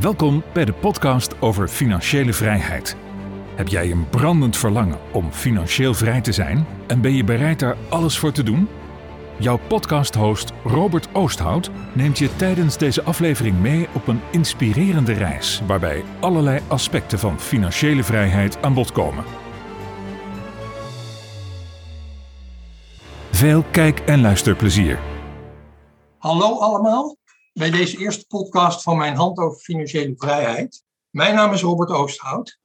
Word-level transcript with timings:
Welkom 0.00 0.42
bij 0.52 0.64
de 0.64 0.72
podcast 0.72 1.40
over 1.40 1.68
financiële 1.68 2.32
vrijheid. 2.32 2.96
Heb 3.54 3.68
jij 3.68 3.90
een 3.90 4.08
brandend 4.08 4.56
verlangen 4.56 4.98
om 5.12 5.32
financieel 5.32 5.94
vrij 5.94 6.20
te 6.20 6.32
zijn 6.32 6.66
en 6.86 7.00
ben 7.00 7.14
je 7.14 7.24
bereid 7.24 7.58
daar 7.58 7.76
alles 7.88 8.18
voor 8.18 8.32
te 8.32 8.42
doen? 8.42 8.68
Jouw 9.36 9.58
podcast-host 9.68 10.52
Robert 10.64 11.08
Oosthout 11.12 11.70
neemt 11.92 12.18
je 12.18 12.36
tijdens 12.36 12.78
deze 12.78 13.02
aflevering 13.02 13.60
mee 13.60 13.88
op 13.92 14.06
een 14.06 14.20
inspirerende 14.30 15.12
reis 15.12 15.62
waarbij 15.66 16.04
allerlei 16.20 16.60
aspecten 16.68 17.18
van 17.18 17.40
financiële 17.40 18.04
vrijheid 18.04 18.62
aan 18.62 18.74
bod 18.74 18.92
komen. 18.92 19.24
Veel 23.30 23.64
kijk- 23.70 24.00
en 24.00 24.20
luisterplezier. 24.20 24.98
Hallo 26.18 26.58
allemaal, 26.58 27.16
bij 27.58 27.70
deze 27.70 27.98
eerste 27.98 28.26
podcast 28.26 28.82
van 28.82 28.96
mijn 28.96 29.16
hand 29.16 29.38
over 29.38 29.58
financiële 29.58 30.14
vrijheid. 30.16 30.84
Mijn 31.10 31.34
naam 31.34 31.52
is 31.52 31.60
Robert 31.60 31.90
Oosthout 31.90 32.58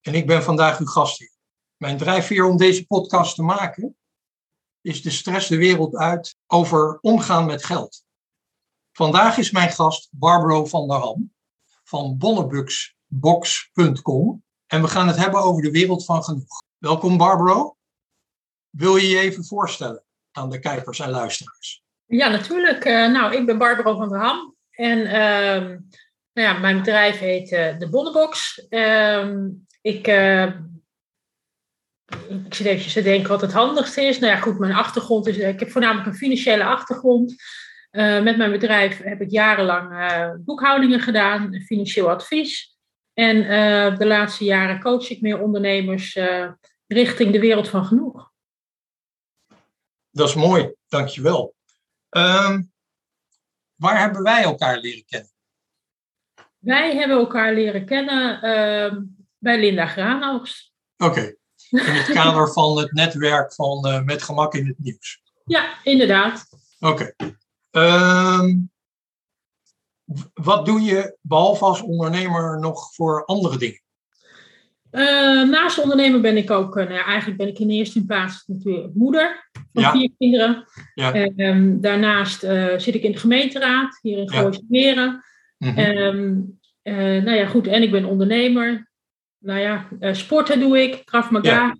en 0.00 0.14
ik 0.14 0.26
ben 0.26 0.42
vandaag 0.42 0.78
uw 0.78 0.86
gastheer. 0.86 1.36
Mijn 1.76 1.96
drijfveer 1.96 2.44
om 2.44 2.56
deze 2.56 2.86
podcast 2.86 3.34
te 3.34 3.42
maken 3.42 3.96
is 4.80 5.02
de 5.02 5.10
stress 5.10 5.48
de 5.48 5.56
wereld 5.56 5.96
uit 5.96 6.36
over 6.46 6.98
omgaan 7.00 7.46
met 7.46 7.64
geld. 7.64 8.04
Vandaag 8.92 9.36
is 9.36 9.50
mijn 9.50 9.70
gast 9.70 10.08
Barbaro 10.10 10.64
van 10.64 10.88
der 10.88 10.98
Ham 10.98 11.34
van 11.84 12.18
bonnebuxbox.com 12.18 14.44
en 14.66 14.82
we 14.82 14.88
gaan 14.88 15.06
het 15.06 15.16
hebben 15.16 15.40
over 15.40 15.62
de 15.62 15.70
wereld 15.70 16.04
van 16.04 16.24
genoeg. 16.24 16.62
Welkom 16.78 17.16
Barbaro. 17.16 17.76
Wil 18.70 18.96
je 18.96 19.08
je 19.08 19.18
even 19.18 19.44
voorstellen 19.44 20.04
aan 20.30 20.50
de 20.50 20.58
kijkers 20.58 20.98
en 20.98 21.10
luisteraars? 21.10 21.81
Ja, 22.12 22.28
natuurlijk. 22.28 22.84
Uh, 22.84 23.12
nou, 23.12 23.36
ik 23.36 23.46
ben 23.46 23.58
Barbara 23.58 23.96
van 23.96 24.08
der 24.08 24.18
Ham. 24.18 24.56
En 24.70 24.98
uh, 24.98 25.78
nou 26.32 26.48
ja, 26.48 26.58
mijn 26.58 26.76
bedrijf 26.76 27.18
heet 27.18 27.52
uh, 27.52 27.78
De 27.78 27.88
Bonnenbox. 27.88 28.66
Ehm, 28.68 29.48
ik, 29.80 30.06
eh, 30.06 30.46
ik 32.46 32.54
zit 32.54 32.66
even 32.66 32.92
te 32.92 33.02
denken 33.02 33.28
wat 33.28 33.40
het 33.40 33.52
handigste 33.52 34.02
is. 34.02 34.18
Nou 34.18 34.32
ja, 34.32 34.38
goed, 34.38 34.58
mijn 34.58 34.72
achtergrond 34.72 35.26
is... 35.26 35.36
Ik 35.36 35.60
heb 35.60 35.70
voornamelijk 35.70 36.06
een 36.06 36.14
financiële 36.14 36.64
achtergrond. 36.64 37.34
met 37.90 38.36
mijn 38.36 38.50
bedrijf 38.50 39.02
heb 39.02 39.20
ik 39.20 39.30
jarenlang 39.30 39.90
boekhoudingen 40.44 41.00
gedaan, 41.00 41.62
financieel 41.66 42.10
advies. 42.10 42.76
En 43.14 43.36
de 43.98 44.06
laatste 44.06 44.44
jaren 44.44 44.80
coach 44.80 45.10
ik 45.10 45.20
meer 45.20 45.40
ondernemers 45.40 46.18
richting 46.86 47.32
de 47.32 47.40
wereld 47.40 47.68
van 47.68 47.84
genoeg. 47.84 48.30
Dat 50.10 50.28
is 50.28 50.34
mooi, 50.34 50.74
dankjewel. 50.88 51.54
Um, 52.16 52.72
waar 53.74 53.98
hebben 53.98 54.22
wij 54.22 54.42
elkaar 54.42 54.78
leren 54.78 55.04
kennen? 55.04 55.30
Wij 56.58 56.96
hebben 56.96 57.16
elkaar 57.16 57.54
leren 57.54 57.86
kennen 57.86 58.34
uh, 58.34 59.02
bij 59.38 59.60
Linda 59.60 59.86
Graanoogst. 59.86 60.72
Oké, 60.96 61.10
okay. 61.10 61.36
in 61.70 61.78
het 61.78 62.12
kader 62.12 62.52
van 62.52 62.78
het 62.78 62.92
netwerk 62.92 63.54
van 63.54 63.86
uh, 63.88 64.02
Met 64.02 64.22
Gemak 64.22 64.54
in 64.54 64.66
het 64.66 64.78
Nieuws. 64.78 65.22
Ja, 65.44 65.82
inderdaad. 65.84 66.48
Oké. 66.80 67.14
Okay. 67.16 67.36
Um, 67.70 68.70
wat 70.32 70.66
doe 70.66 70.80
je 70.80 71.16
behalve 71.20 71.64
als 71.64 71.80
ondernemer 71.80 72.60
nog 72.60 72.94
voor 72.94 73.24
andere 73.24 73.58
dingen? 73.58 73.81
Uh, 74.92 75.48
naast 75.48 75.82
ondernemer 75.82 76.20
ben 76.20 76.36
ik 76.36 76.50
ook, 76.50 76.76
uh, 76.76 76.84
nou 76.84 76.94
ja, 76.94 77.04
eigenlijk 77.04 77.38
ben 77.38 77.48
ik 77.48 77.58
in 77.58 77.70
eerste 77.70 78.04
plaats 78.04 78.46
natuurlijk 78.46 78.94
moeder 78.94 79.50
van 79.72 79.82
ja. 79.82 79.90
vier 79.90 80.10
kinderen. 80.18 80.64
Ja. 80.94 81.14
Um, 81.36 81.80
daarnaast 81.80 82.44
uh, 82.44 82.78
zit 82.78 82.94
ik 82.94 83.02
in 83.02 83.12
de 83.12 83.18
gemeenteraad 83.18 83.98
hier 84.02 84.18
in 84.18 84.30
Gooismeren. 84.30 85.24
Ja. 85.56 85.70
Mm 85.70 85.74
-hmm. 85.74 85.86
um, 85.86 86.58
nou 87.24 87.36
ja, 87.36 87.46
goed, 87.46 87.66
en 87.66 87.82
ik 87.82 87.90
ben 87.90 88.04
ondernemer. 88.04 88.90
Nou 89.38 89.60
ja, 89.60 89.88
sporten 90.12 90.60
doe 90.60 90.82
ik, 90.82 91.04
Krav 91.04 91.30
Maga. 91.30 91.76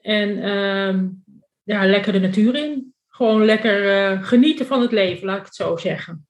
En 0.00 0.50
um, 0.50 1.24
ja, 1.62 1.86
lekker 1.86 2.12
de 2.12 2.20
natuur 2.20 2.54
in. 2.54 2.94
Gewoon 3.08 3.44
lekker 3.44 4.24
genieten 4.24 4.66
van 4.66 4.80
het 4.80 4.92
leven, 4.92 5.26
laat 5.26 5.38
ik 5.38 5.44
het 5.44 5.54
zo 5.54 5.76
zeggen. 5.76 6.26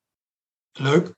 Leuk. 0.73 1.15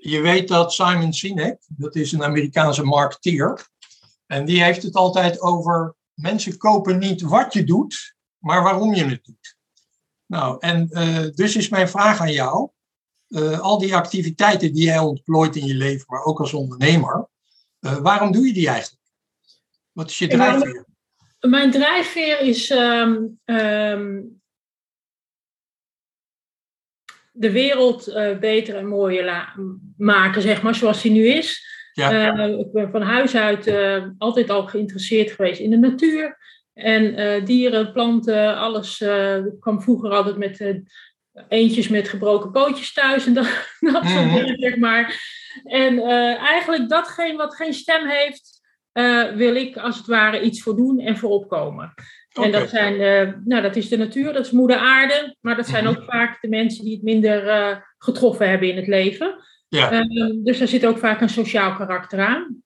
Je 0.00 0.20
weet 0.20 0.48
dat 0.48 0.72
Simon 0.72 1.12
Sinek, 1.12 1.60
dat 1.68 1.96
is 1.96 2.12
een 2.12 2.24
Amerikaanse 2.24 2.82
marketeer, 2.82 3.68
en 4.26 4.44
die 4.44 4.62
heeft 4.62 4.82
het 4.82 4.94
altijd 4.94 5.40
over 5.40 5.94
mensen 6.14 6.56
kopen 6.56 6.98
niet 6.98 7.22
wat 7.22 7.52
je 7.52 7.64
doet, 7.64 8.14
maar 8.38 8.62
waarom 8.62 8.94
je 8.94 9.04
het 9.04 9.24
doet. 9.24 9.56
Nou, 10.26 10.56
en 10.60 10.88
uh, 10.90 11.26
dus 11.34 11.56
is 11.56 11.68
mijn 11.68 11.88
vraag 11.88 12.20
aan 12.20 12.32
jou, 12.32 12.70
uh, 13.28 13.60
al 13.60 13.78
die 13.78 13.94
activiteiten 13.94 14.72
die 14.72 14.84
jij 14.84 14.98
ontplooit 14.98 15.56
in 15.56 15.66
je 15.66 15.74
leven, 15.74 16.04
maar 16.08 16.24
ook 16.24 16.40
als 16.40 16.52
ondernemer, 16.52 17.28
uh, 17.80 17.96
waarom 17.96 18.32
doe 18.32 18.46
je 18.46 18.52
die 18.52 18.68
eigenlijk? 18.68 19.02
Wat 19.92 20.10
is 20.10 20.18
je 20.18 20.28
drijfveer? 20.28 20.86
Mijn 21.40 21.70
drijfveer 21.70 22.40
is 22.40 22.70
um, 22.70 23.40
um, 23.44 24.37
de 27.38 27.50
wereld 27.50 28.08
uh, 28.08 28.38
beter 28.38 28.76
en 28.76 28.86
mooier 28.86 29.54
maken, 29.96 30.42
zeg 30.42 30.62
maar, 30.62 30.74
zoals 30.74 31.02
die 31.02 31.12
nu 31.12 31.26
is. 31.26 31.76
Ja. 31.92 32.36
Uh, 32.36 32.58
ik 32.58 32.72
ben 32.72 32.90
van 32.90 33.02
huis 33.02 33.36
uit 33.36 33.66
uh, 33.66 34.04
altijd 34.18 34.50
al 34.50 34.66
geïnteresseerd 34.66 35.30
geweest 35.30 35.60
in 35.60 35.70
de 35.70 35.76
natuur. 35.76 36.38
En 36.74 37.44
dieren, 37.44 37.92
planten, 37.92 38.56
alles. 38.56 39.00
ik 39.00 39.60
kwam 39.60 39.82
vroeger 39.82 40.10
altijd 40.10 40.36
met 40.36 40.82
eentjes 41.48 41.88
met 41.88 42.08
gebroken 42.08 42.50
pootjes 42.50 42.92
thuis 42.92 43.26
en 43.26 43.34
dat, 43.38 43.44
dat 43.80 44.04
soort 44.06 44.24
mm 44.24 44.30
-hmm. 44.30 44.34
dingen, 44.34 44.58
zeg 44.58 44.76
maar. 44.76 45.20
En 45.64 46.02
eigenlijk 46.38 46.88
datgene 46.88 47.36
wat 47.36 47.54
geen 47.54 47.74
stem 47.74 48.06
heeft, 48.08 48.60
wil 49.36 49.54
ik 49.54 49.76
als 49.76 49.96
het 49.96 50.06
ware 50.06 50.40
iets 50.40 50.62
voor 50.62 50.76
doen 50.76 51.00
en 51.00 51.16
voor 51.16 51.30
opkomen. 51.30 51.94
En 52.32 52.52
dat, 52.52 52.68
zijn, 52.68 52.94
uh, 52.94 53.34
nou, 53.44 53.62
dat 53.62 53.76
is 53.76 53.88
de 53.88 53.96
natuur, 53.96 54.32
dat 54.32 54.46
is 54.46 54.50
moeder 54.50 54.76
aarde. 54.76 55.36
Maar 55.40 55.56
dat 55.56 55.66
zijn 55.66 55.86
ook 55.86 56.02
vaak 56.06 56.40
de 56.40 56.48
mensen 56.48 56.84
die 56.84 56.94
het 56.94 57.02
minder 57.02 57.46
uh, 57.46 57.76
getroffen 57.98 58.48
hebben 58.48 58.68
in 58.68 58.76
het 58.76 58.86
leven. 58.86 59.34
Ja. 59.68 59.92
Um, 59.92 60.44
dus 60.44 60.58
daar 60.58 60.68
zit 60.68 60.86
ook 60.86 60.98
vaak 60.98 61.20
een 61.20 61.28
sociaal 61.28 61.74
karakter 61.74 62.20
aan. 62.20 62.62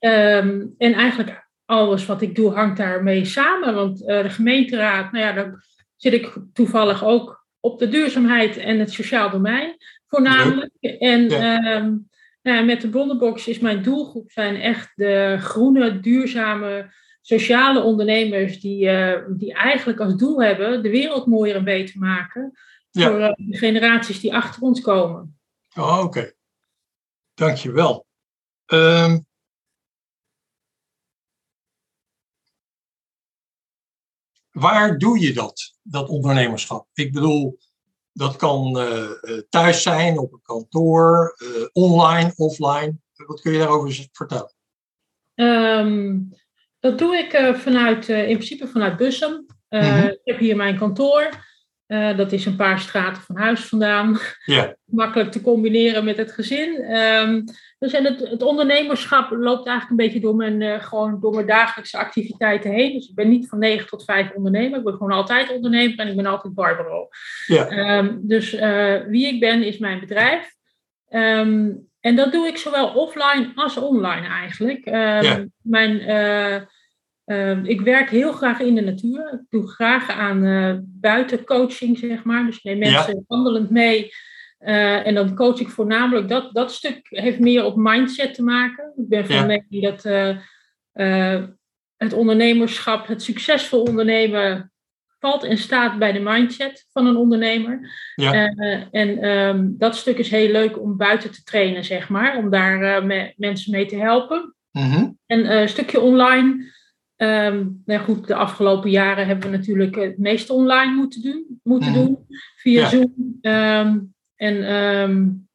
Um, 0.00 0.74
en 0.78 0.92
eigenlijk 0.92 1.48
alles 1.64 2.06
wat 2.06 2.22
ik 2.22 2.34
doe 2.34 2.52
hangt 2.52 2.76
daarmee 2.76 3.24
samen. 3.24 3.74
Want 3.74 4.00
uh, 4.02 4.22
de 4.22 4.30
gemeenteraad, 4.30 5.12
nou 5.12 5.24
ja, 5.24 5.32
daar 5.32 5.64
zit 5.96 6.12
ik 6.12 6.38
toevallig 6.52 7.04
ook 7.04 7.46
op 7.60 7.78
de 7.78 7.88
duurzaamheid 7.88 8.56
en 8.56 8.78
het 8.78 8.92
sociaal 8.92 9.30
domein 9.30 9.76
voornamelijk. 10.06 10.72
En 10.80 11.28
ja. 11.28 11.76
Um, 11.76 12.08
nou, 12.42 12.64
met 12.64 12.80
de 12.80 12.88
Bonnenbox 12.88 13.48
is 13.48 13.58
mijn 13.58 13.82
doelgroep 13.82 14.30
zijn 14.30 14.56
echt 14.56 14.92
de 14.94 15.36
groene, 15.40 16.00
duurzame 16.00 16.90
sociale 17.28 17.82
ondernemers 17.82 18.60
die, 18.60 18.84
uh, 18.84 19.24
die 19.28 19.54
eigenlijk 19.54 20.00
als 20.00 20.16
doel 20.16 20.42
hebben 20.42 20.82
de 20.82 20.90
wereld 20.90 21.26
mooier 21.26 21.56
en 21.56 21.64
beter 21.64 21.98
maken 21.98 22.58
ja. 22.90 23.10
voor 23.10 23.20
uh, 23.20 23.32
de 23.36 23.56
generaties 23.56 24.20
die 24.20 24.34
achter 24.34 24.62
ons 24.62 24.80
komen. 24.80 25.38
Oh, 25.76 25.92
Oké, 25.96 26.04
okay. 26.04 26.34
dankjewel. 27.34 28.06
Um, 28.66 29.26
waar 34.50 34.98
doe 34.98 35.20
je 35.20 35.32
dat, 35.32 35.74
dat 35.82 36.08
ondernemerschap? 36.08 36.88
Ik 36.92 37.12
bedoel, 37.12 37.58
dat 38.12 38.36
kan 38.36 38.78
uh, 38.78 39.10
thuis 39.48 39.82
zijn, 39.82 40.18
op 40.18 40.32
een 40.32 40.42
kantoor, 40.42 41.36
online, 41.72 42.32
offline. 42.36 42.98
Wat 43.14 43.40
kun 43.40 43.52
je 43.52 43.58
daarover 43.58 44.08
vertellen? 44.12 44.52
Um, 45.34 46.32
dat 46.80 46.98
doe 46.98 47.16
ik 47.16 47.40
uh, 47.40 47.54
vanuit, 47.54 48.08
uh, 48.08 48.28
in 48.28 48.36
principe 48.36 48.66
vanuit 48.66 48.96
Bussum. 48.96 49.46
Uh, 49.70 49.80
mm-hmm. 49.80 50.08
Ik 50.08 50.20
heb 50.24 50.38
hier 50.38 50.56
mijn 50.56 50.78
kantoor. 50.78 51.46
dat 52.16 52.32
is 52.32 52.46
een 52.46 52.56
paar 52.56 52.78
straten 52.78 53.22
van 53.22 53.36
huis 53.36 53.60
vandaan. 53.60 54.18
Yeah. 54.44 54.70
Makkelijk 54.84 55.32
te 55.32 55.40
combineren 55.40 56.04
met 56.04 56.16
het 56.16 56.32
gezin. 56.32 56.96
Um, 56.96 57.44
dus 57.78 57.92
en 57.92 58.04
het, 58.04 58.20
het, 58.20 58.42
ondernemerschap 58.42 59.30
loopt 59.30 59.66
eigenlijk 59.66 59.90
een 59.90 60.06
beetje 60.06 60.20
door 60.20 60.36
mijn, 60.36 60.80
gewoon 60.82 61.20
door 61.20 61.34
mijn 61.34 61.46
dagelijkse 61.46 61.98
activiteiten 61.98 62.70
heen. 62.70 62.92
Dus 62.92 63.08
ik 63.08 63.14
ben 63.14 63.28
niet 63.28 63.48
van 63.48 63.58
9 63.58 63.86
tot 63.86 64.04
5 64.04 64.30
ondernemer. 64.34 64.78
Ik 64.78 64.84
ben 64.84 64.92
gewoon 64.92 65.12
altijd 65.12 65.50
ondernemer 65.50 65.98
en 65.98 66.08
ik 66.08 66.16
ben 66.16 66.26
altijd 66.26 66.54
Barbaro. 66.54 67.08
Yeah. 67.46 67.98
Um, 67.98 68.20
dus 68.22 68.50
wie 69.08 69.26
ik 69.26 69.40
ben 69.40 69.62
is 69.62 69.78
mijn 69.78 70.00
bedrijf. 70.00 70.54
Um, 71.10 71.88
en 72.08 72.16
dat 72.16 72.32
doe 72.32 72.46
ik 72.46 72.56
zowel 72.56 72.88
offline 72.88 73.52
als 73.54 73.76
online 73.76 74.26
eigenlijk. 74.26 74.84
Ja. 74.84 75.46
mijn, 75.62 76.00
uh, 76.00 76.60
uh, 77.26 77.64
ik 77.64 77.80
werk 77.80 78.10
heel 78.10 78.32
graag 78.32 78.60
in 78.60 78.74
de 78.74 78.80
natuur. 78.80 79.32
Ik 79.32 79.46
doe 79.48 79.68
graag 79.68 80.10
aan 80.10 80.44
uh, 80.44 80.76
buitencoaching, 80.82 81.98
zeg 81.98 82.24
maar. 82.24 82.46
Dus 82.46 82.56
ik 82.56 82.62
neem 82.62 82.78
mensen 82.78 83.14
ja. 83.14 83.22
wandelend 83.26 83.70
mee. 83.70 84.10
en 84.58 85.14
dan 85.14 85.34
coach 85.34 85.60
ik 85.60 85.68
voornamelijk. 85.68 86.28
Dat, 86.28 86.54
dat 86.54 86.72
stuk 86.72 87.00
heeft 87.02 87.38
meer 87.38 87.64
op 87.64 87.76
mindset 87.76 88.34
te 88.34 88.42
maken. 88.42 88.92
Ik 88.96 89.08
ben 89.08 89.26
van 89.26 89.36
ja. 89.36 89.44
mening 89.44 89.82
dat 89.82 90.02
het 91.96 92.12
ondernemerschap, 92.12 93.06
het 93.06 93.22
succesvol 93.22 93.82
ondernemen, 93.82 94.72
valt 95.18 95.44
en 95.44 95.58
staat 95.58 95.98
bij 95.98 96.12
de 96.12 96.20
mindset 96.20 96.86
van 96.92 97.06
een 97.06 97.16
ondernemer. 97.16 97.90
Ja. 98.14 98.32
en 98.90 99.18
ehm, 99.18 99.68
dat 99.70 99.96
stuk 99.96 100.18
is 100.18 100.30
heel 100.30 100.52
leuk 100.52 100.80
om 100.80 100.96
buiten 100.96 101.30
te 101.30 101.42
trainen, 101.42 101.84
zeg 101.84 102.08
maar, 102.08 102.36
om 102.36 102.50
daar 102.50 103.06
mensen 103.36 103.72
mee 103.72 103.86
te 103.86 103.96
helpen. 103.96 104.54
Mhm. 104.70 105.10
En 105.26 105.52
een 105.52 105.68
stukje 105.68 106.00
online. 106.00 106.76
Um, 107.16 107.82
nou 107.84 108.00
goed, 108.00 108.26
de 108.26 108.34
afgelopen 108.34 108.90
jaren 108.90 109.26
hebben 109.26 109.50
we 109.50 109.56
natuurlijk 109.56 109.94
het 109.94 110.18
meeste 110.18 110.52
online 110.52 110.94
moeten 110.94 111.22
doen, 111.22 111.60
moeten 111.62 111.90
mhm. 111.90 111.98
doen 111.98 112.26
via 112.56 112.88
Zoom. 112.88 113.38
Ehm, 113.40 113.98
en 114.36 114.74
um, 114.74 115.48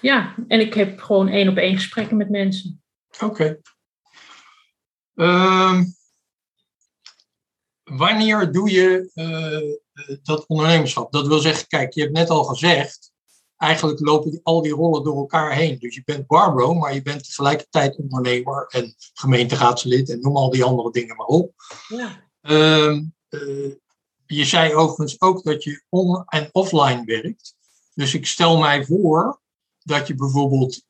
ja, 0.00 0.34
en 0.48 0.60
ik 0.60 0.74
heb 0.74 1.00
gewoon 1.00 1.28
één 1.28 1.48
op 1.48 1.56
één 1.56 1.74
gesprekken 1.74 2.16
met 2.16 2.30
mensen. 2.30 2.82
Oké. 3.20 3.58
Wanneer 7.90 8.52
doe 8.52 8.70
je 8.70 9.10
uh, 9.14 10.18
dat 10.22 10.46
ondernemerschap? 10.46 11.12
Dat 11.12 11.26
wil 11.26 11.38
zeggen, 11.38 11.68
kijk, 11.68 11.92
je 11.92 12.00
hebt 12.00 12.12
net 12.12 12.30
al 12.30 12.44
gezegd, 12.44 13.12
eigenlijk 13.56 14.00
lopen 14.00 14.40
al 14.42 14.62
die 14.62 14.72
rollen 14.72 15.04
door 15.04 15.16
elkaar 15.16 15.52
heen. 15.52 15.78
Dus 15.78 15.94
je 15.94 16.02
bent 16.04 16.26
Barbro, 16.26 16.74
maar 16.74 16.94
je 16.94 17.02
bent 17.02 17.24
tegelijkertijd 17.24 17.96
ondernemer 17.96 18.66
en 18.68 18.94
gemeenteraadslid 19.12 20.10
en 20.10 20.20
noem 20.20 20.36
al 20.36 20.50
die 20.50 20.64
andere 20.64 20.90
dingen 20.90 21.16
maar 21.16 21.26
op. 21.26 21.52
Ja. 21.88 22.24
Uh, 22.42 23.00
je 24.26 24.44
zei 24.44 24.74
overigens 24.74 25.20
ook 25.20 25.42
dat 25.42 25.64
je 25.64 25.82
on- 25.88 26.24
en 26.26 26.48
offline 26.52 27.04
werkt. 27.04 27.54
Dus 27.94 28.14
ik 28.14 28.26
stel 28.26 28.58
mij 28.58 28.84
voor 28.84 29.40
dat 29.78 30.06
je 30.06 30.14
bijvoorbeeld, 30.14 30.82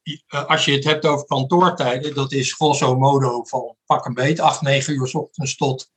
als 0.47 0.65
je 0.65 0.73
het 0.73 0.85
hebt 0.85 1.07
over 1.07 1.27
kantoortijden, 1.27 2.15
dat 2.15 2.33
is 2.33 2.53
grosso 2.53 2.97
modo 2.97 3.45
van 3.45 3.77
pak 3.87 4.05
een 4.05 4.15
beet, 4.15 4.41
8, 4.41 4.63
9 4.63 4.95
uur 4.95 5.09
s 5.09 5.15
ochtends 5.15 5.57
tot 5.57 5.91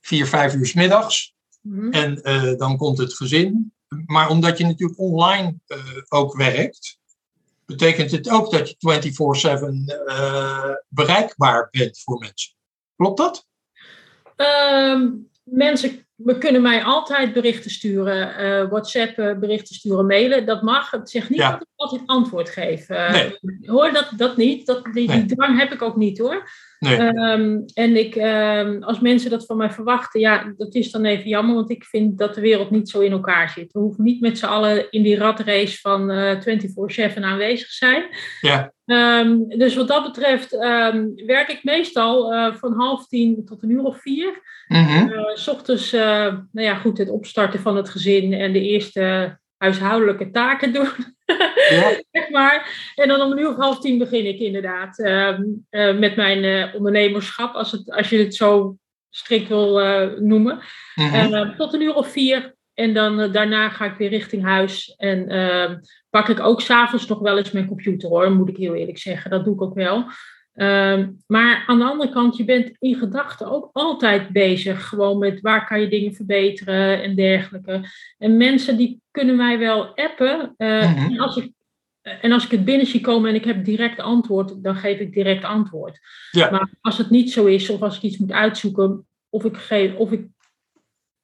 4, 0.00 0.26
5 0.26 0.54
uur 0.54 0.66
s 0.66 0.74
middags. 0.74 1.34
Mm-hmm. 1.62 1.92
En 1.92 2.20
uh, 2.22 2.58
dan 2.58 2.76
komt 2.76 2.98
het 2.98 3.14
gezin 3.14 3.72
maar 4.06 4.28
omdat 4.28 4.58
je 4.58 4.64
natuurlijk 4.64 4.98
online 4.98 5.54
uh, 5.66 5.78
ook 6.08 6.36
werkt, 6.36 6.98
betekent 7.66 8.10
het 8.10 8.30
ook 8.30 8.50
dat 8.50 8.76
je 8.78 9.02
24/7 9.58 10.06
uh, 10.06 10.70
bereikbaar 10.88 11.68
bent 11.70 12.00
voor 12.04 12.18
mensen. 12.18 12.52
Klopt 12.96 13.18
dat? 13.18 13.46
Um, 14.36 15.28
mensen 15.42 16.04
we 16.14 16.38
kunnen 16.38 16.62
mij 16.62 16.84
altijd 16.84 17.32
berichten 17.32 17.70
sturen, 17.70 18.44
uh, 18.44 18.68
WhatsApp 18.68 19.16
berichten 19.40 19.74
sturen, 19.74 20.06
mailen. 20.06 20.46
Dat 20.46 20.62
mag. 20.62 20.90
Het 20.90 21.10
zegt 21.10 21.28
niet 21.28 21.40
dat 21.40 21.60
ik 21.60 21.66
altijd 21.76 22.02
antwoord 22.06 22.48
geef. 22.48 22.88
nee. 22.88 23.38
Hoor, 23.66 23.92
dat, 23.92 24.12
dat 24.16 24.36
niet. 24.36 24.66
Dat, 24.66 24.84
die, 24.84 25.08
die 25.08 25.26
drang 25.26 25.58
heb 25.58 25.72
ik 25.72 25.82
ook 25.82 25.96
niet 25.96 26.18
hoor. 26.18 26.48
Nee. 26.80 26.96
Ehm, 26.96 27.58
en 27.74 27.96
ik, 27.96 28.16
um, 28.16 28.82
als 28.82 29.00
mensen 29.00 29.30
dat 29.30 29.46
van 29.46 29.56
mij 29.56 29.70
verwachten, 29.70 30.20
ja, 30.20 30.54
dat 30.56 30.74
is 30.74 30.90
dan 30.90 31.04
even 31.04 31.28
jammer, 31.28 31.54
want 31.54 31.70
ik 31.70 31.84
vind 31.84 32.18
dat 32.18 32.34
de 32.34 32.40
wereld 32.40 32.70
niet 32.70 32.88
zo 32.88 33.00
in 33.00 33.12
elkaar 33.12 33.48
zit. 33.48 33.72
We 33.72 33.78
hoeven 33.78 34.04
niet 34.04 34.20
met 34.20 34.38
z'n 34.38 34.46
allen 34.46 34.90
in 34.90 35.02
die 35.02 35.16
ratrace 35.16 35.78
van 35.80 36.10
uh, 36.10 36.30
eh, 36.30 37.12
24-7 37.12 37.22
aanwezig 37.22 37.68
zijn. 37.68 38.04
Ja. 38.40 38.72
Um, 38.84 39.48
dus 39.48 39.74
wat 39.74 39.88
dat 39.88 40.04
betreft 40.04 40.50
werk 41.26 41.48
ik 41.48 41.64
meestal 41.64 42.32
uh, 42.32 42.54
van 42.54 42.72
half 42.72 43.06
tien 43.06 43.44
tot 43.44 43.62
een 43.62 43.70
uur 43.70 43.82
of 43.82 44.00
vier. 44.00 44.40
Mm 44.68 44.84
-hmm. 44.84 45.08
uh, 45.08 45.34
s 45.34 45.48
ochtends, 45.48 45.92
nou 45.92 46.46
ja, 46.52 46.74
goed, 46.74 46.98
het 46.98 47.10
opstarten 47.10 47.60
van 47.60 47.76
het 47.76 47.88
gezin 47.88 48.32
en 48.32 48.52
de 48.52 48.60
eerste 48.60 49.38
huishoudelijke 49.56 50.30
taken 50.30 50.72
doen. 50.72 50.88
Ja. 51.70 52.00
zeg 52.20 52.30
maar. 52.30 52.90
En 52.94 53.08
dan 53.08 53.20
om 53.20 53.32
een 53.32 53.38
uur 53.38 53.48
of 53.48 53.56
half 53.56 53.80
tien 53.80 53.98
begin 53.98 54.26
ik 54.26 54.38
inderdaad 54.38 54.98
uh, 54.98 55.38
uh, 55.70 55.98
met 55.98 56.16
mijn 56.16 56.44
uh, 56.44 56.74
ondernemerschap, 56.74 57.54
als, 57.54 57.72
het, 57.72 57.92
als 57.92 58.10
je 58.10 58.18
het 58.18 58.34
zo 58.34 58.76
strikt 59.10 59.48
wil 59.48 59.78
noemen. 60.18 60.60
Mm 60.94 61.54
tot 61.56 61.74
een 61.74 61.82
uur 61.82 61.94
of 61.94 62.08
vier. 62.08 62.54
En 62.74 62.94
dan 62.94 63.32
daarna 63.32 63.68
ga 63.68 63.84
ik 63.84 63.94
weer 63.94 64.08
richting 64.08 64.44
huis. 64.44 64.94
En 64.96 65.28
ehm, 65.28 65.76
pak 66.10 66.28
ik 66.28 66.40
ook 66.40 66.60
s'avonds 66.60 67.06
nog 67.06 67.18
wel 67.18 67.38
eens 67.38 67.50
mijn 67.50 67.66
computer 67.66 68.08
hoor, 68.08 68.32
moet 68.32 68.48
ik 68.48 68.56
heel 68.56 68.74
eerlijk 68.74 68.98
zeggen. 68.98 69.30
Dat 69.30 69.44
doe 69.44 69.54
ik 69.54 69.62
ook 69.62 69.74
wel. 69.74 70.04
Um, 70.54 71.22
maar 71.26 71.64
aan 71.66 71.78
de 71.78 71.84
andere 71.84 72.10
kant, 72.10 72.36
je 72.36 72.44
bent 72.44 72.72
in 72.78 72.94
gedachten 72.94 73.50
ook 73.50 73.70
altijd 73.72 74.28
bezig, 74.28 74.88
gewoon 74.88 75.18
met 75.18 75.40
waar 75.40 75.66
kan 75.66 75.80
je 75.80 75.88
dingen 75.88 76.14
verbeteren 76.14 77.02
en 77.02 77.14
dergelijke. 77.14 77.84
En 78.18 78.36
mensen 78.36 78.76
die 78.76 79.00
kunnen 79.10 79.36
mij 79.36 79.58
wel 79.58 79.96
appen. 79.96 80.54
Uh, 80.58 81.04
en, 81.04 81.18
als 81.18 81.36
ik, 81.36 81.52
en 82.02 82.32
als 82.32 82.44
ik 82.44 82.50
het 82.50 82.64
binnen 82.64 82.86
zie 82.86 83.00
komen 83.00 83.28
en 83.28 83.34
ik 83.34 83.44
heb 83.44 83.64
direct 83.64 84.00
antwoord, 84.00 84.62
dan 84.62 84.76
geef 84.76 84.98
ik 84.98 85.12
direct 85.12 85.44
antwoord. 85.44 85.98
Ja. 86.30 86.50
Maar 86.50 86.68
als 86.80 86.98
het 86.98 87.10
niet 87.10 87.32
zo 87.32 87.44
is, 87.44 87.70
of 87.70 87.82
als 87.82 87.96
ik 87.96 88.02
iets 88.02 88.18
moet 88.18 88.32
uitzoeken, 88.32 89.06
of 89.28 89.44
ik, 89.44 89.56
geef, 89.56 89.94
of 89.94 90.12
ik 90.12 90.26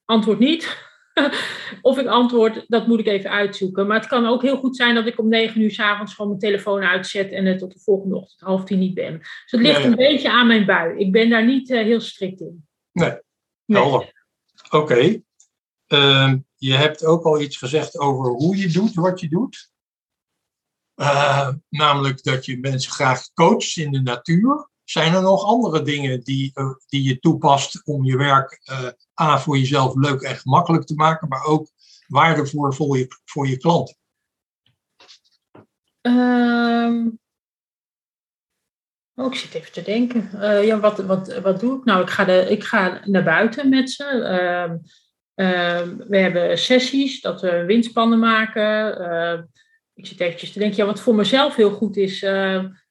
antwoord 0.05 0.39
niet, 0.39 0.86
of 1.83 1.99
ik 1.99 2.07
antwoord, 2.07 2.65
dat 2.69 2.87
moet 2.87 3.01
ik 3.01 3.07
even 3.07 3.31
uitzoeken. 3.31 3.87
Maar 3.87 3.99
het 3.99 4.09
kan 4.09 4.27
ook 4.27 4.43
heel 4.43 4.57
goed 4.57 4.77
zijn 4.77 4.95
dat 4.95 5.07
ik 5.07 5.19
om 5.19 5.29
negen 5.29 5.61
uur 5.61 5.71
s 5.71 5.81
avonds 5.81 6.15
gewoon 6.15 6.31
mijn 6.31 6.43
telefoon 6.43 6.83
uitzet 6.83 7.33
en 7.33 7.45
het 7.45 7.59
tot 7.59 7.73
de 7.73 7.79
volgende 7.79 8.17
ochtend 8.17 8.41
half 8.41 8.65
tien 8.65 8.79
niet 8.79 8.95
ben. 8.95 9.19
Dus 9.19 9.45
het 9.47 9.61
ligt 9.61 9.85
een 9.85 9.95
beetje 9.95 10.31
aan 10.31 10.47
mijn 10.47 10.67
bui. 10.67 10.99
Ik 10.99 11.13
ben 11.13 11.31
daar 11.31 11.45
niet 11.45 11.71
uh, 11.71 11.83
heel 11.83 12.01
strikt 12.01 12.41
in. 12.41 12.67
Nee, 12.93 13.19
helder. 13.67 13.99
Nee. 14.01 14.13
Oké. 14.65 14.77
Okay. 14.77 15.25
Uh, 15.89 16.33
je 16.57 16.73
hebt 16.73 17.05
ook 17.05 17.25
al 17.25 17.41
iets 17.41 17.57
gezegd 17.57 17.99
over 17.99 18.31
hoe 18.31 18.57
je 18.57 18.69
doet 18.69 18.95
wat 18.95 19.21
je 19.21 19.29
doet. 19.29 19.71
Uh, 20.97 21.49
namelijk 21.69 22.23
dat 22.23 22.45
je 22.45 22.59
mensen 22.59 22.93
graag 22.93 23.33
coacht 23.33 23.77
in 23.77 23.91
de 23.91 24.01
natuur. 24.01 24.69
Zijn 24.87 25.15
er 25.15 25.23
nog 25.23 25.45
andere 25.45 25.83
dingen 25.83 26.21
die, 26.21 26.51
uh, 26.55 26.75
die 26.87 27.03
je 27.03 27.19
toepast 27.19 27.83
om 27.85 28.05
je 28.05 28.17
werk 28.17 28.61
uh, 29.21 29.39
voor 29.39 29.59
jezelf 29.59 29.95
leuk 29.95 30.21
en 30.21 30.37
gemakkelijk 30.37 30.87
te 30.87 30.95
maken, 30.95 31.29
maar 31.29 31.45
ook 31.45 31.69
waardevol 32.07 32.73
voor 32.73 32.99
je, 32.99 33.07
voor 33.25 33.49
je 33.49 33.57
klant? 33.57 33.97
Um, 36.03 37.19
oh, 39.15 39.27
ik 39.27 39.35
zit 39.35 39.55
even 39.55 39.73
te 39.73 39.83
denken. 39.83 40.31
Uh, 40.35 40.67
ja, 40.67 40.81
wat, 40.81 40.99
wat, 40.99 41.39
wat 41.39 41.61
doe 41.61 41.79
ik 41.79 41.85
nou? 41.85 42.03
Ik 42.03 42.11
ga, 42.11 42.25
de, 42.25 42.47
ik 42.51 42.65
ga 42.65 43.01
naar 43.05 43.25
buiten 43.25 43.69
met 43.69 43.91
ze. 43.91 44.05
Uh, 44.05 44.75
uh, 45.47 45.89
we 46.09 46.19
hebben 46.19 46.59
sessies 46.59 47.21
dat 47.21 47.41
we 47.41 47.65
windspannen 47.65 48.19
maken. 48.19 48.99
Ehm, 48.99 49.43
ik 49.95 50.07
zit 50.07 50.21
eventjes 50.21 50.53
te 50.53 50.59
denken, 50.59 50.77
ja, 50.77 50.85
wat 50.85 51.01
voor 51.01 51.15
mezelf 51.15 51.57
heel 51.57 51.71
goed 51.71 51.97
is, 51.97 52.21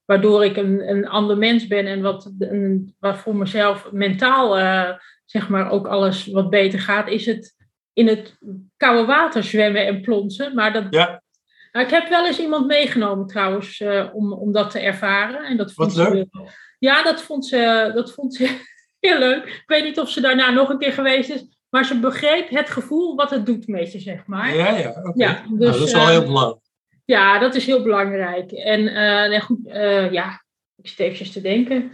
waardoor 0.06 0.46
ik 0.46 0.58
een, 0.58 0.90
een 0.90 1.08
ander 1.08 1.38
mens 1.38 1.68
ben 1.68 1.86
en 1.86 2.02
wat, 2.02 2.32
een, 2.40 2.96
voor 3.00 3.36
mezelf 3.36 3.92
mentaal 3.92 4.60
uh, 4.60 4.90
zeg 5.26 5.50
maar 5.50 5.70
ook 5.70 5.88
alles 5.88 6.28
wat 6.28 6.50
beter 6.50 6.80
gaat, 6.80 7.10
is 7.10 7.26
het 7.26 7.56
in 7.94 8.08
het 8.08 8.38
koude 8.78 9.06
water 9.06 9.44
zwemmen 9.44 9.86
en 9.86 10.02
plonsen. 10.02 10.56
Maar 10.56 10.74
dat, 10.74 10.86
ja. 10.90 11.24
Nou, 11.72 11.86
ik 11.88 11.94
heb 11.94 12.10
wel 12.10 12.26
eens 12.26 12.40
iemand 12.40 12.68
meegenomen 12.68 13.28
trouwens 13.28 13.80
uh, 13.80 14.06
om, 14.14 14.34
om 14.34 14.52
dat 14.52 14.72
te 14.72 14.80
ervaren. 14.80 15.44
En 15.44 15.58
dat 15.58 15.74
vond 15.74 15.94
wat 15.94 16.14
leuk. 16.14 16.28
Ze, 16.32 16.42
ja, 16.80 17.04
dat 17.04 17.22
vond, 17.22 17.46
ze, 17.46 17.92
dat 17.94 18.14
vond 18.14 18.36
ze 18.36 18.60
heel 19.00 19.20
leuk. 19.20 19.46
Ik 19.46 19.64
weet 19.66 19.84
niet 19.84 20.00
of 20.00 20.10
ze 20.10 20.22
daarna 20.22 20.50
nog 20.50 20.70
een 20.70 20.78
keer 20.78 20.94
geweest 20.94 21.30
is. 21.30 21.46
Maar 21.70 21.86
ze 21.86 22.00
begreep 22.00 22.50
het 22.50 22.70
gevoel 22.70 23.16
wat 23.16 23.30
het 23.30 23.46
doet 23.46 23.68
met 23.68 23.92
je, 23.92 24.00
zeg 24.00 24.26
maar. 24.26 24.56
Ja, 24.56 24.78
ja, 24.78 24.90
oké. 24.90 25.12
Ja, 25.14 25.34
dus, 25.34 25.50
nou, 25.50 25.72
dat 25.72 25.88
is 25.88 25.94
wel 25.94 26.08
heel 26.08 26.22
uh, 26.22 26.28
belangrijk. 26.28 26.65
Ja, 27.06 27.40
dat 27.40 27.56
is 27.56 27.66
heel 27.66 27.84
belangrijk. 27.84 28.52
En 28.52 28.82
uh, 28.82 29.30
nee, 29.30 29.42
goed, 29.42 29.60
uh, 29.66 30.12
ja, 30.12 30.44
ik 30.76 30.88
zit 30.88 31.00
eventjes 31.00 31.32
te 31.32 31.42
denken. 31.42 31.92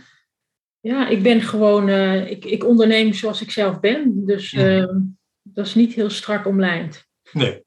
Ja, 0.80 1.08
ik 1.08 1.24
ben 1.24 1.42
gewoon, 1.42 1.90
uh, 1.90 2.30
ik, 2.30 2.46
ik 2.46 2.66
onderneem 2.66 3.14
zoals 3.14 3.42
ik 3.42 3.52
zelf 3.52 3.80
ben. 3.80 4.26
Dus 4.26 4.52
dat 5.42 5.66
is 5.66 5.76
niet 5.76 5.94
heel 5.94 6.10
strak 6.10 6.46
omlijnd. 6.46 7.06
Nee. 7.32 7.64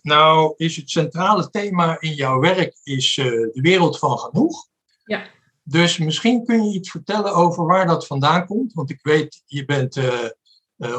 nou, 0.00 0.54
is 0.56 0.76
het 0.76 0.90
centrale 0.90 1.50
thema 1.50 2.00
in 2.00 2.12
jouw 2.12 2.40
werk 2.40 2.76
is 2.82 3.14
de 3.14 3.50
wereld 3.52 3.98
van 3.98 4.18
genoeg. 4.18 4.66
Ja. 5.04 5.26
Dus 5.62 5.98
misschien 5.98 6.44
kun 6.44 6.64
je 6.64 6.74
iets 6.74 6.90
vertellen 6.90 7.34
over 7.34 7.66
waar 7.66 7.86
dat 7.86 8.06
vandaan 8.06 8.46
komt. 8.46 8.72
Want 8.72 8.90
ik 8.90 8.98
weet, 9.02 9.42
je 9.46 9.64
bent 9.64 10.00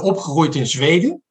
opgegroeid 0.01 0.55
in 0.55 0.67
Zweden. 0.67 1.24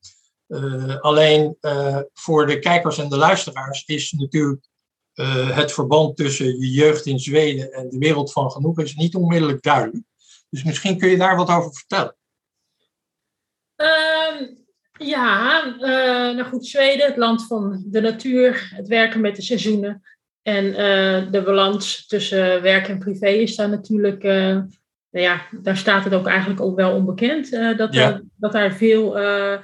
Uh, 0.48 1.00
alleen 1.00 1.56
uh, 1.60 1.98
voor 2.12 2.46
de 2.46 2.58
kijkers 2.58 2.98
en 2.98 3.08
de 3.08 3.16
luisteraars 3.16 3.84
is 3.84 4.12
natuurlijk 4.12 4.68
uh, 5.14 5.56
het 5.56 5.72
verband 5.72 6.16
tussen 6.16 6.46
je 6.46 6.70
jeugd 6.70 7.06
in 7.06 7.18
Zweden 7.18 7.72
en 7.72 7.88
de 7.88 7.98
wereld 7.98 8.32
van 8.32 8.50
genoeg 8.50 8.80
is 8.80 8.94
niet 8.94 9.14
onmiddellijk 9.14 9.62
duidelijk. 9.62 10.04
Dus 10.50 10.64
misschien 10.64 10.98
kun 10.98 11.08
je 11.08 11.16
daar 11.16 11.36
wat 11.36 11.48
over 11.48 11.74
vertellen. 11.74 12.16
Ehm, 13.76 14.44
ja, 14.98 15.64
nou 16.32 16.44
goed, 16.44 16.66
Zweden, 16.66 17.06
het 17.06 17.16
land 17.16 17.46
van 17.46 17.84
de 17.86 18.00
natuur, 18.00 18.72
het 18.74 18.88
werken 18.88 19.20
met 19.20 19.36
de 19.36 19.42
seizoenen. 19.42 20.02
En 20.42 20.72
de 21.30 21.42
balans 21.44 22.06
tussen 22.06 22.62
werk 22.62 22.88
en 22.88 22.98
privé 22.98 23.28
is 23.28 23.56
daar 23.56 23.68
natuurlijk 23.68 24.24
nou 25.14 25.26
ja, 25.26 25.46
daar 25.50 25.76
staat 25.76 26.04
het 26.04 26.14
ook 26.14 26.26
eigenlijk 26.26 26.60
ook 26.60 26.76
wel 26.76 26.94
onbekend. 26.94 27.52
Uh, 27.52 27.76
dat, 27.76 27.94
ja. 27.94 28.12
er, 28.12 28.22
dat 28.36 28.52
daar 28.52 28.72
veel 28.72 29.20
uh, 29.20 29.58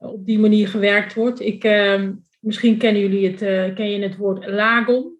op 0.00 0.26
die 0.26 0.38
manier 0.38 0.68
gewerkt 0.68 1.14
wordt. 1.14 1.40
Ik, 1.40 1.64
uh, 1.64 2.08
misschien 2.40 2.78
kennen 2.78 3.02
jullie 3.02 3.30
het, 3.30 3.42
uh, 3.42 3.74
ken 3.74 3.90
je 3.90 4.02
het 4.02 4.16
woord 4.16 4.46
lagon? 4.46 5.18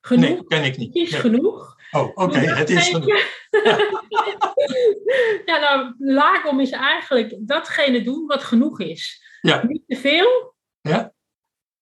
Genoeg? 0.00 0.28
Nee, 0.28 0.44
ken 0.44 0.64
ik 0.64 0.76
niet. 0.76 0.94
Is 0.94 1.14
genoeg. 1.14 1.76
Oh, 1.90 2.10
oké, 2.14 2.38
het 2.38 2.70
is 2.70 2.88
genoeg. 2.88 3.06
ja, 5.46 5.58
nou, 5.58 5.94
lagom 5.98 6.60
is 6.60 6.70
eigenlijk 6.70 7.34
datgene 7.38 8.02
doen 8.02 8.26
wat 8.26 8.44
genoeg 8.44 8.80
is. 8.80 9.22
Ja. 9.40 9.66
Niet 9.66 9.82
te 9.86 9.96
veel 9.96 10.54
Ja? 10.80 11.12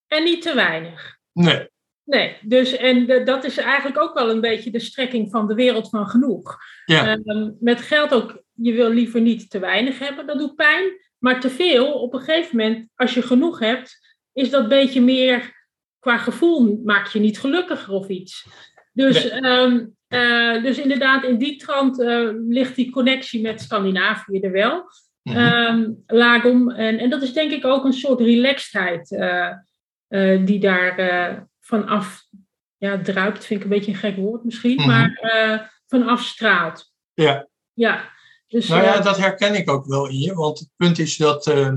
en 0.06 0.24
niet 0.24 0.42
te 0.42 0.54
weinig. 0.54 1.18
Nee. 1.32 1.68
Nee, 2.04 2.36
dus 2.42 2.76
en 2.76 3.06
de- 3.06 3.22
dat 3.22 3.44
is 3.44 3.56
eigenlijk 3.56 3.98
ook 4.00 4.14
wel 4.14 4.30
een 4.30 4.40
beetje 4.40 4.70
de 4.70 4.78
strekking 4.78 5.30
van 5.30 5.46
de 5.48 5.54
wereld 5.54 5.88
van 5.88 6.06
genoeg. 6.06 6.56
Ja. 6.84 7.16
Ehm, 7.24 7.50
met 7.60 7.80
geld 7.80 8.14
ook, 8.14 8.42
je 8.52 8.72
wil 8.72 8.90
liever 8.90 9.20
niet 9.20 9.50
te 9.50 9.58
weinig 9.58 9.98
hebben, 9.98 10.26
dat 10.26 10.38
doet 10.38 10.54
pijn. 10.54 10.84
Maar 11.18 11.40
te 11.40 11.50
veel, 11.50 11.92
op 11.92 12.12
een 12.14 12.20
gegeven 12.20 12.56
moment, 12.56 12.88
als 12.94 13.14
je 13.14 13.22
genoeg 13.22 13.58
hebt, 13.58 14.16
is 14.32 14.50
dat 14.50 14.68
beetje 14.68 15.00
meer 15.00 15.54
qua 15.98 16.16
gevoel, 16.18 16.80
maak 16.84 17.06
je 17.06 17.18
niet 17.18 17.38
gelukkiger 17.40 17.92
of 17.94 18.08
iets. 18.08 18.46
Dus, 18.92 19.30
Nee. 19.30 19.40
ehm, 19.40 19.86
eh, 20.08 20.62
dus 20.62 20.78
inderdaad, 20.78 21.24
in 21.24 21.38
die 21.38 21.56
trant 21.56 22.00
eh, 22.00 22.28
ligt 22.48 22.76
die 22.76 22.90
connectie 22.90 23.40
met 23.40 23.60
Scandinavië 23.60 24.40
er 24.40 24.50
wel. 24.52 24.84
Mhm. 25.22 25.36
Ehm, 25.36 25.90
Lagom. 26.06 26.70
En, 26.70 26.98
en 26.98 27.10
dat 27.10 27.22
is 27.22 27.32
denk 27.32 27.50
ik 27.50 27.64
ook 27.64 27.84
een 27.84 27.92
soort 27.92 28.20
relaxedheid 28.20 29.10
eh, 29.12 29.52
die 30.44 30.58
daar 30.60 31.48
vanaf 31.60 32.24
ja, 32.76 33.00
druipt, 33.00 33.44
vind 33.44 33.60
ik 33.60 33.66
een 33.66 33.72
beetje 33.76 33.92
een 33.92 33.98
gek 33.98 34.16
woord 34.16 34.44
misschien, 34.44 34.74
Mhm. 34.76 34.86
maar 34.86 35.72
vanaf 35.86 36.22
straalt. 36.22 36.92
Ja. 37.14 37.48
Ja. 37.72 38.14
Dus, 38.48 38.68
Nou 38.68 38.82
ja, 38.82 38.98
eh, 38.98 39.04
dat 39.04 39.16
herken 39.16 39.54
ik 39.54 39.70
ook 39.70 39.86
wel 39.86 40.08
in 40.08 40.18
je. 40.18 40.34
Want 40.34 40.58
het 40.58 40.68
punt 40.76 40.98
is 40.98 41.16
dat 41.16 41.46
eh, 41.46 41.72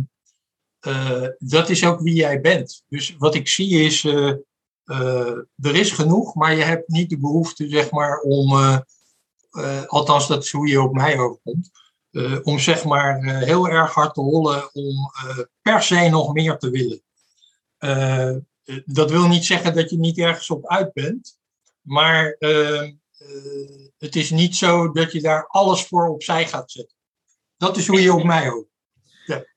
eh, 0.80 1.28
dat 1.38 1.70
is 1.70 1.86
ook 1.86 2.00
wie 2.00 2.14
jij 2.14 2.42
bent. 2.42 2.84
Dus 2.88 3.16
wat 3.18 3.36
ik 3.36 3.48
zie 3.48 3.84
is, 3.84 4.04
er 4.04 5.76
is 5.76 5.92
genoeg, 5.92 6.36
maar 6.36 6.56
je 6.56 6.64
hebt 6.64 6.88
niet 6.88 7.10
de 7.10 7.20
behoefte, 7.20 7.68
zeg 7.70 7.92
maar, 7.92 8.20
om, 8.20 8.54
althans 9.86 10.28
dat 10.28 10.44
is 10.44 10.52
hoe 10.52 10.68
je 10.68 10.82
op 10.82 10.94
mij 10.94 11.20
overkomt, 11.20 11.70
om 12.44 12.60
zeg 12.60 12.84
maar 12.84 13.24
heel 13.24 13.68
erg 13.68 13.94
hard 13.94 14.14
te 14.14 14.22
hollen 14.22 14.74
om 14.74 15.12
per 15.62 15.82
se 15.82 16.10
nog 16.10 16.34
meer 16.34 16.58
te 16.58 16.70
willen. 16.70 17.02
Dat 18.86 19.12
wil 19.12 19.28
niet 19.28 19.46
zeggen 19.46 19.76
dat 19.76 19.90
je 19.90 19.98
niet 19.98 20.18
ergens 20.18 20.50
op 20.50 20.68
uit 20.68 20.94
bent, 20.94 21.40
maar 21.90 22.36
eh, 22.40 22.82
eh, 22.82 22.92
het 23.98 24.16
is 24.16 24.30
niet 24.30 24.56
zo 24.56 24.92
dat 24.92 25.12
je 25.12 25.22
daar 25.22 25.48
alles 25.48 25.86
voor 25.86 26.08
opzij 26.08 26.48
gaat 26.48 26.72
zetten. 26.72 26.96
Dat 27.58 27.78
is 27.78 27.88
hoe 27.88 28.02
je 28.02 28.14
op 28.14 28.24
mij 28.24 28.52
ook. 28.52 28.68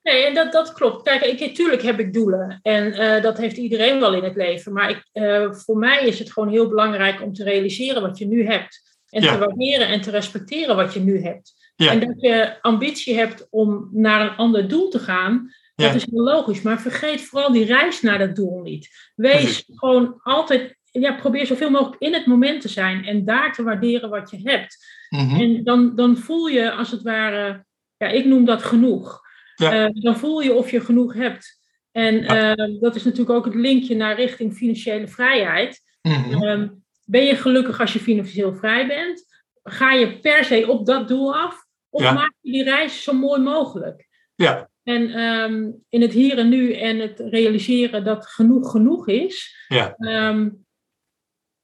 Nee, 0.03 0.25
en 0.25 0.35
dat, 0.35 0.53
dat 0.53 0.73
klopt. 0.73 1.03
Kijk, 1.03 1.23
ik, 1.41 1.55
tuurlijk 1.55 1.83
heb 1.83 2.01
ik 2.01 2.13
doelen. 2.13 2.59
En 2.63 2.93
eh, 2.93 3.23
dat 3.23 3.39
heeft 3.39 3.57
iedereen 3.57 4.01
wel 4.01 4.15
in 4.15 4.25
het 4.25 4.37
leven. 4.37 4.73
Maar 4.73 4.91
ik, 4.91 5.09
eh, 5.13 5.53
voor 5.53 5.77
mij 5.77 6.07
is 6.07 6.19
het 6.19 6.33
gewoon 6.33 6.49
heel 6.49 6.69
belangrijk 6.69 7.23
om 7.23 7.33
te 7.33 7.45
realiseren 7.45 8.03
wat 8.03 8.19
je 8.19 8.27
nu 8.27 8.47
hebt. 8.47 9.01
En 9.09 9.23
Ja. 9.23 9.33
te 9.33 9.39
waarderen 9.39 9.89
en 9.89 10.01
te 10.01 10.11
respecteren 10.11 10.77
wat 10.77 10.95
je 10.95 11.01
nu 11.01 11.23
hebt. 11.23 11.73
Ja. 11.77 11.91
En 11.91 12.01
dat 12.01 12.21
je 12.21 12.63
ambitie 12.63 13.17
hebt 13.17 13.47
om 13.51 13.89
naar 13.93 14.21
een 14.21 14.37
ander 14.37 14.69
doel 14.69 14.89
te 14.89 14.99
gaan, 14.99 15.55
Ja. 15.75 15.87
dat 15.87 15.95
is 15.95 16.07
heel 16.11 16.23
logisch. 16.23 16.63
Maar 16.63 16.81
vergeet 16.81 17.23
vooral 17.23 17.53
die 17.53 17.65
reis 17.65 18.01
naar 18.01 18.19
dat 18.19 18.37
doel 18.37 18.61
niet. 18.61 18.89
Wees 19.15 19.65
gewoon 19.67 20.21
altijd, 20.23 20.77
ja, 21.01 21.13
probeer 21.15 21.47
zoveel 21.47 21.71
mogelijk 21.71 22.03
in 22.03 22.15
het 22.15 22.27
moment 22.27 22.61
te 22.61 22.69
zijn 22.69 23.05
en 23.05 23.25
daar 23.25 23.53
te 23.53 23.63
waarderen 23.63 24.11
wat 24.11 24.31
je 24.31 24.41
hebt. 24.43 24.77
Mhm. 25.09 25.41
En 25.41 25.65
dan, 25.65 25.95
dan 25.97 26.17
voel 26.17 26.47
je 26.47 26.71
als 26.71 26.91
het 26.91 27.03
ware, 27.03 27.65
ja, 27.97 28.07
ik 28.09 28.25
noem 28.25 28.45
dat 28.45 28.63
genoeg. 28.63 29.21
Ja. 29.55 29.73
Eh, 29.85 30.03
dan 30.03 30.17
voel 30.17 30.41
je 30.41 30.53
of 30.55 30.71
je 30.71 30.81
genoeg 30.81 31.15
hebt. 31.15 31.61
En 31.93 32.23
Ja. 32.23 32.55
eh, 32.57 32.81
dat 32.81 32.95
is 32.95 33.05
natuurlijk 33.05 33.31
ook 33.37 33.45
het 33.45 33.55
linkje 33.55 33.95
naar 33.97 34.17
richting 34.17 34.55
financiële 34.55 35.09
vrijheid. 35.09 35.81
Mhm. 36.03 36.43
Ehm, 36.43 36.69
ben 37.05 37.25
je 37.25 37.37
gelukkig 37.37 37.81
als 37.81 37.93
je 37.93 37.99
financieel 37.99 38.55
vrij 38.55 38.87
bent? 38.87 39.25
Ga 39.63 39.93
je 39.93 40.19
per 40.19 40.45
se 40.45 40.69
op 40.69 40.87
dat 40.87 41.09
doel 41.09 41.35
af? 41.37 41.65
Of 41.91 42.03
Ja. 42.03 42.13
maak 42.13 42.33
je 42.41 42.53
die 42.53 42.65
reis 42.65 43.03
zo 43.03 43.13
mooi 43.13 43.41
mogelijk? 43.41 44.09
Ja, 44.35 44.71
En 44.83 45.11
ehm, 45.15 45.71
in 45.89 46.01
het 46.01 46.13
hier 46.13 46.39
en 46.39 46.49
nu 46.49 46.73
en 46.73 46.99
het 46.99 47.19
realiseren 47.21 48.05
dat 48.05 48.27
genoeg 48.27 48.71
genoeg 48.71 49.09
is, 49.09 49.65
ja, 49.69 49.95
ehm, 49.97 50.51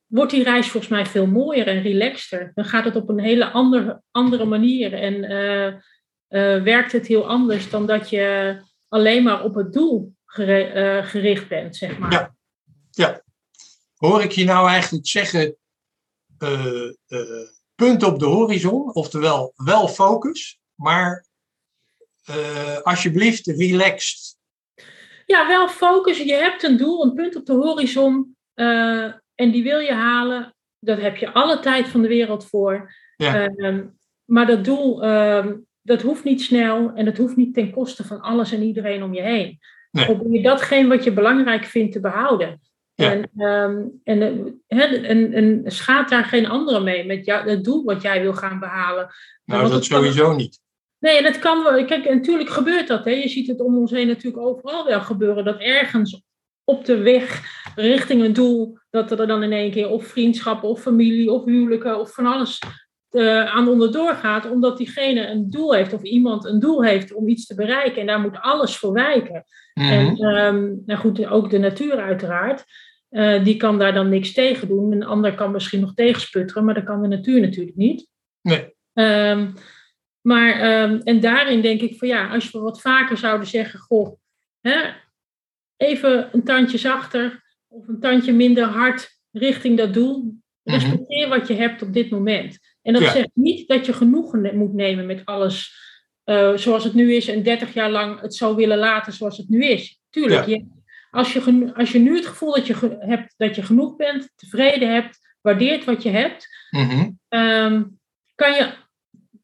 wordt 0.09 0.31
die 0.31 0.43
reis 0.43 0.69
volgens 0.69 0.93
mij 0.93 1.07
veel 1.07 1.27
mooier 1.27 1.67
en 1.67 1.83
relaxter. 1.83 2.53
Dan 2.55 2.65
gaat 2.65 2.85
het 2.85 2.97
op 2.97 3.09
een 3.09 3.21
hele 3.21 3.51
andere, 3.51 4.03
andere 4.11 4.45
manier 4.45 4.93
en 4.93 5.25
eh, 5.25 5.67
eh, 5.67 6.63
werkt 6.63 6.93
het 6.93 7.07
heel 7.07 7.29
anders 7.29 7.71
dan 7.71 7.87
dat 7.87 8.11
je 8.11 8.57
alleen 8.89 9.23
maar 9.23 9.45
op 9.45 9.55
het 9.55 9.73
doel 9.73 10.15
gere- 10.25 10.99
eh, 10.99 11.07
gericht 11.07 11.49
bent, 11.49 11.77
zeg 11.77 11.99
maar. 11.99 12.37
Ja. 12.91 13.23
Hoor 13.97 14.23
ik 14.23 14.33
je 14.33 14.45
nou 14.45 14.69
eigenlijk 14.69 15.07
zeggen, 15.07 15.57
punt 17.75 18.03
op 18.03 18.19
de 18.19 18.27
horizon, 18.27 18.95
oftewel 18.95 19.53
wel 19.57 19.89
focus, 19.89 20.59
maar 20.75 21.27
alsjeblieft 22.83 23.47
relaxed. 23.47 24.37
Ja, 25.27 25.47
wel 25.47 25.69
focussen. 25.69 26.27
Je 26.27 26.35
hebt 26.35 26.63
een 26.63 26.77
doel, 26.77 27.05
een 27.05 27.15
punt 27.15 27.37
op 27.37 27.47
de 27.47 27.53
horizon. 27.53 28.37
En 29.39 29.51
die 29.51 29.63
wil 29.63 29.79
je 29.79 29.93
halen. 29.93 30.55
Daar 30.79 31.01
heb 31.01 31.17
je 31.17 31.33
alle 31.33 31.59
tijd 31.59 31.89
van 31.89 32.03
de 32.03 32.09
wereld 32.09 32.47
voor. 32.49 32.95
Ja. 33.17 33.47
Ehm, 33.47 33.85
maar 34.25 34.47
dat 34.47 34.65
doel, 34.65 35.03
ehm, 35.03 35.57
dat 35.83 36.03
hoeft 36.03 36.25
niet 36.25 36.43
snel. 36.43 36.93
En 36.95 37.05
dat 37.05 37.17
hoeft 37.17 37.37
niet 37.37 37.55
ten 37.55 37.71
koste 37.71 38.05
van 38.05 38.21
alles 38.21 38.53
en 38.53 38.63
iedereen 38.63 39.03
om 39.03 39.15
je 39.15 39.23
heen. 39.23 39.59
Nee. 39.91 40.05
Probeer 40.05 40.43
datgene 40.43 40.89
wat 40.89 41.05
je 41.05 41.13
belangrijk 41.13 41.65
vindt 41.65 41.93
te 41.93 42.01
behouden. 42.01 42.61
Ja. 42.95 43.13
En, 43.13 43.31
ehm, 43.37 43.85
en, 44.05 45.05
en, 45.05 45.33
en 45.33 45.63
schaadt 45.65 46.11
daar 46.11 46.25
geen 46.25 46.47
andere 46.47 46.81
mee 46.81 47.07
met 47.07 47.25
jou, 47.25 47.49
het 47.49 47.65
doel 47.65 47.85
wat 47.85 48.03
jij 48.03 48.21
wil 48.21 48.35
gaan 48.35 48.61
behalen. 48.61 49.09
Nou, 49.45 49.61
want 49.61 49.73
dat 49.73 49.89
kan- 49.89 49.99
sowieso 49.99 50.35
niet. 50.35 50.61
Nee, 50.99 51.19
en 51.19 51.25
het 51.25 51.39
kan 51.39 51.63
wel. 51.63 51.85
Kijk, 51.85 52.05
en 52.05 52.17
natuurlijk 52.17 52.51
gebeurt 52.51 52.89
dat. 52.89 53.05
Hè. 53.05 53.11
Je 53.11 53.29
ziet 53.29 53.47
het 53.47 53.61
om 53.61 53.77
ons 53.77 53.91
heen 53.91 54.07
natuurlijk 54.07 54.47
overal 54.47 54.85
wel 54.85 55.01
gebeuren. 55.01 55.45
Dat 55.45 55.61
ergens 55.61 56.23
op 56.69 56.85
de 56.85 56.97
weg 56.97 57.43
richting 57.75 58.23
een 58.23 58.33
doel, 58.33 58.79
dat 58.91 59.11
er 59.11 59.27
dan 59.27 59.43
in 59.43 59.53
één 59.53 59.71
keer 59.71 59.89
of 59.89 60.07
vriendschappen 60.07 60.69
of 60.69 60.81
familie 60.81 61.31
of 61.33 61.45
huwelijken 61.45 62.01
of 62.01 62.15
van 62.15 62.27
alles 62.27 62.59
eh, 63.11 63.45
aan 63.45 63.69
onderdoor 63.69 64.15
gaat. 64.15 64.51
Omdat 64.51 64.77
diegene 64.77 65.27
een 65.27 65.51
doel 65.51 65.75
heeft 65.75 65.93
of 65.93 66.03
iemand 66.03 66.45
een 66.45 66.61
doel 66.61 66.85
heeft 66.85 67.15
om 67.15 67.29
iets 67.29 67.47
te 67.47 67.55
bereiken. 67.55 68.01
En 68.01 68.07
daar 68.07 68.21
moet 68.21 68.41
alles 68.41 68.77
voor 68.77 68.93
wijken. 68.93 69.45
Mhm. 69.75 69.89
En 69.93 70.17
ehm, 70.17 70.75
nou 70.87 71.01
goed, 71.01 71.27
ook 71.27 71.51
de 71.51 71.59
natuur 71.59 71.97
uiteraard. 71.97 72.65
eh, 73.09 73.45
die 73.45 73.57
kan 73.57 73.79
daar 73.79 73.93
dan 73.95 74.09
niks 74.09 74.33
tegen 74.33 74.69
doen. 74.69 74.93
Een 74.93 75.05
ander 75.05 75.35
kan 75.35 75.53
misschien 75.53 75.81
nog 75.81 75.95
tegensputteren, 75.95 76.65
maar 76.65 76.75
dat 76.75 76.85
kan 76.85 77.03
de 77.03 77.09
natuur 77.09 77.41
natuurlijk 77.41 77.77
niet. 77.77 78.09
Nee. 78.43 78.75
Ehm, 78.93 79.51
maar, 80.21 80.53
ehm, 80.61 81.01
en 81.05 81.21
daarin 81.21 81.61
denk 81.61 81.81
ik 81.81 81.99
van 81.99 82.09
ja, 82.09 82.29
als 82.29 82.51
we 82.51 82.59
wat 82.59 82.81
vaker 82.81 83.17
zouden 83.17 83.47
zeggen, 83.47 83.81
goh, 83.81 84.17
hè, 84.61 84.91
even 85.79 86.29
een 86.33 86.45
tandje 86.45 86.79
zachter 86.79 87.43
of 87.69 87.89
een 87.89 88.01
tandje 88.01 88.33
minder 88.33 88.65
hard 88.65 89.19
richting 89.33 89.77
dat 89.77 89.95
doel. 89.95 90.35
Respecteer 90.65 91.29
wat 91.29 91.49
je 91.49 91.55
hebt 91.55 91.83
op 91.83 91.93
dit 91.93 92.11
moment. 92.11 92.59
En 92.83 92.93
dat 92.93 93.03
Ja. 93.03 93.11
zegt 93.11 93.31
niet 93.35 93.69
dat 93.69 93.87
je 93.87 93.93
genoegen 93.93 94.57
moet 94.57 94.73
nemen 94.73 95.07
met 95.07 95.25
alles 95.25 95.77
eh, 96.25 96.57
zoals 96.57 96.85
het 96.85 96.95
nu 96.95 97.13
is 97.15 97.29
en 97.29 97.43
30 97.43 97.75
jaar 97.75 97.91
lang 97.91 98.21
het 98.21 98.35
zou 98.35 98.57
willen 98.57 98.79
laten 98.79 99.13
zoals 99.13 99.37
het 99.37 99.49
nu 99.49 99.65
is. 99.65 100.01
Tuurlijk, 100.11 100.47
Ja. 100.47 100.55
je, 100.55 100.67
als, 101.11 101.33
je 101.33 101.73
als 101.75 101.93
je 101.93 101.99
nu 101.99 102.17
het 102.17 102.27
gevoel 102.27 102.53
dat 102.55 102.67
je 102.67 102.97
hebt 102.99 103.35
dat 103.37 103.55
je 103.55 103.63
genoeg 103.63 103.97
bent, 103.97 104.33
tevreden 104.37 104.93
hebt, 104.93 105.19
waardeert 105.41 105.85
wat 105.85 106.03
je 106.03 106.11
hebt, 106.11 106.47
Mhm. 106.71 107.11
ehm, 107.29 107.85
kan 108.35 108.53
je 108.55 108.73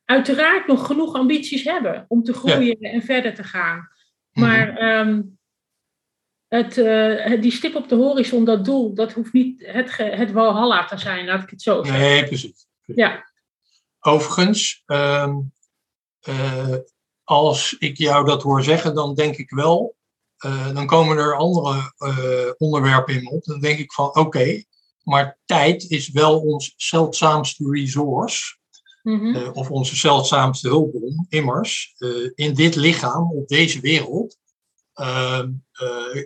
uiteraard 0.04 0.66
nog 0.66 0.86
genoeg 0.86 1.14
ambities 1.14 1.64
hebben 1.64 2.04
om 2.08 2.22
te 2.22 2.32
groeien 2.32 2.78
en 2.80 3.02
verder 3.02 3.34
te 3.34 3.44
gaan. 3.44 3.88
Mhm. 4.32 4.46
Maar 4.46 4.76
ehm, 4.76 5.22
het, 6.54 6.78
eh, 6.78 7.24
het- 7.24 7.42
die 7.42 7.52
stip 7.52 7.74
op 7.74 7.88
de 7.88 7.94
horizon, 7.94 8.44
dat 8.44 8.64
doel, 8.64 8.94
dat 8.94 9.12
hoeft 9.12 9.32
niet 9.32 9.66
het, 9.66 9.96
het 9.96 10.32
walhalla 10.32 10.84
te 10.84 10.98
zijn, 10.98 11.26
laat 11.26 11.42
ik 11.42 11.50
het 11.50 11.62
zo 11.62 11.84
zeggen. 11.84 12.02
Nee, 12.02 12.24
precies. 12.26 12.66
Ja, 12.86 13.32
Overigens, 14.00 14.82
ehm, 14.86 15.34
eh, 16.20 16.74
als 17.24 17.76
ik 17.78 17.98
jou 17.98 18.26
dat 18.26 18.42
hoor 18.42 18.62
zeggen, 18.62 18.94
dan 18.94 19.14
denk 19.14 19.36
ik 19.36 19.50
wel, 19.50 19.96
eh, 20.36 20.74
dan 20.74 20.86
komen 20.86 21.16
er 21.16 21.36
andere 21.36 21.92
onderwerpen 22.58 23.14
in 23.14 23.30
op. 23.30 23.44
Dan 23.44 23.60
denk 23.60 23.78
ik 23.78 23.92
van, 23.92 24.16
oké, 24.16 24.62
maar 25.02 25.38
tijd 25.44 25.90
is 25.90 26.10
wel 26.10 26.40
ons 26.40 26.74
zeldzaamste 26.76 27.70
resource, 27.70 28.56
mhm. 29.02 29.50
of 29.52 29.70
onze 29.70 29.96
zeldzaamste 29.96 30.68
hulpbron. 30.68 31.26
Immers, 31.28 31.94
in 32.34 32.54
dit 32.54 32.74
lichaam, 32.74 33.32
op 33.32 33.48
deze 33.48 33.80
wereld, 33.80 34.38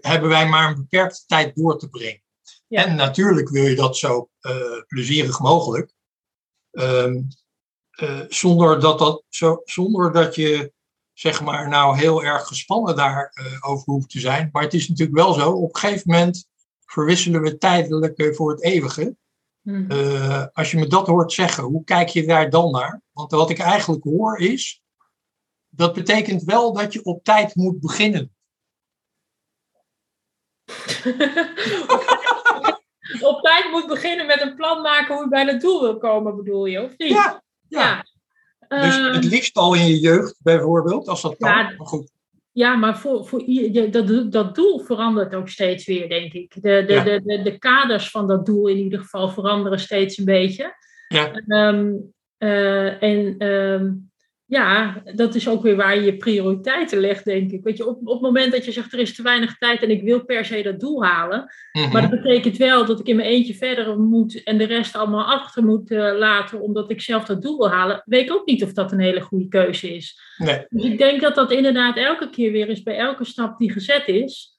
hebben 0.00 0.28
wij 0.28 0.48
maar 0.48 0.68
een 0.68 0.76
beperkte 0.76 1.24
tijd 1.26 1.56
door 1.56 1.78
te 1.78 1.88
brengen. 1.88 2.22
Ja. 2.66 2.84
En 2.84 2.96
natuurlijk 2.96 3.48
wil 3.48 3.64
je 3.64 3.74
dat 3.74 3.96
zo 3.96 4.30
eh, 4.40 4.82
plezierig 4.86 5.40
mogelijk. 5.40 5.92
Ehm, 6.70 7.22
eh, 7.90 8.20
zonder, 8.28 8.80
dat 8.80 8.98
dat 8.98 9.24
zo, 9.28 9.62
zonder 9.64 10.12
dat 10.12 10.34
je 10.34 10.72
zeg 11.12 11.42
maar 11.42 11.68
nou 11.68 11.96
heel 11.96 12.24
erg 12.24 12.46
gespannen 12.46 12.96
daarover 12.96 13.64
over 13.64 13.92
hoeft 13.92 14.10
te 14.10 14.20
zijn. 14.20 14.48
Maar 14.52 14.62
het 14.62 14.74
is 14.74 14.88
natuurlijk 14.88 15.18
wel 15.18 15.32
zo, 15.32 15.50
op 15.50 15.74
een 15.74 15.80
gegeven 15.80 16.10
moment 16.10 16.48
verwisselen 16.84 17.42
we 17.42 17.58
tijdelijk 17.58 18.18
eh, 18.18 18.34
voor 18.34 18.50
het 18.50 18.62
eeuwige. 18.62 19.16
Hmm. 19.62 19.90
Eh, 19.90 20.46
als 20.52 20.70
je 20.70 20.78
me 20.78 20.86
dat 20.86 21.06
hoort 21.06 21.32
zeggen, 21.32 21.64
hoe 21.64 21.84
kijk 21.84 22.08
je 22.08 22.26
daar 22.26 22.50
dan 22.50 22.70
naar? 22.70 23.02
Want 23.12 23.30
wat 23.30 23.50
ik 23.50 23.58
eigenlijk 23.58 24.04
hoor 24.04 24.38
is, 24.38 24.82
dat 25.68 25.94
betekent 25.94 26.42
wel 26.42 26.72
dat 26.72 26.92
je 26.92 27.04
op 27.04 27.24
tijd 27.24 27.54
moet 27.54 27.80
beginnen. 27.80 28.36
op 33.30 33.42
tijd 33.42 33.68
moet 33.70 33.86
beginnen 33.86 34.26
met 34.26 34.40
een 34.40 34.54
plan 34.54 34.82
maken 34.82 35.14
hoe 35.14 35.24
je 35.24 35.30
bij 35.30 35.44
het 35.44 35.60
doel 35.60 35.80
wil 35.80 35.98
komen, 35.98 36.36
bedoel 36.36 36.66
je, 36.66 36.82
of 36.82 36.94
niet? 36.96 37.08
Ja, 37.08 37.42
ja. 37.68 38.04
Dus 38.68 38.96
het 38.96 39.24
ehm, 39.24 39.28
liefst 39.28 39.56
al 39.56 39.74
in 39.74 39.86
je 39.86 39.98
jeugd 39.98 40.40
bijvoorbeeld, 40.42 41.08
als 41.08 41.22
dat 41.22 41.36
kan. 41.36 41.50
Ja, 41.50 41.62
maar 41.62 41.86
goed. 41.86 42.10
Ja, 42.52 42.74
maar 42.74 42.98
voor, 42.98 43.26
voor, 43.26 43.44
dat, 43.90 44.32
dat 44.32 44.54
doel 44.54 44.78
verandert 44.78 45.34
ook 45.34 45.48
steeds 45.48 45.86
weer, 45.86 46.08
denk 46.08 46.32
ik. 46.32 46.54
De, 46.54 46.60
de, 46.60 47.02
de, 47.02 47.22
de, 47.24 47.42
de, 47.42 47.58
kaders 47.58 48.10
van 48.10 48.26
dat 48.26 48.46
doel 48.46 48.68
in 48.68 48.76
ieder 48.76 48.98
geval 48.98 49.28
veranderen 49.28 49.80
steeds 49.80 50.18
een 50.18 50.24
beetje. 50.24 50.74
Ja. 51.08 51.32
Ehm, 51.32 51.92
eh, 52.38 53.02
en 53.02 53.34
ehm, 53.38 53.92
ja, 54.48 55.02
dat 55.14 55.34
is 55.34 55.48
ook 55.48 55.62
weer 55.62 55.76
waar 55.76 55.94
je 55.94 56.02
je 56.02 56.16
prioriteiten 56.16 56.98
legt, 56.98 57.24
denk 57.24 57.50
ik. 57.50 57.64
Weet 57.64 57.76
je, 57.76 57.86
op, 57.86 58.00
op 58.00 58.12
het 58.12 58.20
moment 58.20 58.52
dat 58.52 58.64
je 58.64 58.72
zegt 58.72 58.92
er 58.92 58.98
is 58.98 59.14
te 59.14 59.22
weinig 59.22 59.58
tijd 59.58 59.82
en 59.82 59.90
ik 59.90 60.02
wil 60.02 60.24
per 60.24 60.44
se 60.44 60.62
dat 60.62 60.80
doel 60.80 61.04
halen. 61.04 61.52
Mhm. 61.72 61.92
Maar 61.92 62.10
dat 62.10 62.22
betekent 62.22 62.56
wel 62.56 62.84
dat 62.84 63.00
ik 63.00 63.06
in 63.06 63.16
mijn 63.16 63.28
eentje 63.28 63.54
verder 63.54 63.98
moet 63.98 64.42
en 64.42 64.58
de 64.58 64.64
rest 64.64 64.96
allemaal 64.96 65.24
achter 65.24 65.64
moet 65.64 65.90
uh, 65.90 66.18
laten 66.18 66.60
omdat 66.60 66.90
ik 66.90 67.00
zelf 67.00 67.24
dat 67.24 67.42
doel 67.42 67.56
wil 67.56 67.70
halen. 67.70 68.02
Weet 68.04 68.24
ik 68.24 68.32
ook 68.32 68.46
niet 68.46 68.62
of 68.62 68.72
dat 68.72 68.92
een 68.92 69.00
hele 69.00 69.20
goede 69.20 69.48
keuze 69.48 69.94
is. 69.94 70.20
Nee. 70.36 70.66
Dus 70.68 70.84
ik 70.84 70.98
denk 70.98 71.20
dat 71.20 71.34
dat 71.34 71.52
inderdaad 71.52 71.96
elke 71.96 72.30
keer 72.30 72.52
weer 72.52 72.68
is 72.68 72.82
bij 72.82 72.96
elke 72.96 73.24
stap 73.24 73.58
die 73.58 73.72
gezet 73.72 74.06
is. 74.06 74.56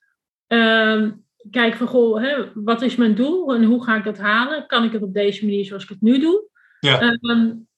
Uh, 0.48 1.10
kijk 1.50 1.74
van 1.74 1.86
goh, 1.86 2.22
hè, 2.22 2.34
wat 2.54 2.82
is 2.82 2.96
mijn 2.96 3.14
doel 3.14 3.54
en 3.54 3.64
hoe 3.64 3.84
ga 3.84 3.96
ik 3.96 4.04
dat 4.04 4.18
halen? 4.18 4.66
Kan 4.66 4.84
ik 4.84 4.92
het 4.92 5.02
op 5.02 5.14
deze 5.14 5.44
manier 5.44 5.64
zoals 5.64 5.82
ik 5.82 5.88
het 5.88 6.00
nu 6.00 6.18
doe? 6.18 6.48
Ja. 6.80 7.18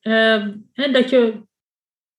Uh, 0.03 0.93
dat 0.93 1.11
je 1.11 1.51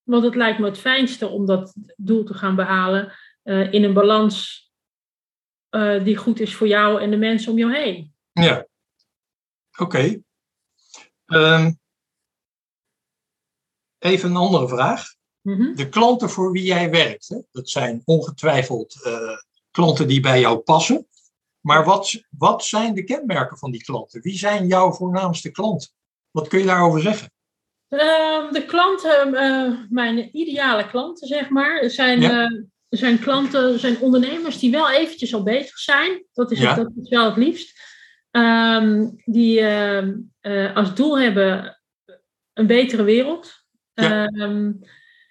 want 0.04 0.24
het 0.24 0.36
lijkt 0.36 0.60
me 0.60 0.66
het 0.66 0.80
fijnste 0.80 1.28
om 1.28 1.46
dat 1.46 1.76
doel 1.98 2.24
te 2.24 2.34
gaan 2.34 2.56
behalen 2.56 3.14
uh, 3.44 3.74
in 3.74 3.84
een 3.84 3.94
balans 3.94 4.64
uh, 5.70 6.04
die 6.04 6.18
goed 6.18 6.40
is 6.40 6.56
voor 6.56 6.68
jou 6.68 7.02
en 7.02 7.10
de 7.10 7.18
mensen 7.18 7.52
om 7.52 7.58
jou 7.58 7.76
heen. 7.76 8.14
Ja, 8.32 8.68
oké. 9.72 9.84
Okay. 9.84 10.24
Um, 11.26 11.80
even 14.00 14.30
een 14.30 14.36
andere 14.36 14.68
vraag. 14.68 15.16
Mm 15.42 15.56
-hmm. 15.56 15.76
De 15.76 15.90
klanten 15.90 16.30
voor 16.30 16.52
wie 16.52 16.64
jij 16.64 16.90
werkt, 16.90 17.28
hè, 17.28 17.38
dat 17.52 17.70
zijn 17.70 18.02
ongetwijfeld 18.06 19.02
uh, 19.06 19.38
klanten 19.72 20.08
die 20.08 20.20
bij 20.20 20.40
jou 20.40 20.58
passen. 20.58 21.08
Maar 21.60 21.86
wat, 21.86 22.24
wat 22.30 22.64
zijn 22.64 22.94
de 22.94 23.04
kenmerken 23.04 23.58
van 23.58 23.72
die 23.72 23.84
klanten? 23.84 24.22
Wie 24.22 24.38
zijn 24.38 24.68
jouw 24.68 24.92
voornaamste 24.92 25.52
klanten? 25.52 25.90
Wat 26.32 26.48
kun 26.48 26.60
je 26.60 26.66
daarover 26.66 27.02
zeggen? 27.02 27.33
Ehm, 27.98 28.54
de 28.54 28.66
klanten, 28.66 29.34
uh, 29.34 29.80
mijn 29.90 30.38
ideale 30.38 30.88
klanten, 30.88 31.28
zeg 31.28 31.50
maar, 31.50 31.90
zijn, 31.90 32.22
ja. 32.22 32.52
uh, 32.52 32.62
zijn 32.90 33.20
klanten, 33.20 33.80
zijn 33.80 34.00
ondernemers 34.00 34.60
die 34.60 34.72
wel 34.72 34.92
eventjes 34.92 35.34
al 35.34 35.44
bezig 35.44 35.78
zijn. 35.78 36.26
Dat 36.34 36.52
is, 36.52 36.60
dat 36.60 36.92
is 37.02 37.10
wel 37.10 37.26
het 37.26 37.38
liefst. 37.38 37.82
Um, 38.32 39.22
die 39.26 39.62
uh, 39.62 40.76
als 40.76 40.96
doel 40.96 41.20
hebben 41.20 41.80
een 42.54 42.68
betere 42.68 43.04
wereld. 43.04 43.52
Ja. 43.94 44.30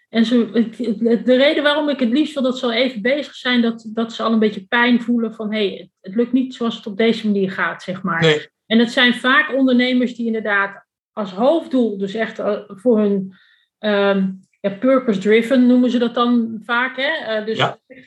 En 0.09 0.25
zo, 0.25 0.53
de 0.53 1.37
reden 1.37 1.63
waarom 1.63 1.89
ik 1.89 2.01
het 2.01 2.09
liefst 2.09 2.35
wil 2.35 2.43
dat 2.43 2.59
ze 2.59 2.65
al 2.65 2.73
even 2.73 3.03
bezig 3.03 3.35
zijn, 3.35 3.63
dat, 3.63 3.91
dat 3.95 4.13
ze 4.13 4.23
al 4.23 4.33
een 4.33 4.39
beetje 4.39 4.67
pijn 4.67 5.03
voelen 5.03 5.35
van 5.35 5.53
hé, 5.53 5.69
hey, 5.69 5.91
het 6.01 6.15
lukt 6.15 6.33
niet 6.33 6.55
zoals 6.55 6.77
het 6.77 6.87
op 6.87 6.97
deze 6.97 7.27
manier 7.27 7.51
gaat, 7.51 7.83
zeg 7.83 8.03
maar. 8.03 8.21
Nee. 8.21 8.49
En 8.67 8.79
het 8.79 8.93
zijn 8.93 9.15
vaak 9.15 9.55
ondernemers 9.55 10.15
die 10.15 10.27
inderdaad 10.27 10.82
als 11.13 11.31
hoofddoel, 11.31 11.99
dus 11.99 12.15
echt 12.15 12.39
eh, 12.39 12.61
voor 12.67 12.99
hun 12.99 13.35
um, 13.79 14.41
ja, 14.61 14.71
purpose-driven 14.71 15.67
noemen 15.67 15.91
ze 15.91 15.99
dat 15.99 16.15
dan 16.15 16.61
vaak. 16.65 16.97
Hè? 16.97 17.41
Uh, 17.41 17.47
dus 17.47 17.59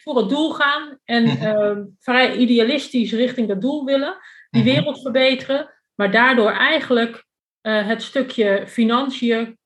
voor 0.04 0.18
het 0.18 0.30
doel 0.30 0.52
gaan 0.52 1.00
en 1.04 1.26
uh, 1.26 1.78
vrij 2.00 2.36
idealistisch 2.36 3.12
richting 3.12 3.48
dat 3.48 3.62
doel 3.62 3.86
willen, 3.86 4.18
die 4.50 4.64
mhm. 4.64 4.72
wereld 4.72 5.02
verbeteren, 5.02 5.70
maar 5.96 6.12
daardoor 6.12 6.52
eigenlijk 6.52 7.26
uh, 7.62 7.88
het 7.88 8.02
stukje 8.02 8.63
financiën 8.68 9.58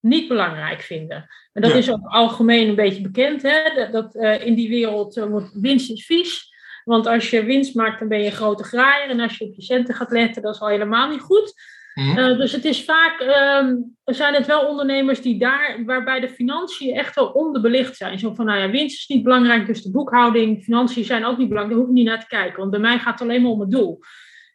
niet 0.00 0.28
belangrijk 0.28 0.80
vinden. 0.80 1.28
En 1.52 1.62
dat 1.62 1.74
is 1.74 1.90
ook 1.90 2.06
algemeen 2.06 2.68
een 2.68 2.74
beetje 2.74 3.02
bekend, 3.02 3.42
hè? 3.42 3.74
dat, 3.74 3.92
dat 3.92 4.14
in 4.40 4.54
die 4.54 4.68
wereld 4.68 5.14
wordt 5.14 5.50
winst 5.52 5.90
is 5.90 6.06
vies. 6.06 6.56
Want 6.84 7.06
als 7.06 7.30
je 7.30 7.44
winst 7.44 7.74
maakt, 7.74 7.98
dan 7.98 8.08
ben 8.08 8.18
je 8.18 8.26
een 8.26 8.32
grote 8.32 8.64
graaier. 8.64 9.10
En 9.10 9.20
als 9.20 9.38
je 9.38 9.44
op 9.44 9.54
je 9.54 9.62
centen 9.62 9.94
gaat 9.94 10.10
letten, 10.10 10.42
dat 10.42 10.54
is 10.54 10.60
al 10.60 10.68
helemaal 10.68 11.10
niet 11.10 11.20
goed. 11.20 11.54
Mhm. 11.98 12.18
Eh, 12.18 12.38
dus 12.38 12.52
het 12.52 12.64
is 12.64 12.84
vaak, 12.84 13.20
um, 13.62 13.96
zijn 14.04 14.34
het 14.34 14.46
wel 14.46 14.66
ondernemers 14.66 15.20
die 15.20 15.38
daar, 15.38 15.82
waarbij 15.84 16.20
de 16.20 16.28
financiën 16.28 16.94
echt 16.94 17.14
wel 17.14 17.26
onderbelicht 17.26 17.96
zijn. 17.96 18.18
Zo 18.18 18.34
van, 18.34 18.44
nou 18.44 18.58
ja, 18.58 18.70
winst 18.70 18.98
is 18.98 19.06
niet 19.06 19.22
belangrijk, 19.22 19.66
dus 19.66 19.82
de 19.82 19.90
boekhouding, 19.90 20.62
financiën 20.62 21.04
zijn 21.04 21.24
ook 21.24 21.38
niet 21.38 21.48
belangrijk, 21.48 21.68
daar 21.68 21.86
hoef 21.86 21.88
ik 21.88 22.02
niet 22.02 22.06
naar 22.06 22.20
te 22.20 22.36
kijken. 22.36 22.58
Want 22.58 22.70
bij 22.70 22.80
mij 22.80 22.98
gaat 22.98 23.18
het 23.18 23.28
alleen 23.28 23.42
maar 23.42 23.50
om 23.50 23.60
het 23.60 23.70
doel. 23.70 23.98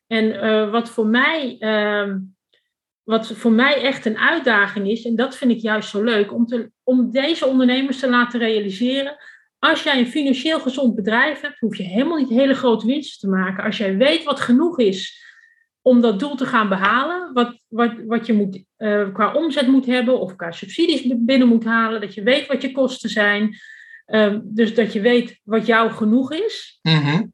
En 0.08 0.26
uh, 0.26 0.72
wat, 0.72 0.90
voor 0.90 1.06
mij, 1.06 1.56
uh, 1.60 2.16
wat 3.04 3.28
voor 3.28 3.52
mij 3.52 3.82
echt 3.82 4.06
een 4.06 4.18
uitdaging 4.18 4.90
is, 4.90 5.06
en 5.06 5.16
dat 5.16 5.38
vind 5.38 5.52
ik 5.52 5.60
juist 5.60 5.90
zo 5.90 6.04
leuk, 6.04 6.34
om, 6.34 6.46
te, 6.46 6.72
om 6.84 7.12
deze 7.12 7.46
ondernemers 7.46 8.00
te 8.00 8.10
laten 8.10 8.40
realiseren. 8.40 9.16
Als 9.60 9.84
jij 9.84 10.00
een 10.00 10.08
financieel 10.08 10.60
gezond 10.60 10.96
bedrijf 10.96 11.42
hebt, 11.42 11.60
hoef 11.60 11.78
je 11.78 11.84
helemaal 11.84 12.18
niet 12.18 12.30
hele 12.30 12.54
grote 12.56 12.86
winsten 12.86 13.20
te 13.20 13.36
maken. 13.36 13.64
Als 13.64 13.78
jij 13.78 13.98
weet 13.98 14.24
wat 14.24 14.40
genoeg 14.40 14.80
is 14.80 15.22
om 15.84 16.02
dat 16.02 16.20
doel 16.20 16.36
te 16.36 16.46
gaan 16.46 16.70
behalen, 16.70 17.34
wat, 17.34 17.60
wat, 17.68 17.92
wat 18.06 18.26
je 18.26 18.34
moet, 18.34 18.64
uh, 18.78 19.14
qua 19.14 19.34
omzet 19.34 19.68
moet 19.68 19.86
hebben 19.86 20.20
of 20.20 20.36
qua 20.36 20.52
subsidies 20.52 21.04
binnen 21.18 21.48
moet 21.48 21.64
halen, 21.64 22.02
dat 22.02 22.14
je 22.14 22.24
weet 22.24 22.48
wat 22.48 22.62
je 22.62 22.72
kosten 22.72 23.10
zijn, 23.10 23.56
uh, 24.08 24.38
dus 24.44 24.76
dat 24.76 24.94
je 24.94 25.02
weet 25.02 25.40
wat 25.44 25.66
jou 25.66 25.92
genoeg 25.92 26.34
is, 26.34 26.80
mm-hmm. 26.82 27.34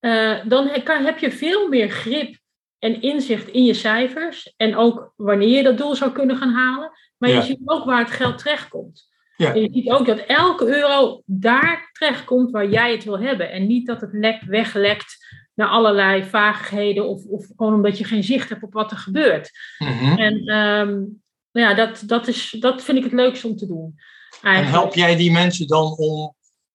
uh, 0.00 0.44
dan 0.44 0.82
kan, 0.84 1.04
heb 1.04 1.18
je 1.18 1.30
veel 1.30 1.68
meer 1.68 1.88
grip 1.88 2.36
en 2.78 3.02
inzicht 3.02 3.48
in 3.48 3.64
je 3.64 3.74
cijfers 3.74 4.54
en 4.56 4.76
ook 4.76 5.12
wanneer 5.16 5.56
je 5.56 5.62
dat 5.62 5.78
doel 5.78 5.94
zou 5.94 6.12
kunnen 6.12 6.36
gaan 6.36 6.52
halen, 6.52 6.90
maar 7.16 7.30
je 7.30 7.42
ziet 7.42 7.60
ook 7.64 7.84
waar 7.84 7.98
het 7.98 8.10
geld 8.10 8.38
terechtkomt. 8.38 9.08
Ja. 9.36 9.54
En 9.54 9.60
je 9.60 9.68
ziet 9.72 9.90
ook 9.90 10.06
dat 10.06 10.18
elke 10.18 10.66
euro 10.76 11.22
daar 11.24 11.90
terechtkomt 11.92 12.50
waar 12.50 12.68
jij 12.68 12.92
het 12.92 13.04
wil 13.04 13.18
hebben 13.18 13.50
en 13.50 13.66
niet 13.66 13.86
dat 13.86 14.00
het 14.00 14.12
lekt, 14.12 14.44
weglekt 14.44 15.16
naar 15.58 15.68
allerlei 15.68 16.24
vaagheden 16.24 17.08
of, 17.08 17.24
of 17.24 17.46
gewoon 17.56 17.74
omdat 17.74 17.98
je 17.98 18.04
geen 18.04 18.24
zicht 18.24 18.48
hebt 18.48 18.62
op 18.62 18.72
wat 18.72 18.90
er 18.90 18.96
gebeurt. 18.96 19.50
Mhm. 19.78 20.18
En 20.18 20.34
um, 20.34 21.22
nou 21.52 21.68
ja, 21.68 21.74
dat, 21.74 22.02
dat, 22.06 22.28
is, 22.28 22.56
dat 22.60 22.82
vind 22.82 22.98
ik 22.98 23.04
het 23.04 23.12
leukste 23.12 23.46
om 23.46 23.56
te 23.56 23.66
doen. 23.66 23.94
En 24.42 24.66
help 24.66 24.94
jij 24.94 25.16
die 25.16 25.32
mensen 25.32 25.66
dan 25.66 25.96
om, 25.96 26.34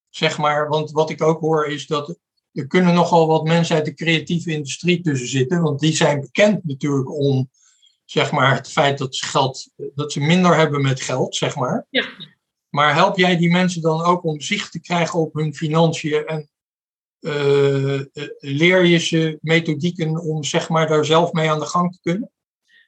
zeg 0.09 0.37
maar, 0.37 0.69
want 0.69 0.91
wat 0.91 1.09
ik 1.09 1.21
ook 1.21 1.39
hoor 1.39 1.67
is 1.67 1.87
dat 1.87 2.17
er 2.53 2.67
kunnen 2.67 2.93
nogal 2.93 3.27
wat 3.27 3.43
mensen 3.43 3.75
uit 3.75 3.85
de 3.85 3.93
creatieve 3.93 4.51
industrie 4.51 5.01
tussen 5.01 5.27
zitten, 5.27 5.61
want 5.61 5.79
die 5.79 5.95
zijn 5.95 6.21
bekend 6.21 6.63
natuurlijk 6.63 7.11
om, 7.11 7.49
zeg 8.05 8.31
maar, 8.31 8.55
het 8.55 8.71
feit 8.71 8.97
dat 8.97 9.15
ze 9.15 9.25
geld, 9.25 9.69
dat 9.95 10.11
ze 10.11 10.19
minder 10.19 10.55
hebben 10.55 10.81
met 10.81 11.01
geld, 11.01 11.35
zeg 11.35 11.55
maar. 11.55 11.85
Ja. 11.89 12.05
Maar 12.69 12.93
help 12.93 13.17
jij 13.17 13.37
die 13.37 13.51
mensen 13.51 13.81
dan 13.81 14.01
ook 14.01 14.23
om 14.23 14.41
zicht 14.41 14.71
te 14.71 14.81
krijgen 14.81 15.19
op 15.19 15.33
hun 15.33 15.55
financiën 15.55 16.25
en 16.25 16.49
uh, 17.23 17.99
leer 18.39 18.85
je 18.85 18.97
ze 18.97 19.37
methodieken 19.41 20.19
om 20.19 20.43
zeg 20.43 20.69
maar 20.69 20.87
daar 20.87 21.05
zelf 21.05 21.31
mee 21.31 21.49
aan 21.49 21.59
de 21.59 21.65
gang 21.65 21.91
te 21.91 21.99
kunnen? 22.01 22.31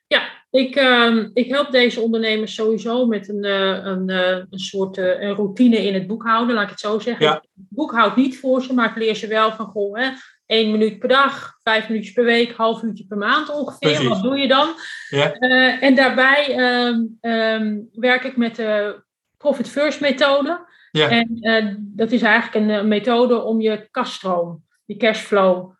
Ja, 0.08 0.46
ik, 0.50 0.76
uh, 0.76 1.26
ik 1.34 1.50
help 1.50 1.72
deze 1.72 2.02
ondernemers 2.02 2.54
sowieso 2.54 3.06
met 3.06 3.30
een, 3.30 3.46
uh, 3.46 3.80
een, 3.84 4.10
een 4.10 4.60
soort 4.60 4.98
een 4.98 5.36
routine 5.36 5.78
in 5.78 5.94
het 5.94 6.08
boekhouden, 6.08 6.56
laat 6.56 6.64
ik 6.64 6.70
het 6.70 6.80
zo 6.80 7.00
zeggen. 7.00 7.26
Ja. 7.26 7.36
Ik 7.36 7.66
boekhoud 7.70 8.16
niet 8.16 8.40
voor 8.40 8.64
ze, 8.64 8.74
maar 8.74 8.90
ik 8.90 8.96
leer 8.96 9.16
ze 9.16 9.28
wel 9.28 9.52
van 9.52 9.66
goh, 9.66 9.98
hè, 9.98 10.10
één 10.46 10.72
minuut 10.72 11.00
per 11.00 11.10
dag, 11.10 11.58
vijf 11.64 11.88
minuutjes 11.88 12.14
per 12.14 12.24
week, 12.24 12.52
half 12.52 12.82
uurtje 12.82 13.06
per 13.06 13.18
maand 13.18 13.50
ongeveer. 13.50 13.90
Precies. 13.90 14.08
Wat 14.08 14.24
doe 14.24 14.38
je 14.38 14.48
dan? 14.48 14.68
Ja. 15.10 15.32
en 15.80 15.96
daarbij 15.96 16.58
um, 16.92 17.90
werk 17.94 18.24
ik 18.24 18.38
met 18.38 18.56
de 18.56 19.04
Profit 19.38 19.70
First 19.70 20.02
methode. 20.02 20.74
Ja. 20.96 21.10
En 21.10 21.38
uh, 21.42 21.76
dat 21.78 22.12
is 22.12 22.22
eigenlijk 22.22 22.66
een, 22.66 22.88
methode 22.88 23.42
om 23.42 23.62
je 23.62 23.88
kaststroom, 23.92 24.66
je 24.86 24.98
cashflow, 24.98 25.72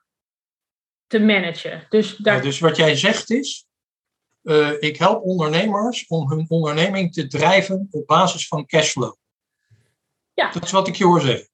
te 1.08 1.20
managen. 1.20 1.86
Dus, 1.90 2.16
daar... 2.16 2.36
ja, 2.36 2.42
dus 2.42 2.60
wat 2.60 2.76
jij 2.76 2.96
zegt 2.96 3.32
is, 3.32 3.66
uh, 4.44 4.72
ik 4.80 4.98
help 4.98 5.24
ondernemers 5.24 6.08
om 6.08 6.30
hun 6.30 6.46
onderneming 6.48 7.14
te 7.14 7.28
drijven 7.28 7.88
op 7.92 8.08
basis 8.08 8.48
van 8.48 8.66
cashflow. 8.66 9.16
Ja. 10.34 10.52
Dat 10.52 10.64
is 10.64 10.72
wat 10.72 10.88
ik 10.88 10.96
je 10.96 11.06
hoor 11.06 11.22
zeggen. 11.22 11.50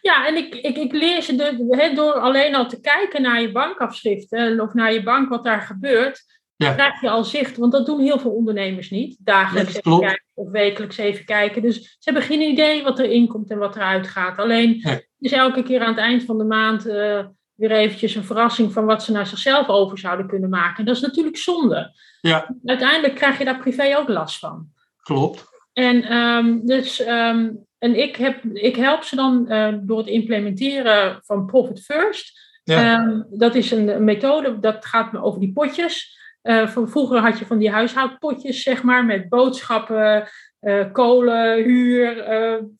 Ja, 0.00 0.26
en 0.26 0.36
ik, 0.36 0.54
ik, 0.54 0.76
ik 0.76 0.92
leer 0.92 1.22
ze 1.22 1.36
de, 1.36 1.92
door 1.94 2.12
alleen 2.12 2.54
al 2.54 2.68
te 2.68 2.80
kijken 2.80 3.22
naar 3.22 3.40
je 3.40 3.52
bankafschriften 3.52 4.60
of 4.60 4.74
naar 4.74 4.92
je 4.92 5.02
bank 5.02 5.28
wat 5.28 5.44
daar 5.44 5.60
gebeurt, 5.60 6.35
ja. 6.56 6.72
krijg 6.72 7.00
je 7.00 7.10
al 7.10 7.24
zicht. 7.24 7.56
Want 7.56 7.72
dat 7.72 7.86
doen 7.86 8.00
heel 8.00 8.18
veel 8.18 8.30
ondernemers 8.30 8.90
niet. 8.90 9.16
Dagelijks 9.20 9.74
even 9.74 10.00
kijken 10.00 10.24
of 10.34 10.50
wekelijks 10.50 10.96
even 10.96 11.24
kijken. 11.24 11.62
Dus 11.62 11.82
ze 11.82 12.10
hebben 12.10 12.22
geen 12.22 12.40
idee 12.40 12.82
wat 12.82 12.98
erin 12.98 13.28
komt 13.28 13.50
en 13.50 13.58
wat 13.58 13.76
eruit 13.76 14.06
gaat. 14.06 14.38
Alleen 14.38 15.02
is 15.18 15.32
elke 15.32 15.62
keer 15.62 15.80
aan 15.80 15.88
het 15.94 15.98
eind 15.98 16.24
van 16.24 16.38
de 16.38 16.44
maand 16.44 16.86
uh, 16.86 17.24
weer 17.54 17.70
eventjes 17.70 18.14
een 18.14 18.24
verrassing 18.24 18.72
van 18.72 18.84
wat 18.84 19.02
ze 19.02 19.12
naar 19.12 19.26
zichzelf 19.26 19.68
over 19.68 19.98
zouden 19.98 20.26
kunnen 20.26 20.50
maken. 20.50 20.84
dat 20.84 20.96
is 20.96 21.02
natuurlijk 21.02 21.36
zonde. 21.36 21.94
Ja. 22.20 22.56
Uiteindelijk 22.64 23.14
krijg 23.14 23.38
je 23.38 23.44
daar 23.44 23.58
privé 23.58 23.96
ook 23.98 24.08
last 24.08 24.38
van. 24.38 24.68
Klopt. 25.02 25.44
En, 25.72 26.02
ehm, 26.02 26.58
dus, 26.66 27.00
ehm, 27.00 27.50
en 27.78 27.98
ik, 27.98 28.16
heb, 28.16 28.44
ik 28.44 28.76
help 28.76 29.02
ze 29.02 29.16
dan 29.16 29.44
uh, 29.48 29.74
door 29.80 29.98
het 29.98 30.06
implementeren 30.06 31.20
van 31.24 31.46
Profit 31.46 31.80
First. 31.80 32.44
Ja. 32.64 32.94
Ehm, 32.94 33.22
dat 33.30 33.54
is 33.54 33.70
een, 33.70 34.04
methode, 34.04 34.58
dat 34.58 34.86
gaat 34.86 35.16
over 35.16 35.40
die 35.40 35.52
potjes. 35.52 36.15
Uh, 36.46 36.68
van 36.68 36.88
vroeger 36.88 37.18
had 37.18 37.38
je 37.38 37.46
van 37.46 37.58
die 37.58 37.70
huishoudpotjes, 37.70 38.62
zeg 38.62 38.82
maar, 38.82 39.04
met 39.04 39.28
boodschappen, 39.28 40.28
uh, 40.60 40.92
kolen, 40.92 41.64
huur, 41.64 42.24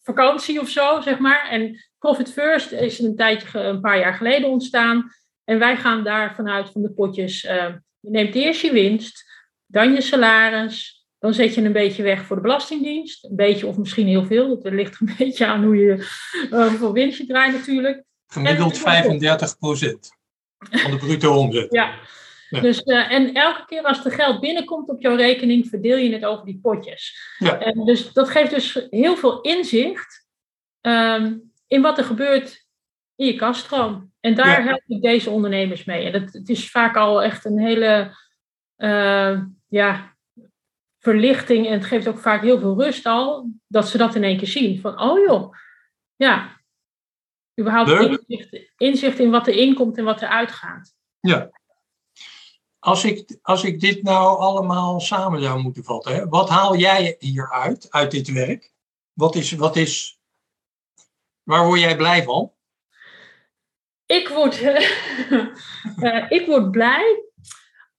vakantie 0.02 0.60
of 0.60 0.68
zo, 0.68 1.00
zeg 1.00 1.18
maar. 1.18 1.48
En 1.50 1.84
Profit 1.98 2.32
First 2.32 2.72
is 2.72 2.98
een 2.98 3.16
tijdje, 3.16 3.58
een 3.58 3.80
paar 3.80 3.98
jaar 3.98 4.14
geleden 4.14 4.48
ontstaan. 4.48 5.10
En 5.44 5.58
wij 5.58 5.76
gaan 5.76 6.04
daar 6.04 6.34
vanuit 6.34 6.70
van 6.70 6.82
de 6.82 6.90
potjes, 6.90 7.40
je 7.40 7.80
neemt 8.00 8.34
eerst 8.34 8.60
je 8.60 8.72
winst, 8.72 9.24
dan 9.66 9.92
je 9.92 10.00
salaris, 10.00 11.06
dan 11.18 11.34
zet 11.34 11.54
je 11.54 11.62
een 11.62 11.72
beetje 11.72 12.02
weg 12.02 12.22
voor 12.22 12.36
de 12.36 12.42
Belastingdienst. 12.42 13.24
Een 13.24 13.36
beetje 13.36 13.66
of 13.66 13.76
misschien 13.76 14.06
heel 14.06 14.26
veel. 14.26 14.62
Dat 14.62 14.72
ligt 14.72 15.00
een 15.00 15.14
beetje 15.18 15.46
aan 15.46 15.64
hoe 15.64 15.76
je, 15.76 16.06
hoeveel 16.50 16.92
winst 16.92 17.18
je 17.18 17.26
draait 17.26 17.52
natuurlijk. 17.52 18.02
Gemiddeld 18.26 18.78
35 18.78 19.58
procent 19.58 20.10
van 20.58 20.90
de 20.90 20.96
bruto 20.96 21.36
omzet. 21.36 21.72
Ja. 21.72 21.94
Dus, 22.50 22.82
uh, 22.84 23.12
en 23.12 23.34
elke 23.34 23.64
keer 23.66 23.82
als 23.82 24.04
er 24.04 24.12
geld 24.12 24.40
binnenkomt 24.40 24.88
op 24.88 25.00
jouw 25.00 25.16
rekening, 25.16 25.68
verdeel 25.68 25.96
je 25.96 26.12
het 26.12 26.24
over 26.24 26.44
die 26.44 26.58
potjes. 26.62 27.34
Ja. 27.38 27.58
En 27.58 27.84
dus 27.84 28.12
dat 28.12 28.30
geeft 28.30 28.50
dus 28.50 28.86
heel 28.90 29.16
veel 29.16 29.40
inzicht 29.40 30.26
um, 30.80 31.52
in 31.66 31.82
wat 31.82 31.98
er 31.98 32.04
gebeurt 32.04 32.66
in 33.14 33.26
je 33.26 33.34
kaststroom. 33.34 34.12
En 34.20 34.34
daar 34.34 34.64
help 34.64 34.82
ik 34.86 35.02
deze 35.02 35.30
ondernemers 35.30 35.84
mee. 35.84 36.04
En 36.04 36.12
dat, 36.12 36.32
het 36.32 36.48
is 36.48 36.70
vaak 36.70 36.96
al 36.96 37.22
echt 37.22 37.44
een 37.44 37.58
hele 37.58 38.16
uh, 38.76 39.40
ja, 39.66 40.16
verlichting 40.98 41.66
en 41.66 41.72
het 41.72 41.84
geeft 41.84 42.08
ook 42.08 42.18
vaak 42.18 42.42
heel 42.42 42.58
veel 42.58 42.82
rust 42.82 43.06
al, 43.06 43.50
dat 43.66 43.88
ze 43.88 43.98
dat 43.98 44.14
in 44.14 44.24
één 44.24 44.38
keer 44.38 44.48
zien. 44.48 44.80
Van, 44.80 45.00
oh 45.00 45.26
joh, 45.26 45.54
ja, 46.16 46.60
überhaupt 47.60 47.90
inzicht, 47.90 48.72
inzicht, 48.76 49.18
in 49.18 49.30
wat 49.30 49.46
er 49.46 49.54
inkomt 49.54 49.98
en 49.98 50.04
wat 50.04 50.20
er 50.20 50.28
uitgaat. 50.28 50.94
Ja. 51.20 51.50
Als 52.86 53.04
ik, 53.04 53.38
als 53.42 53.64
ik 53.64 53.80
dit 53.80 54.02
nou 54.02 54.38
allemaal 54.38 55.00
samen 55.00 55.42
zou 55.42 55.60
moeten 55.60 55.84
vatten, 55.84 56.14
hè, 56.14 56.28
wat 56.28 56.48
haal 56.48 56.76
jij 56.76 57.16
hieruit, 57.18 57.86
uit 57.90 58.10
dit 58.10 58.32
werk? 58.32 58.72
Wat 59.12 59.34
is, 59.34 59.52
wat 59.52 59.76
is, 59.76 60.20
waar 61.42 61.66
word 61.66 61.80
jij 61.80 61.96
blij 61.96 62.22
van? 62.22 62.52
Ik 64.06 64.28
word, 64.28 64.60
uh, 64.62 66.30
ik 66.38 66.46
word 66.46 66.70
blij 66.70 67.24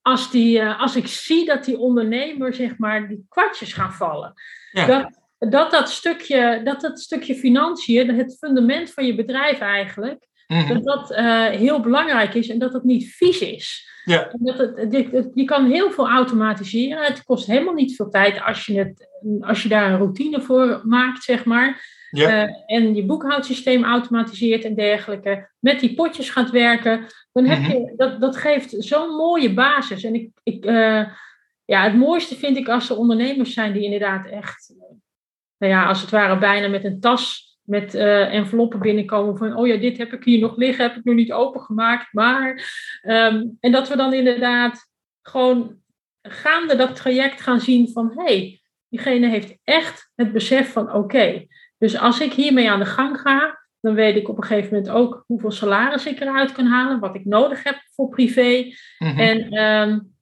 als, 0.01 0.31
die, 0.31 0.59
uh, 0.59 0.81
als 0.81 0.95
ik 0.95 1.07
zie 1.07 1.45
dat 1.45 1.65
die 1.65 1.77
ondernemer, 1.77 2.53
zeg 2.53 2.77
maar, 2.77 3.07
die 3.07 3.25
kwartjes 3.29 3.73
gaan 3.73 3.93
vallen. 3.93 4.33
Ja. 4.71 4.85
Dat, 4.85 5.19
dat, 5.51 5.71
dat, 5.71 5.89
stukje, 5.89 6.61
dat 6.63 6.81
dat 6.81 6.99
stukje 6.99 7.35
financiën, 7.35 8.17
het 8.17 8.37
fundament 8.37 8.93
van 8.93 9.05
je 9.05 9.15
bedrijf 9.15 9.59
eigenlijk, 9.59 10.27
mm 10.47 10.67
dat 10.67 10.83
dat 10.83 11.11
uh, 11.11 11.45
heel 11.45 11.79
belangrijk 11.79 12.33
is 12.33 12.49
en 12.49 12.59
dat 12.59 12.71
dat 12.71 12.83
niet 12.83 13.13
vies 13.15 13.39
is. 13.39 13.87
Ja. 14.05 14.31
Dat 14.39 14.57
het, 14.57 15.31
je 15.33 15.45
kan 15.45 15.65
heel 15.65 15.91
veel 15.91 16.09
automatiseren. 16.09 17.05
Het 17.05 17.23
kost 17.23 17.47
helemaal 17.47 17.73
niet 17.73 17.95
veel 17.95 18.09
tijd 18.09 18.41
als 18.41 18.65
je, 18.65 18.77
het, 18.77 19.09
als 19.39 19.63
je 19.63 19.69
daar 19.69 19.91
een 19.91 19.97
routine 19.97 20.41
voor 20.41 20.81
maakt, 20.83 21.23
zeg 21.23 21.45
maar. 21.45 21.95
Ja. 22.09 22.47
Uh, 22.47 22.53
en 22.65 22.95
je 22.95 23.05
boekhoudsysteem 23.05 23.83
automatiseert 23.83 24.63
en 24.63 24.75
dergelijke. 24.75 25.49
Met 25.59 25.79
die 25.79 25.93
potjes 25.93 26.29
gaat 26.29 26.49
werken. 26.49 27.05
Dan 27.31 27.45
heb 27.45 27.59
mhm. 27.59 27.71
je, 27.71 27.93
dat, 27.97 28.21
dat 28.21 28.37
geeft 28.37 28.75
zo'n 28.77 29.15
mooie 29.15 29.53
basis. 29.53 30.03
En 30.03 30.13
ik, 30.13 30.29
ik, 30.43 30.65
uh, 30.65 31.07
ja, 31.65 31.83
het 31.83 31.95
mooiste 31.95 32.35
vind 32.35 32.57
ik 32.57 32.69
als 32.69 32.89
er 32.89 32.97
ondernemers 32.97 33.53
zijn 33.53 33.73
die 33.73 33.83
inderdaad 33.83 34.27
echt, 34.27 34.73
nou 35.57 35.73
ja, 35.73 35.85
als 35.85 36.01
het 36.01 36.09
ware 36.09 36.37
bijna 36.37 36.67
met 36.67 36.83
een 36.83 36.99
tas 36.99 37.46
met 37.67 37.95
uh, 37.95 38.33
enveloppen 38.33 38.79
binnenkomen 38.79 39.37
van, 39.37 39.55
oh 39.55 39.67
ja, 39.67 39.77
dit 39.77 39.97
heb 39.97 40.13
ik 40.13 40.23
hier 40.23 40.39
nog 40.39 40.57
liggen, 40.57 40.87
heb 40.87 40.95
ik 40.95 41.03
nog 41.03 41.15
niet 41.15 41.31
opengemaakt, 41.31 42.13
maar. 42.13 42.49
Um, 43.03 43.57
en 43.59 43.71
dat 43.71 43.87
we 43.87 43.95
dan 43.95 44.13
inderdaad 44.13 44.91
gewoon 45.21 45.75
gaande 46.21 46.75
dat 46.75 46.95
traject 46.95 47.41
gaan 47.41 47.59
zien 47.59 47.89
van, 47.89 48.11
hé, 48.15 48.23
hey, 48.23 48.61
diegene 48.89 49.27
heeft 49.27 49.57
echt 49.63 50.11
het 50.15 50.31
besef 50.31 50.71
van, 50.71 50.93
oké, 50.93 51.45
dus 51.77 51.97
als 51.97 52.19
ik 52.19 52.33
hiermee 52.33 52.69
aan 52.69 52.79
de 52.79 52.85
gang 52.85 53.19
ga, 53.19 53.65
dan 53.79 53.93
weet 53.93 54.15
ik 54.15 54.29
op 54.29 54.37
een 54.37 54.43
gegeven 54.43 54.73
moment 54.73 54.89
ook 54.89 55.23
hoeveel 55.27 55.51
salaris 55.51 56.05
ik 56.05 56.19
eruit 56.19 56.51
kan 56.51 56.65
halen, 56.65 56.99
wat 56.99 57.15
ik 57.15 57.25
nodig 57.25 57.63
heb 57.63 57.81
voor 57.95 58.09
privé. 58.09 58.73
Mhm. 58.97 59.19
En 59.19 59.57
um, 59.63 60.16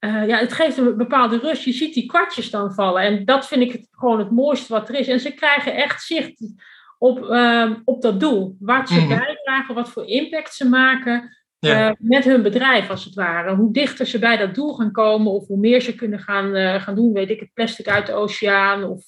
uh, 0.00 0.26
ja, 0.26 0.38
het 0.38 0.52
geeft 0.52 0.76
een 0.76 0.96
bepaalde 0.96 1.38
rust. 1.38 1.62
Je 1.62 1.72
ziet 1.72 1.94
die 1.94 2.06
kwartjes 2.06 2.50
dan 2.50 2.74
vallen. 2.74 3.02
En 3.02 3.24
dat 3.24 3.46
vind 3.46 3.62
ik 3.62 3.72
het, 3.72 3.88
gewoon 3.90 4.18
het 4.18 4.30
mooiste 4.30 4.72
wat 4.72 4.88
er 4.88 4.94
is. 4.94 5.08
En 5.08 5.20
ze 5.20 5.34
krijgen 5.34 5.74
echt 5.74 6.02
zicht 6.02 6.52
op, 6.98 7.18
uh, 7.18 7.70
op 7.84 8.02
dat 8.02 8.20
doel. 8.20 8.56
Wat 8.58 8.88
ze 8.88 9.00
mm 9.00 9.08
bijdragen, 9.08 9.74
wat 9.74 9.88
voor 9.88 10.06
impact 10.06 10.54
ze 10.54 10.68
maken. 10.68 11.36
Ja. 11.58 11.88
Uh, 11.88 11.94
met 11.98 12.24
hun 12.24 12.42
bedrijf, 12.42 12.90
als 12.90 13.04
het 13.04 13.14
ware. 13.14 13.54
Hoe 13.54 13.72
dichter 13.72 14.06
ze 14.06 14.18
bij 14.18 14.36
dat 14.36 14.54
doel 14.54 14.74
gaan 14.74 14.92
komen, 14.92 15.32
of 15.32 15.46
hoe 15.46 15.58
meer 15.58 15.80
ze 15.80 15.94
kunnen 15.94 16.18
gaan, 16.18 16.56
uh, 16.56 16.82
gaan 16.82 16.94
doen. 16.94 17.12
Weet 17.12 17.30
ik, 17.30 17.40
het 17.40 17.52
plastic 17.54 17.88
uit 17.88 18.06
de 18.06 18.12
oceaan, 18.12 18.84
of 18.84 19.04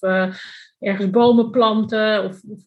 ergens 0.78 1.10
bomen 1.10 1.50
planten, 1.50 2.24
of, 2.24 2.40
of 2.48 2.60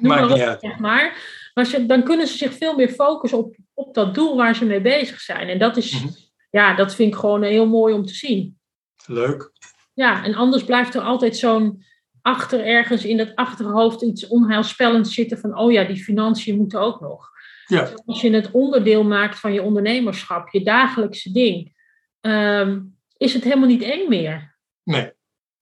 noem 0.00 0.12
maar 0.12 0.30
op, 0.30 0.58
zeg 0.60 0.78
maar. 0.78 1.16
Maar 1.54 1.64
ze, 1.64 1.86
dan 1.86 2.02
kunnen 2.02 2.26
ze 2.26 2.36
zich 2.36 2.54
veel 2.54 2.76
meer 2.76 2.88
focussen 2.88 3.38
op, 3.38 3.56
op 3.74 3.94
dat 3.94 4.14
doel 4.14 4.36
waar 4.36 4.54
ze 4.54 4.64
mee 4.64 4.80
bezig 4.80 5.20
zijn. 5.20 5.48
En 5.48 5.58
dat 5.58 5.76
is, 5.76 6.02
mhm. 6.02 6.12
Ja, 6.56 6.74
dat 6.74 6.94
vind 6.94 7.12
ik 7.12 7.18
gewoon 7.18 7.42
heel 7.42 7.66
mooi 7.66 7.94
om 7.94 8.06
te 8.06 8.14
zien. 8.14 8.58
Leuk. 9.06 9.52
Ja, 9.94 10.24
en 10.24 10.34
anders 10.34 10.64
blijft 10.64 10.94
er 10.94 11.00
altijd 11.00 11.36
zo'n 11.36 11.84
achter 12.22 12.64
ergens 12.64 13.04
in 13.04 13.16
dat 13.16 13.34
achterhoofd 13.34 14.02
iets 14.02 14.26
onheilspellends 14.26 15.14
zitten 15.14 15.38
van, 15.38 15.58
oh 15.58 15.72
ja, 15.72 15.84
die 15.84 16.04
financiën 16.04 16.56
moeten 16.56 16.80
ook 16.80 17.00
nog. 17.00 17.30
Ja. 17.66 17.92
Als 18.06 18.20
je 18.20 18.30
het 18.30 18.50
onderdeel 18.50 19.04
maakt 19.04 19.38
van 19.38 19.52
je 19.52 19.62
ondernemerschap, 19.62 20.48
je 20.48 20.64
dagelijkse 20.64 21.32
ding, 21.32 21.74
um, 22.20 22.98
is 23.16 23.34
het 23.34 23.44
helemaal 23.44 23.68
niet 23.68 23.82
eng 23.82 24.08
meer. 24.08 24.56
Nee. 24.82 25.12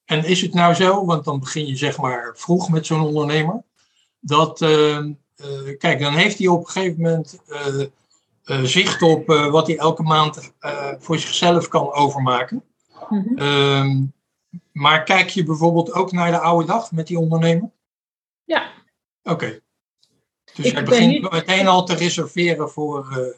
En 0.04 0.24
is 0.24 0.40
het 0.40 0.54
nou 0.54 0.74
zo, 0.74 1.04
want 1.04 1.24
dan 1.24 1.40
begin 1.40 1.66
je 1.66 1.76
zeg 1.76 1.98
maar 1.98 2.32
vroeg 2.36 2.70
met 2.70 2.86
zo'n 2.86 3.00
ondernemer, 3.00 3.62
dat, 4.20 4.60
uh, 4.60 4.98
uh, 4.98 5.78
kijk, 5.78 6.00
dan 6.00 6.14
heeft 6.14 6.38
hij 6.38 6.46
op 6.46 6.60
een 6.60 6.70
gegeven 6.70 7.02
moment 7.02 7.38
uh, 7.48 7.84
zicht 8.44 9.02
op 9.02 9.26
wat 9.26 9.66
hij 9.66 9.76
elke 9.76 10.02
maand 10.02 10.52
voor 10.98 11.18
zichzelf 11.18 11.68
kan 11.68 11.92
overmaken. 11.92 12.64
Mm 13.08 13.32
-hmm. 13.36 14.12
maar 14.72 15.02
kijk 15.02 15.28
je 15.28 15.44
bijvoorbeeld 15.44 15.92
ook 15.92 16.12
naar 16.12 16.30
de 16.30 16.38
oude 16.38 16.66
dag 16.66 16.92
met 16.92 17.06
die 17.06 17.18
ondernemer? 17.18 17.70
Ja. 18.44 18.70
Oké. 19.22 19.60
Dus 20.54 20.72
hij 20.72 20.84
begint 20.84 21.12
niet... 21.12 21.30
meteen 21.30 21.66
al 21.66 21.84
te 21.84 21.94
reserveren 21.94 22.70
voor, 22.70 23.34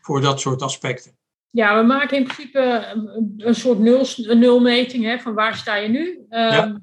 voor 0.00 0.20
dat 0.20 0.40
soort 0.40 0.62
aspecten. 0.62 1.16
Ja, 1.50 1.80
we 1.80 1.86
maken 1.86 2.16
in 2.16 2.24
principe 2.24 2.60
een 3.36 3.54
soort 3.54 3.78
nul, 3.78 4.06
een 4.16 4.38
nulmeting 4.38 5.04
hè, 5.04 5.18
van 5.18 5.34
waar 5.34 5.56
sta 5.56 5.76
je 5.76 5.88
nu. 5.88 6.08
Um, 6.08 6.26
ja. 6.30 6.80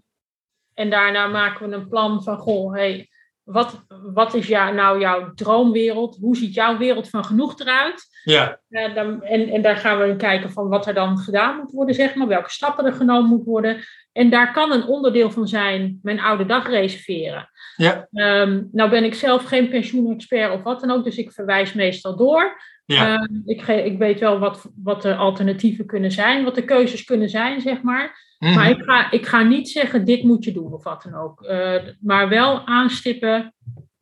En 0.74 0.90
daarna 0.90 1.28
maken 1.28 1.70
we 1.70 1.76
een 1.76 1.88
plan 1.88 2.24
van, 2.24 2.38
goh, 2.38 2.74
hey, 2.74 3.09
wat, 3.52 3.86
wat 4.14 4.34
is 4.34 4.48
jou, 4.48 4.74
nou 4.74 5.00
jouw 5.00 5.34
droomwereld? 5.34 6.18
Hoe 6.22 6.38
ziet 6.38 6.54
jouw 6.54 6.78
wereld 6.78 7.10
van 7.10 7.26
genoeg 7.26 7.60
eruit? 7.60 8.08
Ja. 8.24 8.60
Uh, 8.70 8.96
dan, 8.96 9.24
en, 9.24 9.50
en 9.50 9.62
daar 9.62 9.76
gaan 9.76 10.00
we 10.00 10.16
kijken 10.16 10.52
van 10.52 10.68
wat 10.68 10.88
er 10.88 10.94
dan 10.94 11.18
gedaan 11.18 11.58
moet 11.58 11.72
worden, 11.72 11.96
zeg 11.96 12.16
maar. 12.16 12.28
Welke 12.28 12.50
stappen 12.50 12.86
er 12.86 12.94
genomen 12.94 13.30
moeten 13.30 13.52
worden. 13.52 13.84
En 14.20 14.30
daar 14.30 14.52
kan 14.54 14.72
een 14.72 14.86
onderdeel 14.86 15.32
van 15.32 15.48
zijn, 15.48 16.00
mijn 16.02 16.20
oude 16.20 16.46
dag 16.46 16.68
reserveren. 16.68 17.50
Ja. 17.76 18.08
Um, 18.12 18.70
nou 18.72 18.90
ben 18.90 19.04
ik 19.04 19.14
zelf 19.14 19.44
geen 19.44 19.70
pensioenexpert 19.70 20.54
of 20.54 20.64
wat 20.64 20.80
dan 20.80 20.92
ook, 20.92 21.04
dus 21.04 21.18
ik 21.18 21.32
verwijs 21.32 21.74
meestal 21.74 22.18
door. 22.18 22.62
Ja. 22.86 23.14
Uh, 23.14 23.28
ik, 23.46 23.68
ik, 23.68 23.98
weet 23.98 24.20
wel 24.20 24.40
wat, 24.40 24.72
wat 24.76 25.02
de 25.02 25.16
alternatieven 25.16 25.86
kunnen 25.86 26.12
zijn, 26.12 26.44
wat 26.44 26.56
de 26.56 26.66
keuzes 26.66 27.04
kunnen 27.04 27.30
zijn, 27.30 27.62
zeg 27.62 27.82
maar. 27.82 28.36
Mm 28.40 28.48
-hmm. 28.48 28.58
Maar 28.58 28.70
ik 28.70 28.84
ga, 28.84 29.12
ik 29.12 29.26
ga 29.26 29.44
niet 29.44 29.70
zeggen, 29.70 30.06
dit 30.06 30.24
moet 30.24 30.44
je 30.44 30.52
doen 30.52 30.74
of 30.74 30.84
wat 30.84 31.04
dan 31.04 31.16
ook. 31.16 31.42
Uh, 31.42 31.76
maar 32.02 32.30
wel 32.30 32.68
aanstippen, 32.68 33.54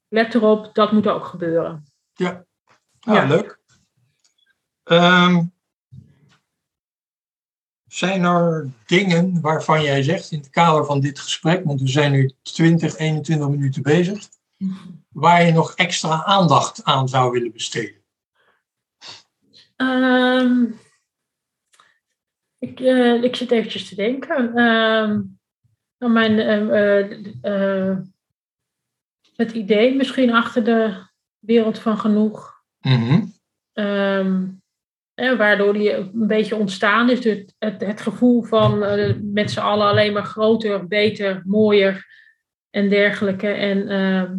let 0.08 0.36
erop, 0.36 0.69
dat 0.73 0.91
moet 0.91 1.08
ook 1.08 1.25
gebeuren. 1.25 1.84
Ja, 2.13 2.45
ja. 2.99 3.25
leuk. 3.25 3.60
Um, 4.84 5.51
zijn 7.97 8.23
er 8.23 8.69
dingen 8.86 9.41
waarvan 9.41 9.83
jij 9.83 10.03
zegt 10.03 10.31
in 10.31 10.38
het 10.38 10.49
kader 10.49 10.86
van 10.86 10.99
dit 10.99 11.19
gesprek, 11.19 11.63
want 11.65 11.81
we 11.81 11.88
zijn 11.88 12.12
nu 12.12 12.31
20, 12.41 12.97
21 12.97 13.49
minuten 13.49 13.81
bezig, 13.81 14.29
waar 15.23 15.45
je 15.45 15.51
nog 15.51 15.75
extra 15.75 16.23
aandacht 16.23 16.83
aan 16.83 17.10
zou 17.10 17.31
willen 17.31 17.51
besteden? 17.51 17.95
Um, 19.75 20.79
ik, 22.60 22.79
uh, 22.79 23.23
ik 23.23 23.36
zit 23.36 23.51
eventjes 23.51 23.89
te 23.89 23.95
denken. 23.95 24.57
Um, 24.57 25.39
mijn, 25.97 26.31
uh, 26.31 27.10
uh, 27.41 27.97
het 29.36 29.51
idee 29.51 29.95
misschien 29.95 30.33
achter 30.33 30.63
de, 30.63 31.05
wereld 31.39 31.79
van 31.79 31.97
genoeg. 31.97 32.63
Mhm. 32.79 33.25
Waardoor 35.38 35.73
die 35.73 35.93
een 35.93 36.27
beetje 36.27 36.56
ontstaan 36.56 37.10
is. 37.10 37.23
Het, 37.23 37.56
het, 37.60 37.86
het 37.86 38.01
gevoel 38.01 38.43
van 38.43 38.84
eh, 38.84 39.13
met 39.21 39.51
z'n 39.51 39.60
allen 39.60 39.88
alleen 39.88 40.13
maar 40.13 40.25
groter, 40.25 40.88
beter, 40.88 41.41
mooier 41.45 42.06
en 42.69 42.89
dergelijke. 42.89 43.47
En 43.47 43.88
ehm, 43.88 44.36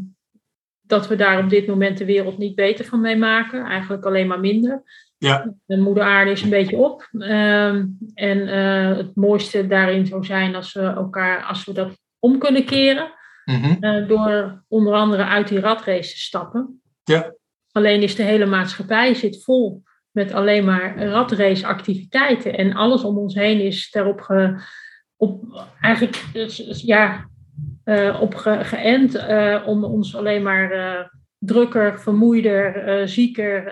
dat 0.81 1.09
we 1.09 1.17
daar 1.17 1.43
op 1.43 1.51
dit 1.51 1.67
moment 1.67 1.99
de 1.99 2.05
wereld 2.05 2.39
niet 2.39 2.55
beter 2.55 2.85
van 2.85 3.01
mee 3.01 3.17
maken. 3.17 3.65
Eigenlijk 3.65 4.05
alleen 4.05 4.27
maar 4.27 4.41
minder. 4.41 4.83
Ja. 5.17 5.55
De 5.67 5.77
moeder 5.77 6.03
aarde 6.03 6.31
is 6.31 6.43
een 6.43 6.51
beetje 6.51 6.77
op. 6.77 7.09
Ehm, 7.19 7.87
en 8.15 8.49
eh, 8.49 8.97
het 8.97 9.17
mooiste 9.17 9.67
daarin 9.67 10.07
zou 10.07 10.25
zijn 10.25 10.55
als 10.55 10.73
we 10.73 10.81
elkaar, 10.81 11.45
als 11.45 11.65
we 11.65 11.73
dat 11.73 11.99
om 12.19 12.39
kunnen 12.39 12.65
keren. 12.65 13.13
Mhm. 13.45 13.77
Eh, 13.81 14.09
door 14.09 14.65
onder 14.69 14.95
andere 14.95 15.25
uit 15.25 15.49
die 15.49 15.61
ratrace 15.61 16.11
te 16.11 16.19
stappen. 16.19 16.83
Ja. 17.05 17.35
Alleen 17.73 18.03
is 18.03 18.15
de 18.15 18.23
hele 18.23 18.47
maatschappij 18.47 19.15
zit 19.15 19.45
vol 19.45 19.83
met 20.11 20.33
alleen 20.33 20.65
maar 20.65 20.99
ratrace-activiteiten. 21.05 22.57
En 22.57 22.75
alles 22.75 23.03
om 23.03 23.19
ons 23.19 23.35
heen 23.35 23.61
is 23.61 23.91
daarop 23.91 24.21
ge, 24.21 24.61
op, 25.17 25.67
eigenlijk 25.81 26.25
ja, 26.83 27.29
uh, 27.85 28.19
op 28.21 28.35
ge, 28.35 28.59
geënt 28.63 29.15
uh, 29.15 29.63
om 29.67 29.85
ons 29.85 30.17
alleen 30.17 30.43
maar 30.43 30.73
uh, 30.73 31.07
drukker, 31.39 32.01
vermoeider, 32.01 33.09
zieker 33.09 33.65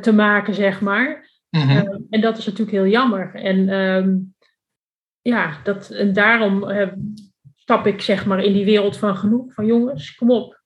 te 0.00 0.12
maken, 0.12 0.54
zeg 0.54 0.80
maar. 0.80 1.28
Mhm. 1.50 1.86
en 2.10 2.20
dat 2.20 2.38
is 2.38 2.46
natuurlijk 2.46 2.76
heel 2.76 2.86
jammer. 2.86 3.34
En 3.34 3.68
ehm, 3.68 4.16
ja, 5.20 5.60
dat, 5.64 5.90
en 5.90 6.12
daarom 6.12 6.64
stap 7.54 7.86
ik 7.86 8.00
zeg 8.00 8.26
maar 8.26 8.44
in 8.44 8.52
die 8.52 8.64
wereld 8.64 8.96
van 8.96 9.16
genoeg. 9.16 9.54
Van 9.54 9.66
jongens, 9.66 10.14
kom 10.14 10.30
op. 10.30 10.60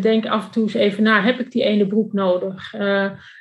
denk 0.00 0.26
af 0.26 0.44
en 0.44 0.50
toe 0.50 0.62
eens 0.62 0.74
even 0.74 1.02
na, 1.02 1.22
heb 1.22 1.38
ik 1.38 1.50
die 1.50 1.62
ene 1.62 1.86
broek 1.86 2.12
nodig? 2.12 2.74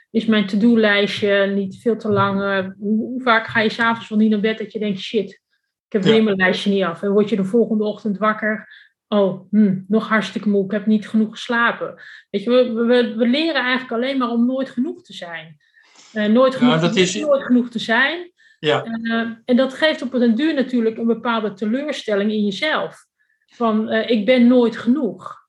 Is 0.09 0.25
mijn 0.25 0.47
to-do-lijstje 0.47 1.45
niet 1.45 1.81
veel 1.81 1.97
te 1.97 2.11
lang? 2.11 2.39
Hoe, 2.77 2.97
hoe, 2.97 3.21
vaak 3.21 3.47
ga 3.47 3.59
je 3.59 3.69
s'avonds 3.69 4.09
wel 4.09 4.17
niet 4.17 4.29
naar 4.29 4.39
bed 4.39 4.57
dat 4.57 4.71
je 4.71 4.79
denkt, 4.79 4.99
shit, 4.99 5.29
ik 5.85 5.93
heb 5.93 6.03
weer 6.03 6.23
mijn 6.23 6.35
lijstje 6.35 6.69
niet 6.69 6.83
af. 6.83 7.01
En 7.01 7.11
word 7.11 7.29
je 7.29 7.35
de 7.35 7.43
volgende 7.43 7.83
ochtend 7.83 8.17
wakker, 8.17 8.67
oh, 9.07 9.49
hm, 9.49 9.79
nog 9.87 10.07
hartstikke 10.07 10.49
moe, 10.49 10.65
ik 10.65 10.71
heb 10.71 10.85
niet 10.85 11.09
genoeg 11.09 11.31
geslapen. 11.31 12.01
Weet 12.29 12.43
je, 12.43 12.49
we, 12.49 12.73
we, 12.73 13.15
we 13.15 13.27
leren 13.27 13.61
eigenlijk 13.61 13.91
alleen 13.91 14.17
maar 14.17 14.29
om 14.29 14.45
nooit 14.45 14.69
genoeg 14.69 15.03
te 15.03 15.13
zijn. 15.13 15.57
Uh, 16.13 16.25
nooit, 16.25 16.55
genoeg, 16.55 16.73
ja, 16.73 16.79
dat 16.79 16.95
is... 16.95 17.15
nooit 17.15 17.43
genoeg 17.43 17.69
te 17.69 17.79
zijn. 17.79 18.31
Ja. 18.59 18.85
Uh, 18.85 19.29
en 19.45 19.55
dat 19.55 19.73
geeft 19.73 20.01
op 20.01 20.13
een 20.13 20.35
duur 20.35 20.53
natuurlijk 20.53 20.97
een 20.97 21.07
bepaalde 21.07 21.53
teleurstelling 21.53 22.31
in 22.31 22.45
jezelf. 22.45 23.05
Van, 23.45 23.93
uh, 23.93 24.09
ik 24.09 24.25
ben 24.25 24.47
nooit 24.47 24.77
genoeg. 24.77 25.47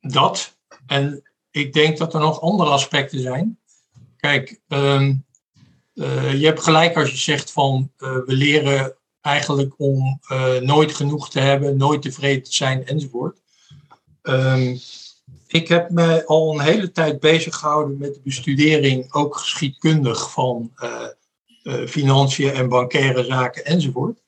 Dat. 0.00 0.58
En 0.86 1.22
ik 1.50 1.72
denk 1.72 1.98
dat 1.98 2.14
er 2.14 2.20
nog 2.20 2.40
andere 2.40 2.70
aspecten 2.70 3.20
zijn. 3.20 3.58
Kijk, 4.18 4.60
um, 4.68 5.24
je 5.94 6.40
hebt 6.40 6.60
gelijk 6.60 6.96
als 6.96 7.10
je 7.10 7.16
zegt 7.16 7.52
van 7.52 7.92
we 7.98 8.24
leren 8.26 8.96
eigenlijk 9.20 9.74
om 9.76 10.20
nooit 10.60 10.94
genoeg 10.94 11.30
te 11.30 11.40
hebben, 11.40 11.76
nooit 11.76 12.02
tevreden 12.02 12.42
te 12.42 12.54
zijn 12.54 12.86
enzovoort. 12.86 13.40
Um, 14.22 14.78
ik 15.46 15.68
heb 15.68 15.90
me 15.90 16.26
al 16.26 16.54
een 16.54 16.60
hele 16.60 16.92
tijd 16.92 17.20
bezig 17.20 17.56
gehouden 17.56 17.98
met 17.98 18.14
de 18.14 18.20
bestudering, 18.24 19.12
ook 19.12 19.36
geschiedkundig, 19.36 20.32
van 20.32 20.72
financiën 21.86 22.50
en 22.50 22.68
bankaire 22.68 23.24
zaken 23.24 23.64
enzovoort. 23.64 24.20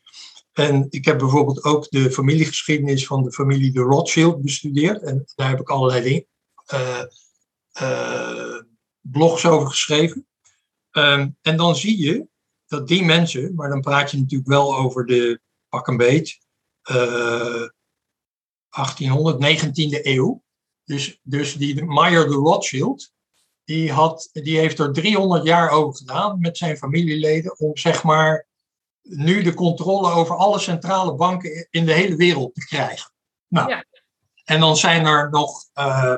En 0.52 0.86
ik 0.90 1.04
heb 1.04 1.18
bijvoorbeeld 1.18 1.64
ook 1.64 1.90
de 1.90 2.10
familiegeschiedenis 2.10 3.06
van 3.06 3.22
de 3.22 3.32
familie 3.32 3.72
de 3.72 3.80
Rothschild 3.80 4.42
bestudeerd. 4.42 5.02
En 5.02 5.24
daar 5.34 5.48
heb 5.48 5.60
ik 5.60 5.68
allerlei 5.68 6.26
uh, 6.74 7.02
blogs 9.10 9.46
over 9.46 9.68
geschreven. 9.68 10.26
Um, 10.92 11.36
en 11.42 11.56
dan 11.56 11.76
zie 11.76 11.98
je 11.98 12.26
dat 12.66 12.88
die 12.88 13.04
mensen, 13.04 13.54
maar 13.54 13.68
dan 13.68 13.80
praat 13.80 14.10
je 14.10 14.18
natuurlijk 14.18 14.50
wel 14.50 14.76
over 14.76 15.06
de 15.06 15.40
pak 15.68 15.86
een 15.86 15.96
beet, 15.96 16.38
1800, 16.82 19.44
19e 19.44 20.00
eeuw. 20.02 20.42
Dus, 20.84 21.20
dus 21.22 21.54
die 21.54 21.84
Meyer 21.84 22.28
de 22.28 22.34
Rothschild, 22.34 23.12
die, 23.64 23.92
had, 23.92 24.28
die 24.32 24.58
heeft 24.58 24.78
er 24.78 24.92
300 24.92 25.44
jaar 25.44 25.70
over 25.70 25.96
gedaan 25.96 26.40
met 26.40 26.56
zijn 26.56 26.76
familieleden 26.76 27.58
om 27.58 27.76
zeg 27.76 28.02
maar 28.02 28.46
nu 29.02 29.42
de 29.42 29.54
controle 29.54 30.10
over 30.10 30.36
alle 30.36 30.58
centrale 30.58 31.14
banken 31.14 31.66
in 31.70 31.86
de 31.86 31.92
hele 31.92 32.16
wereld 32.16 32.54
te 32.54 32.66
krijgen. 32.66 33.12
Nou, 33.48 33.68
Ja. 33.68 33.84
en 34.44 34.60
dan 34.60 34.76
zijn 34.76 35.06
er 35.06 35.30
nog 35.30 35.64
uh, 35.74 36.16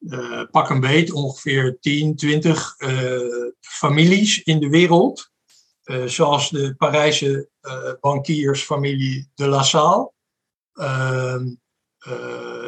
uh, 0.00 0.42
pak 0.50 0.70
een 0.70 0.80
beet 0.80 1.12
ongeveer 1.12 1.78
10, 1.80 2.16
20 2.16 2.74
uh, 2.78 3.20
families 3.60 4.42
in 4.42 4.60
de 4.60 4.68
wereld. 4.68 5.30
Uh, 5.84 6.04
zoals 6.04 6.50
de 6.50 6.74
Parijse 6.74 7.48
bankiersfamilie 8.00 9.30
de 9.34 9.46
La 9.46 9.62
Salle. 9.62 10.12
Uh, 10.74 11.38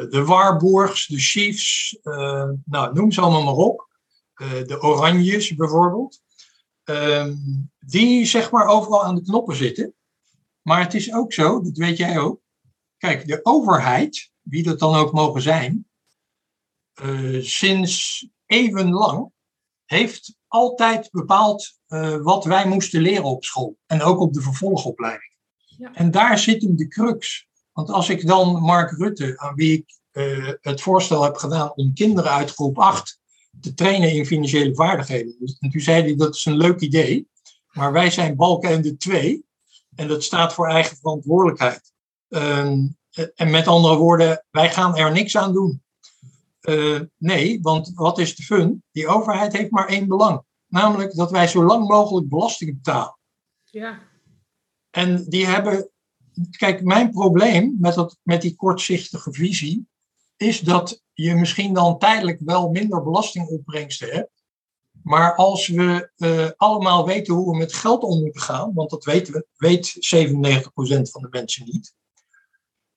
de 0.09 0.23
Warburgs, 0.25 1.07
de 1.07 1.19
Chiefs, 1.19 1.97
nou, 2.65 2.93
noem 2.93 3.11
ze 3.11 3.21
allemaal 3.21 3.43
maar 3.43 3.65
op. 3.65 3.87
de 4.67 4.77
Oranjes 4.81 5.55
bijvoorbeeld. 5.55 6.21
Ehm, 6.83 7.35
die 7.79 8.25
zeg 8.25 8.51
maar 8.51 8.67
overal 8.67 9.03
aan 9.03 9.15
de 9.15 9.21
knoppen 9.21 9.55
zitten. 9.55 9.95
Maar 10.61 10.81
het 10.81 10.93
is 10.93 11.13
ook 11.13 11.33
zo, 11.33 11.61
dat 11.61 11.77
weet 11.77 11.97
jij 11.97 12.19
ook. 12.19 12.41
Kijk, 12.97 13.27
de 13.27 13.39
overheid, 13.43 14.31
wie 14.41 14.63
dat 14.63 14.79
dan 14.79 14.95
ook 14.95 15.13
mogen 15.13 15.41
zijn, 15.41 15.87
sinds 17.41 18.27
even 18.45 18.89
lang 18.89 19.31
heeft 19.85 20.35
altijd 20.47 21.11
bepaald 21.11 21.73
uh, 21.87 22.17
wat 22.17 22.45
wij 22.45 22.67
moesten 22.67 23.01
leren 23.01 23.23
op 23.23 23.43
school. 23.43 23.77
En 23.85 24.01
ook 24.01 24.19
op 24.19 24.33
de 24.33 24.41
vervolgopleiding. 24.41 25.31
Ja. 25.77 25.93
En 25.93 26.11
daar 26.11 26.39
zit 26.39 26.61
hem 26.61 26.75
de 26.75 26.87
crux. 26.87 27.47
Want 27.71 27.89
als 27.89 28.09
ik 28.09 28.27
dan 28.27 28.61
Mark 28.61 28.91
Rutte, 28.91 29.39
aan 29.39 29.55
wie 29.55 29.77
ik 29.77 29.99
uh, 30.11 30.51
het 30.61 30.81
voorstel 30.81 31.23
heb 31.23 31.35
gedaan 31.35 31.73
om 31.75 31.93
kinderen 31.93 32.31
uit 32.31 32.51
groep 32.51 32.79
8 32.79 33.19
te 33.61 33.73
trainen 33.73 34.13
in 34.13 34.25
financiële 34.25 34.75
vaardigheden. 34.75 35.35
Dus, 35.39 35.57
en 35.59 35.69
toen 35.69 35.81
zei 35.81 36.01
hij 36.01 36.15
dat 36.15 36.35
is 36.35 36.45
een 36.45 36.57
leuk 36.57 36.79
idee. 36.79 37.27
Maar 37.71 37.91
wij 37.91 38.11
zijn 38.11 38.35
balken 38.35 38.69
en 38.69 38.81
de 38.81 38.97
twee. 38.97 39.45
En 39.95 40.07
dat 40.07 40.23
staat 40.23 40.53
voor 40.53 40.67
eigen 40.67 40.97
verantwoordelijkheid. 40.97 41.91
Um, 42.29 42.97
en 43.35 43.51
met 43.51 43.67
andere 43.67 43.95
woorden, 43.95 44.45
wij 44.51 44.71
gaan 44.71 44.97
er 44.97 45.11
niks 45.11 45.37
aan 45.37 45.53
doen. 45.53 45.82
Uh, 46.69 46.99
nee, 47.17 47.61
want 47.61 47.91
wat 47.93 48.19
is 48.19 48.35
de 48.35 48.43
fun? 48.43 48.83
Die 48.91 49.07
overheid 49.07 49.57
heeft 49.57 49.71
maar 49.71 49.87
één 49.87 50.07
belang. 50.07 50.43
Namelijk 50.67 51.15
dat 51.15 51.31
wij 51.31 51.47
zo 51.47 51.63
lang 51.63 51.87
mogelijk 51.87 52.29
belasting 52.29 52.75
betalen. 52.75 53.17
Ja. 53.63 53.99
En 54.89 55.25
die 55.29 55.45
hebben. 55.45 55.89
Kijk, 56.57 56.83
mijn 56.83 57.09
probleem 57.09 57.77
met, 57.79 57.93
dat, 57.93 58.17
met 58.23 58.41
die 58.41 58.55
kortzichtige 58.55 59.33
visie. 59.33 59.87
is 60.37 60.59
dat 60.59 61.01
je 61.13 61.35
misschien 61.35 61.73
dan 61.73 61.97
tijdelijk 61.97 62.39
wel 62.45 62.69
minder 62.69 63.03
belastingopbrengsten 63.03 64.11
hebt. 64.11 64.43
Maar 65.03 65.35
als 65.35 65.67
we 65.67 66.11
uh, 66.17 66.49
allemaal 66.57 67.05
weten 67.05 67.33
hoe 67.33 67.51
we 67.51 67.57
met 67.57 67.73
geld 67.73 68.03
om 68.03 68.21
moeten 68.21 68.41
gaan. 68.41 68.73
want 68.73 68.89
dat 68.89 69.03
weten 69.03 69.33
we, 69.33 69.47
weet 69.55 69.93
97% 69.95 71.11
van 71.11 71.21
de 71.21 71.27
mensen 71.29 71.65
niet. 71.65 71.93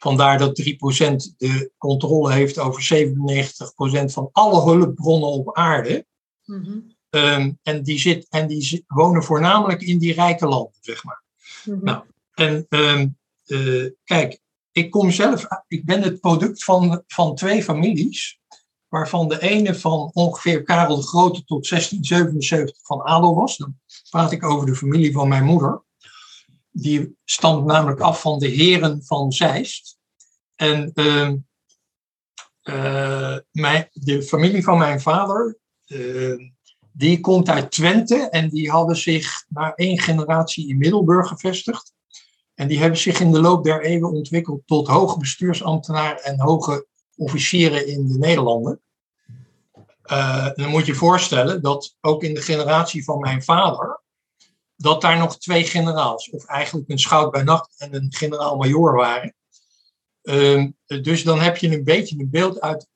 Vandaar 0.07 0.39
dat 0.39 0.63
3% 0.63 1.37
de 1.37 1.71
controle 1.79 2.33
heeft 2.33 2.59
over 2.59 2.83
97% 2.83 4.13
van 4.13 4.29
alle 4.33 4.63
hulpbronnen 4.63 5.29
op 5.29 5.57
aarde. 5.57 6.07
Mm 6.45 6.65
-hmm. 6.65 6.95
Um, 7.11 7.59
en 7.63 7.83
die, 7.83 7.99
zit, 7.99 8.27
en 8.29 8.47
die 8.47 8.85
wonen 8.87 9.23
voornamelijk 9.23 9.83
in 9.83 9.99
die 9.99 10.13
rijke 10.13 10.47
landen, 10.47 10.79
zeg 10.81 11.05
maar. 11.05 11.23
Mm 11.65 11.75
-hmm. 11.75 11.85
Nou, 11.85 12.05
en 12.35 12.67
um, 12.69 13.17
uh, 13.47 13.91
kijk, 14.05 14.41
ik 14.73 14.91
kom 14.91 15.11
zelf, 15.11 15.47
ik 15.67 15.85
ben 15.85 16.03
het 16.03 16.21
product 16.21 16.65
van, 16.65 17.03
van 17.07 17.35
twee 17.35 17.63
families, 17.63 18.39
waarvan 18.89 19.29
de 19.29 19.41
ene 19.41 19.75
van 19.75 20.11
ongeveer 20.13 20.63
Karel 20.63 20.97
de 20.97 21.03
Grote 21.03 21.45
tot 21.45 21.69
1677 21.69 22.77
van 22.83 23.03
adel 23.03 23.35
was. 23.35 23.57
Dan 23.57 23.79
praat 24.11 24.33
ik 24.33 24.45
over 24.45 24.67
de 24.67 24.77
familie 24.77 25.13
van 25.13 25.29
mijn 25.29 25.45
moeder. 25.45 25.83
Die 26.71 27.17
stamt 27.25 27.65
namelijk 27.65 28.01
af 28.01 28.21
van 28.21 28.39
de 28.39 28.49
heren 28.49 29.05
van 29.05 29.33
Zeist. 29.33 29.96
En 30.57 30.91
uh, 30.95 31.33
uh, 32.63 33.37
mijn, 33.51 33.89
de 33.93 34.23
familie 34.23 34.63
van 34.63 34.79
mijn 34.79 35.01
vader, 35.01 35.59
uh, 35.87 36.49
die 36.93 37.21
komt 37.21 37.49
uit 37.49 37.71
Twente 37.71 38.29
en 38.31 38.49
die 38.49 38.71
hadden 38.71 38.97
zich 38.97 39.45
na 39.49 39.75
één 39.75 39.99
generatie 39.99 40.69
in 40.69 40.79
Middelburg 40.79 41.29
gevestigd. 41.29 41.95
En 42.55 42.69
die 42.69 42.79
hebben 42.79 42.99
zich 42.99 43.21
in 43.21 43.33
de 43.33 43.41
loop 43.41 43.65
der 43.65 43.85
eeuwen 43.85 44.13
ontwikkeld 44.13 44.63
tot 44.67 44.89
hoge 44.89 45.19
bestuursambtenaren 45.19 46.25
en 46.25 46.41
hoge 46.41 46.87
officieren 47.17 47.87
in 47.87 48.09
de 48.09 48.19
Nederlanden. 48.19 48.81
Uh, 50.07 50.49
dan 50.55 50.69
moet 50.69 50.87
je 50.87 50.93
je 50.93 50.99
voorstellen 50.99 51.63
dat 51.63 51.97
ook 52.01 52.23
in 52.23 52.35
de 52.35 52.43
generatie 52.43 53.05
van 53.05 53.19
mijn 53.19 53.43
vader, 53.43 54.03
dat 54.77 55.01
daar 55.01 55.19
nog 55.19 55.39
twee 55.39 55.65
generaals, 55.65 56.31
of 56.31 56.45
eigenlijk 56.45 56.89
een 56.91 56.99
schout 56.99 57.31
bij 57.31 57.43
nacht 57.43 57.75
en 57.79 57.95
een 57.95 58.13
generaal-majoor 58.15 58.95
waren. 58.95 59.35
Uh, 60.27 60.67
dus 61.03 61.23
dan 61.23 61.41
heb 61.41 61.57
je 61.57 61.77
een 61.77 61.85
beetje 61.85 62.19
een 62.19 62.31
beeld 62.31 62.61
uit 62.61 62.89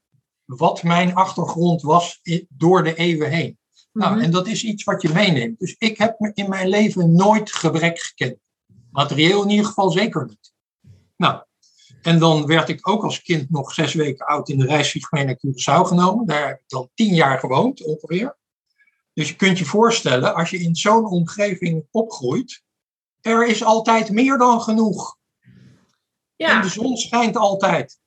wat 0.45 0.83
mijn 0.83 1.15
achtergrond 1.15 1.83
was 1.83 2.21
door 2.49 2.83
de 2.83 2.95
eeuwen 2.95 3.31
heen. 3.31 3.59
Nou, 3.93 4.15
mhm. 4.15 4.25
en 4.25 4.31
dat 4.31 4.47
is 4.47 4.65
iets 4.65 4.85
wat 4.85 5.03
je 5.03 5.09
meeneemt. 5.09 5.59
Dus 5.59 5.75
ik 5.79 5.99
heb 5.99 6.31
in 6.35 6.49
mijn 6.49 6.69
leven 6.69 7.15
nooit 7.15 7.53
gebrek 7.53 7.99
gekend. 8.01 8.37
Materieel 8.91 9.43
in 9.43 9.51
ieder 9.51 9.67
geval 9.67 9.91
zeker 9.91 10.27
niet. 10.27 10.53
Nou, 11.17 11.43
en 12.03 12.19
dan 12.19 12.47
werd 12.47 12.69
ik 12.69 12.89
ook 12.89 13.03
als 13.03 13.23
kind 13.23 13.51
nog 13.51 13.73
zes 13.73 13.95
weken 13.95 14.27
oud 14.27 14.49
in 14.49 14.59
de 14.59 14.67
reisvlieggemeen 14.67 15.27
naar 15.27 15.41
Curaçao 15.47 15.87
genomen. 15.87 16.27
Daar 16.27 16.49
heb 16.49 16.59
ik 16.59 16.69
dan 16.69 16.91
tien 16.95 17.15
jaar 17.15 17.39
gewoond 17.39 17.83
ongeveer. 17.83 18.39
Dus 19.13 19.29
je 19.29 19.37
kunt 19.37 19.59
je 19.59 19.65
voorstellen, 19.65 20.35
als 20.35 20.51
je 20.51 20.59
in 20.59 20.77
zo'n 20.77 21.07
omgeving 21.07 21.87
opgroeit, 21.91 22.63
er 23.21 23.47
is 23.47 23.65
altijd 23.65 24.11
meer 24.11 24.39
dan 24.39 24.61
genoeg. 24.61 25.19
Ja. 26.41 26.57
En 26.57 26.63
de 26.63 26.69
zon 26.69 26.97
schijnt 26.97 27.37
altijd. 27.37 27.99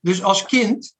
Dus 0.00 0.22
als 0.22 0.44
kind, 0.44 0.96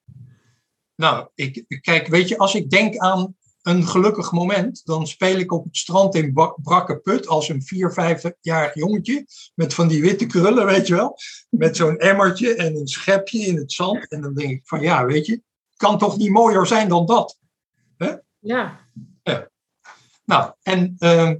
nou, 0.94 1.28
ik, 1.34 1.80
kijk, 1.80 2.06
weet 2.06 2.28
je, 2.28 2.38
als 2.38 2.54
ik 2.54 2.70
denk 2.70 2.96
aan 2.96 3.36
een 3.62 3.86
gelukkig 3.86 4.32
moment, 4.32 4.84
dan 4.84 5.06
speel 5.06 5.38
ik 5.38 5.52
op 5.52 5.64
het 5.64 5.76
strand 5.76 6.14
in 6.14 6.32
Brakke 6.62 6.98
Put 6.98 7.26
als 7.26 7.48
een 7.48 7.62
vier, 7.62 7.92
vijfjarig 7.92 8.74
jongetje. 8.74 9.26
Met 9.54 9.74
van 9.74 9.88
die 9.88 10.00
witte 10.00 10.26
krullen, 10.26 10.66
weet 10.66 10.86
je 10.86 10.94
wel. 10.94 11.18
Met 11.50 11.76
zo'n 11.76 11.98
emmertje 11.98 12.54
en 12.54 12.76
een 12.76 12.88
schepje 12.88 13.38
in 13.38 13.56
het 13.56 13.72
zand. 13.72 14.08
En 14.08 14.20
dan 14.20 14.34
denk 14.34 14.50
ik 14.50 14.66
van 14.66 14.80
ja, 14.80 15.06
weet 15.06 15.26
je, 15.26 15.42
kan 15.76 15.98
toch 15.98 16.16
niet 16.16 16.30
mooier 16.30 16.66
zijn 16.66 16.88
dan 16.88 17.06
dat? 17.06 17.38
Hè? 17.96 18.14
Ja. 18.38 18.88
ja. 19.22 19.50
Nou, 20.24 20.52
en 20.62 20.94
ehm, 20.98 21.36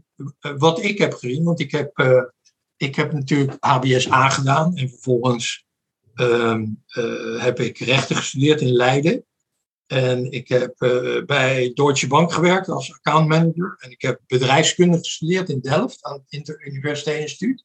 wat 0.59 0.83
ik 0.83 0.99
heb 0.99 1.13
gezien, 1.13 1.45
want 1.45 1.61
ik 1.61 1.71
heb, 1.71 1.99
uh, 1.99 2.23
ik 2.77 2.95
heb 2.95 3.13
natuurlijk 3.13 3.57
HBS 3.61 4.07
gedaan 4.11 4.77
en 4.77 4.89
vervolgens 4.89 5.67
ehm, 6.15 6.67
eh, 6.87 7.43
heb 7.43 7.61
ik 7.61 7.79
rechten 7.79 8.17
gestudeerd 8.17 8.61
in 8.61 8.73
Leiden. 8.73 9.25
En 9.87 10.31
ik 10.31 10.49
heb 10.49 10.83
uh, 10.83 11.25
bij 11.25 11.73
Deutsche 11.75 12.07
Bank 12.07 12.33
gewerkt 12.33 12.69
als 12.69 12.93
accountmanager. 12.93 13.77
En 13.79 13.91
ik 13.91 14.03
heb 14.03 14.21
bedrijfskunde 14.27 14.99
gestudeerd 14.99 15.49
in 15.49 15.61
Delft 15.61 16.05
aan 16.05 16.13
het 16.13 16.25
Inter 16.29 17.19
Instituut. 17.21 17.65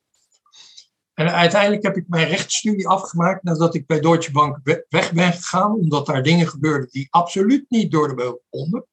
En 1.13 1.31
uiteindelijk 1.31 1.83
heb 1.83 1.97
ik 1.97 2.07
mijn 2.07 2.27
rechtsstudie 2.27 2.87
afgemaakt 2.87 3.43
nadat 3.43 3.75
ik 3.75 3.87
bij 3.87 3.99
Deutsche 3.99 4.31
Bank 4.31 4.83
weg 4.89 5.11
ben 5.11 5.33
gegaan, 5.33 5.71
omdat 5.73 6.05
daar 6.05 6.23
dingen 6.23 6.47
gebeurden 6.47 6.89
die 6.91 7.07
absoluut 7.09 7.65
niet 7.69 7.91
door 7.91 8.07
de 8.07 8.13
beugel 8.13 8.43
konden. 8.49 8.85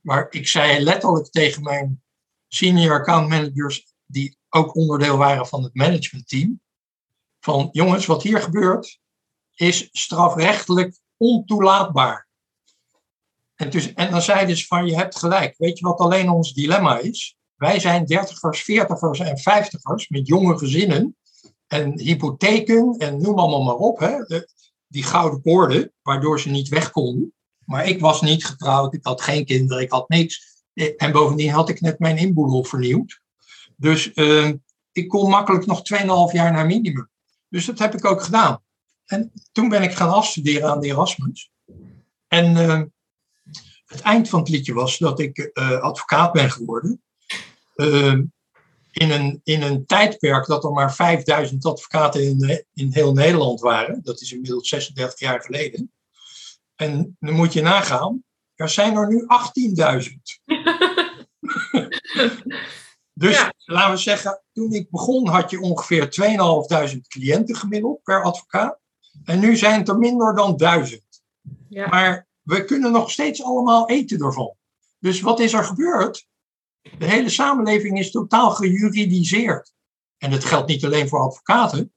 Maar 0.00 0.26
ik 0.30 0.48
zei 0.48 0.82
letterlijk 0.82 1.30
tegen 1.30 1.62
mijn 1.62 2.02
senior 2.48 2.98
account 2.98 3.28
managers, 3.28 3.95
die 4.06 4.36
ook 4.48 4.74
onderdeel 4.74 5.16
waren 5.16 5.46
van 5.46 5.62
het 5.62 5.74
managementteam, 5.74 6.60
van 7.40 7.68
jongens, 7.72 8.06
wat 8.06 8.22
hier 8.22 8.40
gebeurt, 8.40 8.98
is 9.54 9.88
strafrechtelijk 9.92 11.00
ontoelaatbaar. 11.16 12.28
En, 13.54 13.70
dus, 13.70 13.92
en 13.92 14.10
dan 14.10 14.22
zeiden 14.22 14.56
ze 14.56 14.66
van, 14.66 14.86
je 14.86 14.96
hebt 14.96 15.18
gelijk. 15.18 15.54
Weet 15.58 15.78
je 15.78 15.84
wat 15.84 15.98
alleen 15.98 16.30
ons 16.30 16.52
dilemma 16.52 16.98
is? 16.98 17.36
Wij 17.54 17.80
zijn 17.80 18.04
dertigers, 18.04 18.62
veertigers 18.62 19.18
en 19.18 19.38
vijftigers 19.38 20.08
met 20.08 20.26
jonge 20.26 20.58
gezinnen 20.58 21.16
en 21.66 22.00
hypotheken 22.00 22.94
en 22.98 23.20
noem 23.20 23.38
allemaal 23.38 23.62
maar 23.62 23.74
op. 23.74 23.98
Hè? 23.98 24.44
die 24.88 25.02
gouden 25.02 25.42
koorden, 25.42 25.92
waardoor 26.02 26.40
ze 26.40 26.48
niet 26.48 26.68
weg 26.68 26.90
konden. 26.90 27.32
Maar 27.64 27.88
ik 27.88 28.00
was 28.00 28.20
niet 28.20 28.44
getrouwd, 28.44 28.94
ik 28.94 29.04
had 29.04 29.20
geen 29.20 29.44
kinderen, 29.44 29.82
ik 29.82 29.90
had 29.90 30.08
niks. 30.08 30.64
En 30.96 31.12
bovendien 31.12 31.50
had 31.50 31.68
ik 31.68 31.80
net 31.80 31.98
mijn 31.98 32.16
inboedel 32.16 32.64
vernieuwd. 32.64 33.20
Dus 33.76 34.10
uh, 34.14 34.50
ik 34.92 35.08
kon 35.08 35.30
makkelijk 35.30 35.66
nog 35.66 35.78
2,5 35.78 36.32
jaar 36.32 36.52
naar 36.52 36.66
minimum. 36.66 37.10
Dus 37.48 37.66
dat 37.66 37.78
heb 37.78 37.94
ik 37.94 38.04
ook 38.04 38.22
gedaan. 38.22 38.62
En 39.04 39.32
toen 39.52 39.68
ben 39.68 39.82
ik 39.82 39.94
gaan 39.94 40.10
afstuderen 40.10 40.70
aan 40.70 40.80
de 40.80 40.86
Erasmus. 40.86 41.50
En 42.28 42.56
uh, 42.56 42.82
het 43.86 44.00
eind 44.00 44.28
van 44.28 44.40
het 44.40 44.48
liedje 44.48 44.72
was 44.72 44.98
dat 44.98 45.20
ik 45.20 45.50
uh, 45.54 45.80
advocaat 45.80 46.32
ben 46.32 46.50
geworden. 46.50 47.02
Uh, 47.76 48.18
in, 48.92 49.10
een, 49.10 49.40
in 49.44 49.62
een 49.62 49.86
tijdperk 49.86 50.46
dat 50.46 50.64
er 50.64 50.72
maar 50.72 50.94
5000 50.94 51.64
advocaten 51.64 52.22
in, 52.22 52.64
in 52.74 52.92
heel 52.92 53.12
Nederland 53.12 53.60
waren. 53.60 54.00
Dat 54.02 54.20
is 54.20 54.32
inmiddels 54.32 54.68
36 54.68 55.18
jaar 55.18 55.40
geleden. 55.40 55.92
En 56.74 57.16
dan 57.20 57.34
moet 57.34 57.52
je 57.52 57.62
nagaan, 57.62 58.24
er 58.54 58.68
zijn 58.68 58.96
er 58.96 59.08
nu 59.08 59.26
18.000. 60.00 60.06
dus 63.18 63.50
laten 63.64 63.90
we 63.90 63.96
zeggen, 63.96 64.42
toen 64.52 64.72
ik 64.72 64.90
begon 64.90 65.28
had 65.28 65.50
je 65.50 65.60
ongeveer 65.60 66.04
2.500 66.94 66.98
cliënten 67.08 67.56
gemiddeld 67.56 68.02
per 68.02 68.22
advocaat. 68.22 68.78
En 69.24 69.38
nu 69.38 69.56
zijn 69.56 69.78
het 69.78 69.88
er 69.88 69.98
minder 69.98 70.34
dan 70.34 70.56
1000. 70.56 71.02
Ja. 71.68 71.88
Maar 71.88 72.26
we 72.42 72.64
kunnen 72.64 72.92
nog 72.92 73.10
steeds 73.10 73.42
allemaal 73.42 73.88
eten 73.88 74.20
ervan. 74.20 74.54
Dus 74.98 75.20
wat 75.20 75.40
is 75.40 75.52
er 75.52 75.64
gebeurd? 75.64 76.26
De 76.98 77.06
hele 77.06 77.28
samenleving 77.28 77.98
is 77.98 78.10
totaal 78.10 78.50
gejuridiseerd. 78.50 79.72
En 80.18 80.30
dat 80.30 80.44
geldt 80.44 80.68
niet 80.68 80.84
alleen 80.84 81.08
voor 81.08 81.20
advocaten. 81.20 81.92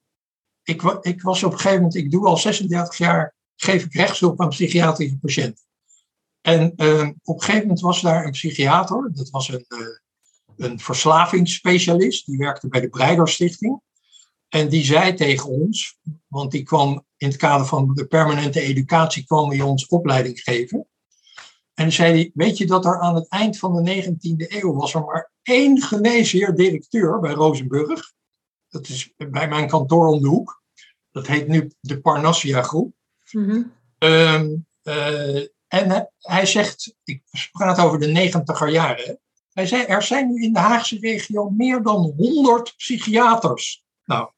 Ik, 0.64 0.82
ik 1.02 1.22
was 1.22 1.44
op 1.44 1.52
een 1.52 1.58
gegeven 1.58 1.78
moment, 1.78 1.96
ik 1.96 2.12
doe 2.12 2.28
al 2.28 2.38
36 2.38 2.98
jaar, 2.98 3.36
geef 3.56 3.84
ik 3.84 3.94
rechtshulp 3.94 4.42
aan 4.42 4.50
psychiatrische 4.50 5.18
patiënten. 5.18 5.64
En 6.42 6.74
uh, 6.78 7.10
op 7.24 7.36
een 7.36 7.42
gegeven 7.42 7.62
moment 7.62 7.80
was 7.80 8.02
daar 8.02 8.26
een 8.26 8.32
psychiater, 8.32 9.10
dat 9.14 9.30
was 9.30 9.50
een, 9.50 9.66
uh, 9.68 9.80
een 10.60 10.80
verslavingsspecialist, 10.80 12.26
die 12.26 12.38
werkte 12.38 12.68
bij 12.68 12.82
de 12.82 12.90
Breider 12.90 13.28
Stichting. 13.28 13.82
En 14.50 14.70
die 14.70 14.84
zei 14.84 15.14
tegen 15.14 15.50
ons, 15.50 16.00
want 16.28 16.52
die 16.52 16.64
kwam 16.64 17.06
in 17.18 17.28
het 17.28 17.38
kader 17.38 17.66
van 17.66 17.94
de 17.94 18.06
permanente 18.06 18.62
educatie, 18.62 19.26
kwam 19.26 19.50
hij 19.50 19.62
ons 19.62 19.88
opleiding 19.88 20.40
geven. 20.40 20.88
En 21.74 21.86
dan 21.86 21.92
zei 21.92 22.12
hij, 22.12 22.32
weet 22.34 22.58
je 22.58 22.66
dat 22.66 22.86
er 22.86 23.00
aan 23.00 23.16
het 23.16 23.28
eind 23.28 23.58
van 23.58 23.84
de 23.84 24.04
19e 24.04 24.48
eeuw 24.48 24.74
was 24.74 24.94
er 24.94 25.04
maar 25.04 25.32
één 25.44 25.82
geneesheer-directeur 25.82 27.20
bij 27.20 27.34
Rozenburg. 27.34 28.14
Dat 28.70 28.88
is 28.88 29.14
bij 29.18 29.48
mijn 29.48 29.68
kantoor 29.68 30.08
om 30.08 30.22
de 30.22 30.28
hoek. 30.28 30.64
Dat 31.12 31.28
heet 31.28 31.48
nu 31.48 31.72
de 31.80 32.02
Parnassia 32.02 32.62
Groep. 32.62 32.94
Mm 33.32 33.78
en 35.70 36.10
hij 36.20 36.46
zegt, 36.46 36.96
ik 37.04 37.24
praat 37.52 37.80
over 37.80 38.00
de 38.00 38.08
negentiger 38.08 38.70
jaren. 38.70 39.20
Hij 39.60 39.68
zei, 39.68 39.84
er 39.84 40.04
zijn 40.04 40.28
nu 40.28 40.44
in 40.44 40.54
de 40.54 40.60
Haagse 40.60 41.00
regio 41.00 41.50
meer 41.50 41.82
dan 41.82 42.14
100 42.18 42.74
psychiaters. 42.78 43.84
Nou, 44.06 44.30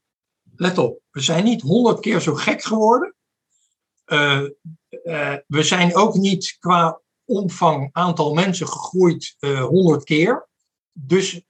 let 0.56 0.78
op, 0.78 1.02
we 1.12 1.22
zijn 1.22 1.44
niet 1.44 1.62
honderd 1.62 2.00
keer 2.00 2.22
zo 2.22 2.36
gek 2.36 2.64
geworden. 2.64 3.16
Uh, 4.06 4.44
uh, 5.04 5.36
we 5.48 5.64
zijn 5.64 5.96
ook 5.96 6.16
niet 6.16 6.58
qua 6.60 7.02
omvang 7.26 7.90
aantal 7.92 8.34
mensen 8.34 8.68
gegroeid 8.68 9.36
eh, 9.40 9.64
honderd 9.66 10.04
keer. 10.04 10.50
Dus 10.92 11.42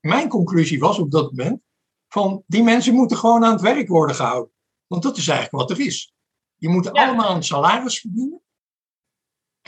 mijn 0.00 0.28
conclusie 0.28 0.78
was 0.78 0.98
op 0.98 1.10
dat 1.10 1.30
moment 1.30 1.60
van 2.08 2.42
die 2.46 2.62
mensen 2.62 2.94
moeten 2.94 3.16
gewoon 3.16 3.44
aan 3.44 3.52
het 3.52 3.60
werk 3.60 3.88
worden 3.88 4.16
gehouden. 4.16 4.52
Want 4.86 5.02
dat 5.02 5.16
is 5.16 5.28
eigenlijk 5.28 5.68
wat 5.68 5.78
er 5.78 5.84
is. 5.84 6.12
Die 6.56 6.68
moeten 6.68 6.92
allemaal 6.92 7.36
een 7.36 7.44
salaris 7.44 8.00
verdienen. 8.00 8.42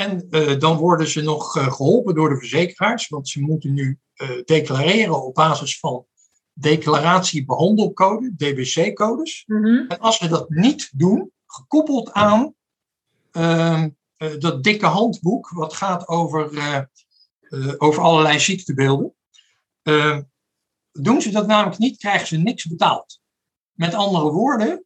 En 0.01 0.29
dan 0.59 0.77
worden 0.77 1.09
ze 1.09 1.23
nog 1.23 1.53
geholpen 1.53 2.15
door 2.15 2.29
de 2.29 2.37
verzekeraars, 2.37 3.09
want 3.09 3.29
ze 3.29 3.41
moeten 3.41 3.73
nu 3.73 3.99
declareren 4.45 5.25
op 5.25 5.35
basis 5.35 5.79
van 5.79 6.07
declaratiebehandelcode, 6.53 8.35
DBC-codes. 8.37 9.45
Mhm. 9.47 9.85
En 9.89 9.99
als 9.99 10.19
we 10.19 10.29
dat 10.29 10.49
niet 10.49 10.91
doen, 10.93 11.33
gekoppeld 11.47 12.13
aan 12.13 12.55
uh, 13.33 13.85
dat 14.39 14.63
dikke 14.63 14.87
handboek, 14.87 15.49
wat 15.49 15.75
gaat 15.75 16.09
over, 16.09 16.51
over 17.79 18.03
allerlei 18.03 18.41
ziektebeelden, 18.41 19.15
ehm, 19.83 20.23
doen 20.93 21.23
ze 21.23 21.31
dat 21.31 21.47
namelijk 21.47 21.79
niet, 21.79 21.99
krijgen 21.99 22.27
ze 22.27 22.37
niks 22.37 22.65
betaald. 22.65 23.21
Met 23.73 23.95
andere 23.95 24.31
woorden, 24.31 24.85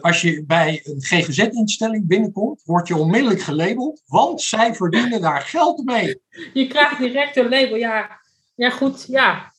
als 0.00 0.20
je 0.20 0.44
bij 0.44 0.80
een 0.84 1.02
GGZ-instelling 1.02 2.06
binnenkomt, 2.06 2.62
word 2.64 2.88
je 2.88 2.96
onmiddellijk 2.96 3.40
gelabeld, 3.40 4.02
want 4.06 4.42
zij 4.42 4.74
verdienen 4.74 5.20
daar 5.20 5.40
geld 5.40 5.84
mee. 5.84 6.20
Je 6.52 6.66
krijgt 6.66 6.98
direct 6.98 7.36
een 7.36 7.48
label, 7.48 7.76
ja. 7.76 8.20
Ja, 8.54 8.70
goed, 8.70 9.04
ja. 9.08 9.52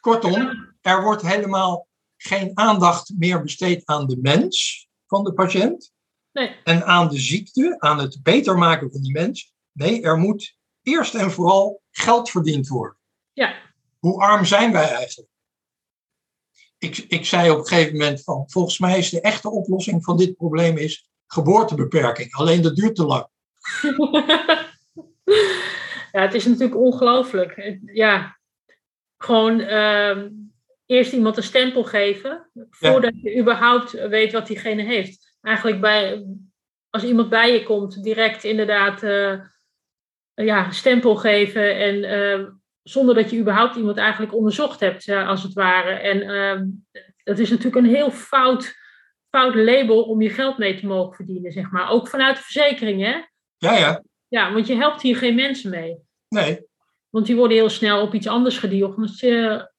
Kortom, 0.00 0.68
er 0.80 1.02
wordt 1.02 1.22
helemaal 1.22 1.86
geen 2.16 2.50
aandacht 2.54 3.12
meer 3.16 3.42
besteed 3.42 3.82
aan 3.84 4.06
de 4.06 4.18
mens 4.22 4.86
van 5.06 5.24
de 5.24 5.32
patiënt. 5.32 5.92
Nee. 6.32 6.56
En 6.64 6.84
aan 6.84 7.08
de 7.08 7.18
ziekte, 7.18 7.76
aan 7.78 7.98
het 7.98 8.18
beter 8.22 8.58
maken 8.58 8.90
van 8.90 9.00
die 9.00 9.12
mens. 9.12 9.52
Nee, 9.72 10.02
er 10.02 10.18
moet 10.18 10.56
eerst 10.82 11.14
en 11.14 11.30
vooral 11.30 11.82
geld 11.90 12.30
verdiend 12.30 12.68
worden. 12.68 12.98
Ja. 13.32 13.54
Hoe 13.98 14.20
arm 14.22 14.44
zijn 14.44 14.72
wij 14.72 14.92
eigenlijk? 14.92 15.30
Ik, 16.84 17.04
ik 17.08 17.26
zei 17.26 17.50
op 17.50 17.58
een 17.58 17.66
gegeven 17.66 17.92
moment 17.92 18.22
van, 18.22 18.44
volgens 18.46 18.78
mij 18.78 18.98
is 18.98 19.10
de 19.10 19.20
echte 19.20 19.50
oplossing 19.50 20.04
van 20.04 20.16
dit 20.16 20.36
probleem 20.36 20.76
is 20.76 21.08
geboortebeperking. 21.26 22.34
Alleen 22.34 22.62
dat 22.62 22.76
duurt 22.76 22.94
te 22.94 23.04
lang. 23.04 23.26
ja, 26.12 26.20
het 26.20 26.34
is 26.34 26.44
natuurlijk 26.44 26.76
ongelooflijk. 26.80 27.78
Ja, 27.84 28.38
gewoon 29.18 29.60
uh, 29.60 30.22
eerst 30.86 31.12
iemand 31.12 31.36
een 31.36 31.42
stempel 31.42 31.84
geven 31.84 32.50
voordat 32.70 33.20
je 33.20 33.38
überhaupt 33.38 33.92
weet 33.92 34.32
wat 34.32 34.46
diegene 34.46 34.82
heeft. 34.82 35.36
Eigenlijk 35.40 35.80
bij 35.80 36.26
als 36.90 37.02
iemand 37.02 37.28
bij 37.28 37.52
je 37.52 37.62
komt, 37.62 38.02
direct 38.02 38.44
inderdaad 38.44 39.02
uh, 39.02 39.40
ja, 40.34 40.70
stempel 40.70 41.16
geven. 41.16 41.76
En 41.76 42.02
zonder 42.84 43.14
dat 43.14 43.30
je 43.30 43.38
überhaupt 43.38 43.76
iemand 43.76 43.96
eigenlijk 43.96 44.34
onderzocht 44.34 44.80
hebt, 44.80 45.08
als 45.08 45.42
het 45.42 45.52
ware. 45.52 45.90
En 45.90 46.22
ehm, 46.22 46.66
dat 47.24 47.38
is 47.38 47.50
natuurlijk 47.50 47.76
een 47.76 47.94
heel 47.94 48.10
fout, 48.10 48.74
fout 49.30 49.54
label 49.54 50.02
om 50.02 50.22
je 50.22 50.30
geld 50.30 50.58
mee 50.58 50.80
te 50.80 50.86
mogen 50.86 51.14
verdienen, 51.14 51.52
zeg 51.52 51.70
maar. 51.70 51.90
Ook 51.90 52.08
vanuit 52.08 52.36
de 52.36 52.42
verzekering, 52.42 53.02
hè? 53.02 53.14
Ja, 53.56 53.76
ja. 53.76 54.02
Ja, 54.28 54.52
want 54.52 54.66
je 54.66 54.76
helpt 54.76 55.02
hier 55.02 55.16
geen 55.16 55.34
mensen 55.34 55.70
mee. 55.70 55.96
Nee. 56.28 56.60
Want 57.10 57.26
die 57.26 57.36
worden 57.36 57.56
heel 57.56 57.68
snel 57.68 58.02
op 58.02 58.14
iets 58.14 58.26
anders 58.26 58.62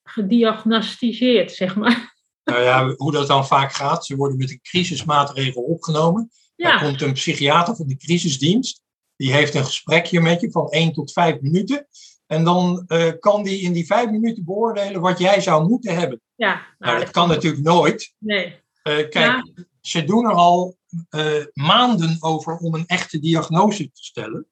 gediagnosticeerd, 0.04 1.52
zeg 1.52 1.76
maar. 1.76 2.14
Nou 2.44 2.62
ja, 2.62 2.94
hoe 2.96 3.12
dat 3.12 3.28
dan 3.28 3.48
vaak 3.48 3.74
gaat, 3.74 4.06
ze 4.06 4.16
worden 4.16 4.38
met 4.38 4.50
een 4.50 4.62
crisismaatregel 4.62 5.62
opgenomen. 5.62 6.30
Ja. 6.56 6.78
Dan 6.78 6.88
komt 6.88 7.02
een 7.02 7.14
psychiater 7.14 7.76
van 7.76 7.88
de 7.88 7.98
crisisdienst. 7.98 8.84
Die 9.16 9.34
heeft 9.34 9.56
een 9.56 9.66
gesprekje 9.66 10.22
met 10.22 10.42
je 10.42 10.52
van 10.52 10.70
1 10.70 10.94
tot 10.94 11.12
5 11.12 11.42
minuten. 11.42 11.88
En 12.28 12.44
dan 12.44 12.84
uh, 12.88 13.12
kan 13.20 13.44
die 13.44 13.62
in 13.62 13.74
die 13.74 13.86
5 13.86 14.10
minuten 14.10 14.46
beoordelen 14.46 15.02
wat 15.02 15.20
jij 15.20 15.42
zou 15.42 15.68
moeten 15.68 15.96
hebben. 15.96 16.22
Ja, 16.36 16.54
nou, 16.54 16.66
nou 16.78 17.00
dat 17.00 17.12
kan 17.12 17.28
natuurlijk 17.28 17.64
nooit. 17.64 18.14
Nee. 18.18 18.46
Uh, 18.84 19.10
kijk, 19.10 19.44
ze 19.82 20.04
doen 20.04 20.26
er 20.26 20.34
al 20.34 20.78
uh, 21.10 21.46
maanden 21.54 22.18
over 22.20 22.58
om 22.58 22.74
een 22.74 22.86
echte 22.86 23.20
diagnose 23.20 23.84
te 23.84 24.04
stellen. 24.04 24.48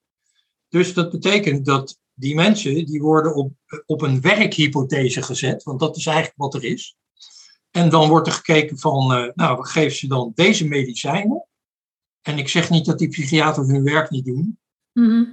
Dus 0.68 0.94
dat 0.94 1.10
betekent 1.10 1.64
dat 1.64 1.98
die 2.14 2.34
mensen 2.34 2.86
die 2.86 3.02
worden 3.02 3.34
op, 3.34 3.52
op 3.86 4.02
een 4.02 4.20
werkhypothese 4.20 5.22
gezet, 5.22 5.62
want 5.62 5.80
dat 5.80 5.96
is 5.96 6.06
eigenlijk 6.06 6.38
wat 6.38 6.54
er 6.54 6.64
is. 6.64 6.96
En 7.70 7.88
dan 7.88 8.08
wordt 8.08 8.26
er 8.26 8.32
gekeken 8.32 8.78
van, 8.78 9.32
nou, 9.34 9.58
we 9.58 9.66
geven 9.66 9.96
ze 9.96 10.06
dan 10.06 10.32
deze 10.34 10.68
medicijnen. 10.68 11.46
En 12.22 12.38
ik 12.38 12.48
zeg 12.48 12.70
niet 12.70 12.84
dat 12.84 12.98
die 12.98 13.08
psychiaters 13.08 13.66
hun 13.66 13.84
werk 13.84 14.10
niet 14.10 14.24
doen. 14.24 14.58
Mm 14.94 15.28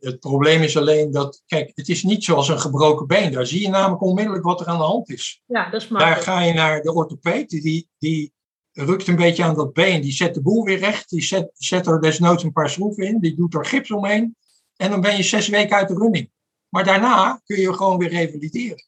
het 0.00 0.20
probleem 0.20 0.62
is 0.62 0.76
alleen 0.76 1.10
dat, 1.10 1.42
kijk, 1.46 1.72
het 1.74 1.88
is 1.88 2.02
niet 2.02 2.24
zoals 2.24 2.48
een 2.48 2.60
gebroken 2.60 3.06
been. 3.06 3.32
Daar 3.32 3.46
zie 3.46 3.60
je 3.60 3.68
namelijk 3.68 4.02
onmiddellijk 4.02 4.44
wat 4.44 4.60
er 4.60 4.66
aan 4.66 4.78
de 4.78 4.84
hand 4.84 5.10
is. 5.10 5.42
Ja, 5.46 5.70
dat 5.70 5.82
is 5.82 5.88
Daar 5.88 6.16
ga 6.16 6.40
je 6.40 6.52
naar 6.52 6.82
de 6.82 6.92
orthopeed, 6.92 7.50
die, 7.50 7.88
die 7.98 8.32
rukt 8.72 9.06
een 9.06 9.16
beetje 9.16 9.44
aan 9.44 9.54
dat 9.54 9.72
been, 9.72 10.00
die 10.00 10.12
zet 10.12 10.34
de 10.34 10.42
boel 10.42 10.64
weer 10.64 10.78
recht, 10.78 11.10
die 11.10 11.22
zet, 11.22 11.50
zet 11.54 11.86
er 11.86 12.00
desnoods 12.00 12.42
een 12.42 12.52
paar 12.52 12.70
schroeven 12.70 13.06
in, 13.06 13.20
die 13.20 13.34
doet 13.34 13.54
er 13.54 13.64
gips 13.64 13.90
omheen. 13.90 14.36
En 14.76 14.90
dan 14.90 15.00
ben 15.00 15.16
je 15.16 15.22
zes 15.22 15.48
weken 15.48 15.76
uit 15.76 15.88
de 15.88 15.94
running. 15.94 16.30
Maar 16.68 16.84
daarna 16.84 17.40
kun 17.44 17.60
je 17.60 17.74
gewoon 17.74 17.98
weer 17.98 18.08
revalideren. 18.08 18.84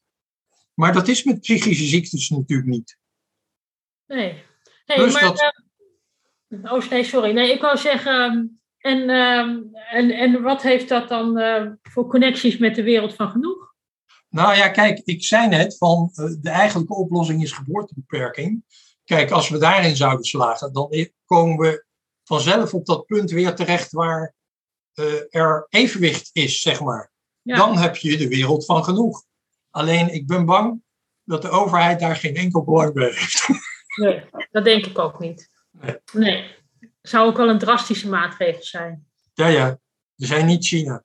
Maar 0.75 0.93
dat 0.93 1.09
is 1.09 1.25
met 1.25 1.41
psychische 1.41 1.85
ziektes 1.85 2.29
natuurlijk 2.29 2.69
niet. 2.69 2.99
Nee. 4.07 4.45
nee 4.87 4.99
dus 4.99 5.13
maar, 5.13 5.23
dat... 5.23 5.53
Uh, 6.49 6.73
oh, 6.73 6.91
nee, 6.91 7.05
sorry. 7.05 7.33
Nee, 7.33 7.53
ik 7.53 7.61
wou 7.61 7.77
zeggen. 7.77 8.61
Ehm, 8.89 9.01
en, 9.01 9.09
uh, 9.09 9.99
en, 9.99 10.11
en 10.11 10.43
wat 10.43 10.63
heeft 10.63 10.89
dat 10.89 11.09
dan 11.09 11.39
uh, 11.39 11.63
voor 11.83 12.07
connecties 12.07 12.59
met 12.59 12.75
de 12.75 12.83
wereld 12.83 13.15
van 13.15 13.31
genoeg? 13.31 13.75
Nou 14.29 14.57
ja, 14.57 14.69
kijk, 14.69 15.01
ik 15.05 15.25
zei 15.25 15.49
net 15.49 15.77
van 15.77 16.11
eh, 16.15 16.25
de 16.41 16.51
eigenlijke 16.51 16.95
oplossing 16.95 17.43
is 17.43 17.53
geboortebeperking. 17.53 18.65
Kijk, 19.05 19.31
als 19.31 19.49
we 19.49 19.59
daarin 19.59 19.97
zouden 19.97 20.25
slagen, 20.25 20.73
dan 20.73 21.09
komen 21.25 21.59
we 21.59 21.85
vanzelf 22.25 22.75
op 22.75 22.87
dat 22.87 23.07
punt 23.07 23.31
weer 23.31 23.55
terecht 23.55 23.93
waar 23.93 24.35
uh, 24.95 25.15
er 25.29 25.67
evenwicht 25.69 26.31
is, 26.33 26.61
zeg 26.61 26.81
maar. 26.81 27.13
Dan 27.43 27.79
heb 27.79 27.97
je 27.97 28.17
de 28.17 28.29
wereld 28.29 28.65
van 28.65 28.85
genoeg. 28.85 29.25
Alleen 29.71 30.15
ik 30.15 30.27
ben 30.27 30.45
bang 30.45 30.83
dat 31.25 31.43
de 31.43 31.49
overheid 31.49 32.01
daar 32.01 32.17
geen 32.17 32.37
enkel 32.37 32.65
belang 32.65 32.93
bij 32.93 33.05
heeft. 33.07 33.49
Nee, 33.99 34.25
dat 34.51 34.65
denk 34.65 34.87
ik 34.87 34.99
ook 34.99 35.19
niet. 35.19 35.51
Nee. 35.71 35.97
nee. 36.13 36.58
Zou 37.03 37.29
ook 37.29 37.37
wel 37.37 37.49
een 37.49 37.59
drastische 37.59 38.09
maatregel 38.09 38.63
zijn. 38.63 39.07
Ja, 39.35 39.47
ja. 39.47 39.79
We 40.15 40.27
zijn 40.27 40.47
niet 40.47 40.67
China. 40.67 41.05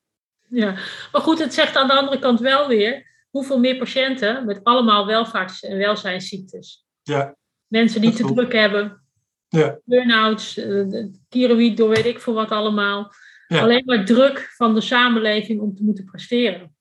Ja, 0.50 0.72
maar 1.12 1.22
goed, 1.22 1.40
het 1.40 1.54
zegt 1.54 1.76
aan 1.76 1.88
de 1.88 1.94
andere 1.94 2.20
kant 2.20 2.40
wel 2.40 2.68
weer 2.68 3.12
hoeveel 3.30 3.60
meer 3.60 3.78
patiënten 3.78 4.46
met 4.46 4.64
allemaal 4.64 5.06
welvaarts- 5.06 5.64
en 5.64 5.78
welzijnsziektes. 5.78 6.86
Ja. 7.04 7.36
Mensen 7.68 8.02
die 8.02 8.14
te 8.14 8.34
druk 8.34 8.54
hebben. 8.54 9.04
Ja. 9.48 9.80
Burn-outs, 9.84 10.58
uh, 10.58 11.76
door 11.76 11.90
weet 11.90 12.06
ik 12.06 12.20
voor 12.20 12.34
wat 12.34 12.50
allemaal. 12.50 13.14
Alleen 13.48 13.84
maar 13.86 14.06
druk 14.06 14.54
van 14.56 14.74
de 14.74 14.82
samenleving 14.82 15.62
om 15.62 15.76
te 15.76 15.84
moeten 15.84 16.06
presteren. 16.06 16.76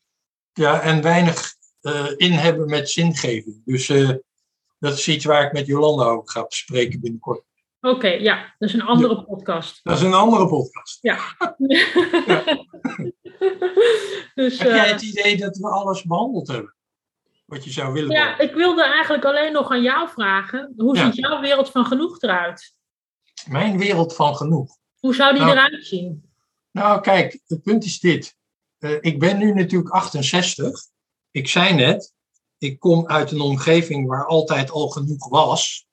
Ja, 0.52 0.80
en 0.80 1.02
weinig 1.02 1.54
uh, 1.82 2.10
in 2.16 2.32
hebben 2.32 2.68
met 2.68 2.90
zingeving. 2.90 3.62
Dus 3.64 3.88
uh, 3.88 4.10
dat 4.78 4.98
is 4.98 5.08
iets 5.08 5.24
waar 5.24 5.46
ik 5.46 5.52
met 5.52 5.66
Jolanda 5.66 6.04
over 6.04 6.30
ga 6.30 6.44
bespreken 6.44 7.00
binnenkort. 7.00 7.44
Oké, 7.84 8.08
ja, 8.08 8.54
dat 8.58 8.68
is 8.68 8.74
een 8.74 8.82
andere 8.82 9.24
podcast. 9.24 9.80
Dat 9.82 9.96
is 9.96 10.02
een 10.02 10.14
andere 10.14 10.48
podcast. 10.48 10.98
Ja. 11.00 11.18
dus, 14.34 14.58
Heb 14.58 14.68
jij 14.68 14.88
het 14.88 15.02
idee 15.02 15.36
dat 15.36 15.56
we 15.56 15.68
alles 15.68 16.02
behandeld 16.02 16.48
hebben? 16.48 16.74
Wat 17.46 17.64
je 17.64 17.70
zou 17.70 17.92
willen 17.92 18.10
Ja, 18.10 18.38
ik 18.38 18.54
wilde 18.54 18.84
eigenlijk 18.84 19.24
alleen 19.24 19.52
nog 19.52 19.70
aan 19.70 19.82
jou 19.82 20.08
vragen. 20.08 20.72
Hoe 20.76 20.96
ziet 20.96 21.16
jouw 21.16 21.40
wereld 21.40 21.70
van 21.70 21.86
genoeg 21.86 22.20
eruit? 22.20 22.74
Mijn 23.48 23.78
wereld 23.78 24.14
van 24.14 24.36
genoeg? 24.36 24.76
Hoe 24.98 25.14
zou 25.14 25.32
die 25.32 25.42
nou, 25.42 25.52
eruit 25.52 25.86
zien? 25.86 26.30
Nou, 26.70 27.00
kijk, 27.00 27.40
het 27.46 27.62
punt 27.62 27.84
is 27.84 28.00
dit. 28.00 28.36
Uh, 28.78 28.98
ik 29.00 29.18
ben 29.18 29.38
nu 29.38 29.54
natuurlijk 29.54 29.94
68. 29.94 30.80
Ik 31.30 31.48
zei 31.48 31.74
net, 31.74 32.14
ik 32.58 32.78
kom 32.78 33.06
uit 33.06 33.30
een 33.30 33.40
omgeving 33.40 34.08
waar 34.08 34.26
altijd 34.26 34.70
al 34.70 34.88
genoeg 34.88 35.28
was. 35.28 35.86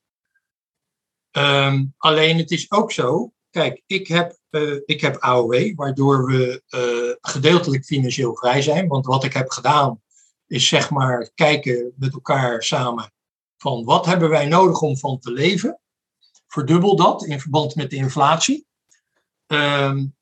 Um, 1.31 1.93
alleen 1.97 2.37
het 2.37 2.51
is 2.51 2.71
ook 2.71 2.91
zo, 2.91 3.33
kijk, 3.49 3.83
ik 3.85 4.07
heb, 4.07 4.37
uh, 4.49 4.79
ik 4.85 5.01
heb 5.01 5.15
AOW, 5.15 5.75
waardoor 5.75 6.25
we 6.25 6.63
uh, 6.69 7.31
gedeeltelijk 7.31 7.85
financieel 7.85 8.35
vrij 8.35 8.61
zijn. 8.61 8.87
Want 8.87 9.05
wat 9.05 9.23
ik 9.23 9.33
heb 9.33 9.49
gedaan, 9.49 10.01
is 10.47 10.67
zeg 10.67 10.89
maar 10.89 11.31
kijken 11.35 11.93
met 11.97 12.13
elkaar 12.13 12.63
samen 12.63 13.11
van 13.57 13.83
wat 13.83 14.05
hebben 14.05 14.29
wij 14.29 14.45
nodig 14.45 14.81
om 14.81 14.97
van 14.97 15.19
te 15.19 15.31
leven. 15.31 15.79
Verdubbel 16.47 16.95
dat 16.95 17.25
in 17.25 17.39
verband 17.39 17.75
met 17.75 17.89
de 17.89 17.95
inflatie. 17.95 18.67
Um, 19.47 20.15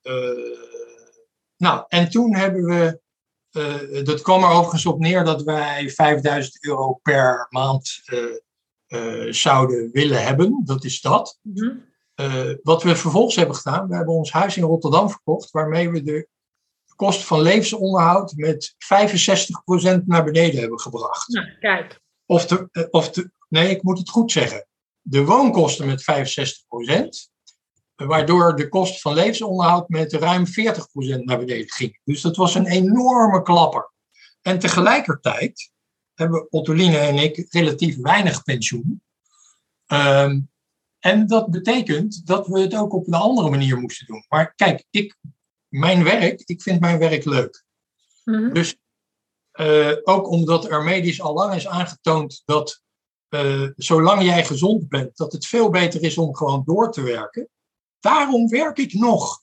nou, 1.56 1.84
en 1.88 2.10
toen 2.10 2.34
hebben 2.34 2.64
we, 2.64 3.00
dat 4.04 4.22
kwam 4.22 4.42
er 4.42 4.50
overigens 4.50 4.86
op 4.86 4.98
neer 4.98 5.24
dat 5.24 5.42
wij 5.42 5.90
5000 5.90 6.64
euro 6.64 6.94
per 6.94 7.46
maand 7.50 8.02
uh, 8.88 9.32
zouden 9.32 9.90
willen 9.92 10.22
hebben. 10.22 10.62
Dat 10.64 10.84
is 10.84 11.00
dat. 11.00 11.38
Mm 11.42 11.86
wat 12.62 12.82
we 12.82 12.96
vervolgens 12.96 13.36
hebben 13.36 13.56
gedaan, 13.56 13.88
we 13.88 13.96
hebben 13.96 14.14
ons 14.14 14.32
huis 14.32 14.56
in 14.56 14.62
Rotterdam 14.62 15.10
verkocht, 15.10 15.50
waarmee 15.50 15.90
we 15.90 16.02
de 16.02 16.28
kosten 16.96 17.26
van 17.26 17.40
levensonderhoud 17.40 18.32
met 18.36 18.74
65% 18.74 20.04
naar 20.04 20.24
beneden 20.24 20.60
hebben 20.60 20.80
gebracht. 20.80 21.28
Nou, 21.28 21.58
kijk. 21.60 22.00
Of 22.26 22.46
de, 22.46 22.88
of 22.90 23.10
de, 23.10 23.30
nee, 23.48 23.70
ik 23.70 23.82
moet 23.82 23.98
het 23.98 24.08
goed 24.08 24.32
zeggen. 24.32 24.66
De 25.00 25.24
woonkosten 25.24 25.86
met 25.86 26.02
65%, 26.02 26.04
waardoor 27.94 28.56
de 28.56 28.68
kosten 28.68 29.00
van 29.00 29.14
levensonderhoud 29.14 29.88
met 29.88 30.12
ruim 30.12 30.44
40% 30.46 30.50
naar 31.24 31.38
beneden 31.38 31.70
ging. 31.70 32.00
Dus 32.04 32.20
dat 32.20 32.36
was 32.36 32.54
een 32.54 32.66
enorme 32.66 33.42
klapper. 33.42 33.92
En 34.42 34.58
tegelijkertijd 34.58 35.70
hebben 36.18 36.52
Ottoline 36.52 36.96
en 36.96 37.14
ik 37.14 37.46
relatief 37.48 37.96
weinig 37.96 38.42
pensioen. 38.42 39.02
Um, 39.86 40.50
en 40.98 41.26
dat 41.26 41.50
betekent 41.50 42.26
dat 42.26 42.46
we 42.46 42.60
het 42.60 42.74
ook 42.74 42.92
op 42.92 43.06
een 43.06 43.14
andere 43.14 43.50
manier 43.50 43.78
moesten 43.78 44.06
doen. 44.06 44.24
Maar 44.28 44.54
kijk, 44.54 44.84
ik, 44.90 45.16
mijn 45.68 46.04
werk, 46.04 46.42
ik 46.44 46.62
vind 46.62 46.80
mijn 46.80 46.98
werk 46.98 47.24
leuk. 47.24 47.64
Mm-hmm. 48.24 48.52
Dus 48.52 48.76
uh, 49.60 49.96
ook 50.02 50.28
omdat 50.28 50.70
er 50.70 50.82
medisch 50.82 51.20
al 51.20 51.34
lang 51.34 51.54
is 51.54 51.66
aangetoond 51.66 52.42
dat 52.44 52.82
uh, 53.30 53.68
zolang 53.76 54.22
jij 54.22 54.44
gezond 54.44 54.88
bent, 54.88 55.16
dat 55.16 55.32
het 55.32 55.46
veel 55.46 55.70
beter 55.70 56.02
is 56.02 56.18
om 56.18 56.34
gewoon 56.36 56.62
door 56.64 56.92
te 56.92 57.02
werken. 57.02 57.48
Daarom 58.00 58.48
werk 58.48 58.78
ik 58.78 58.92
nog. 58.92 59.42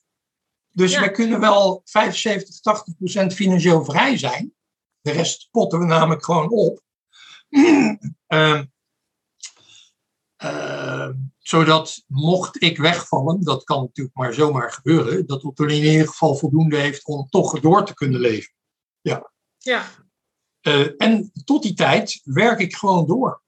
Dus 0.70 0.92
ja. 0.92 1.00
we 1.00 1.10
kunnen 1.10 1.40
wel 1.40 1.80
75, 1.84 2.60
80 2.60 2.96
procent 2.96 3.34
financieel 3.34 3.84
vrij 3.84 4.18
zijn. 4.18 4.55
De 5.06 5.12
rest 5.12 5.48
potten 5.50 5.78
we 5.78 5.84
namelijk 5.84 6.24
gewoon 6.24 6.50
op. 6.50 6.80
uh, 8.28 8.62
uh, 10.44 11.08
zodat 11.38 12.04
mocht 12.06 12.62
ik 12.62 12.78
wegvallen, 12.78 13.44
dat 13.44 13.64
kan 13.64 13.80
natuurlijk 13.80 14.16
maar 14.16 14.34
zomaar 14.34 14.72
gebeuren, 14.72 15.26
dat 15.26 15.44
Otto 15.44 15.64
in 15.64 15.84
ieder 15.84 16.06
geval 16.06 16.34
voldoende 16.34 16.76
heeft 16.76 17.04
om 17.04 17.28
toch 17.28 17.60
door 17.60 17.84
te 17.84 17.94
kunnen 17.94 18.20
leven. 18.20 18.52
Ja. 19.00 19.32
ja. 19.58 19.84
Uh, 20.62 20.88
en 20.96 21.30
tot 21.44 21.62
die 21.62 21.74
tijd 21.74 22.20
werk 22.24 22.60
ik 22.60 22.76
gewoon 22.76 23.06
door 23.06 23.42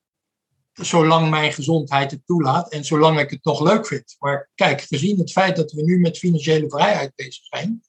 zolang 0.72 1.30
mijn 1.30 1.52
gezondheid 1.52 2.10
het 2.10 2.26
toelaat 2.26 2.72
en 2.72 2.84
zolang 2.84 3.20
ik 3.20 3.30
het 3.30 3.44
nog 3.44 3.60
leuk 3.60 3.86
vind. 3.86 4.16
Maar 4.18 4.50
kijk, 4.54 4.80
gezien 4.80 5.18
het 5.18 5.32
feit 5.32 5.56
dat 5.56 5.72
we 5.72 5.82
nu 5.82 5.98
met 5.98 6.18
financiële 6.18 6.70
vrijheid 6.70 7.12
bezig 7.14 7.44
zijn, 7.44 7.82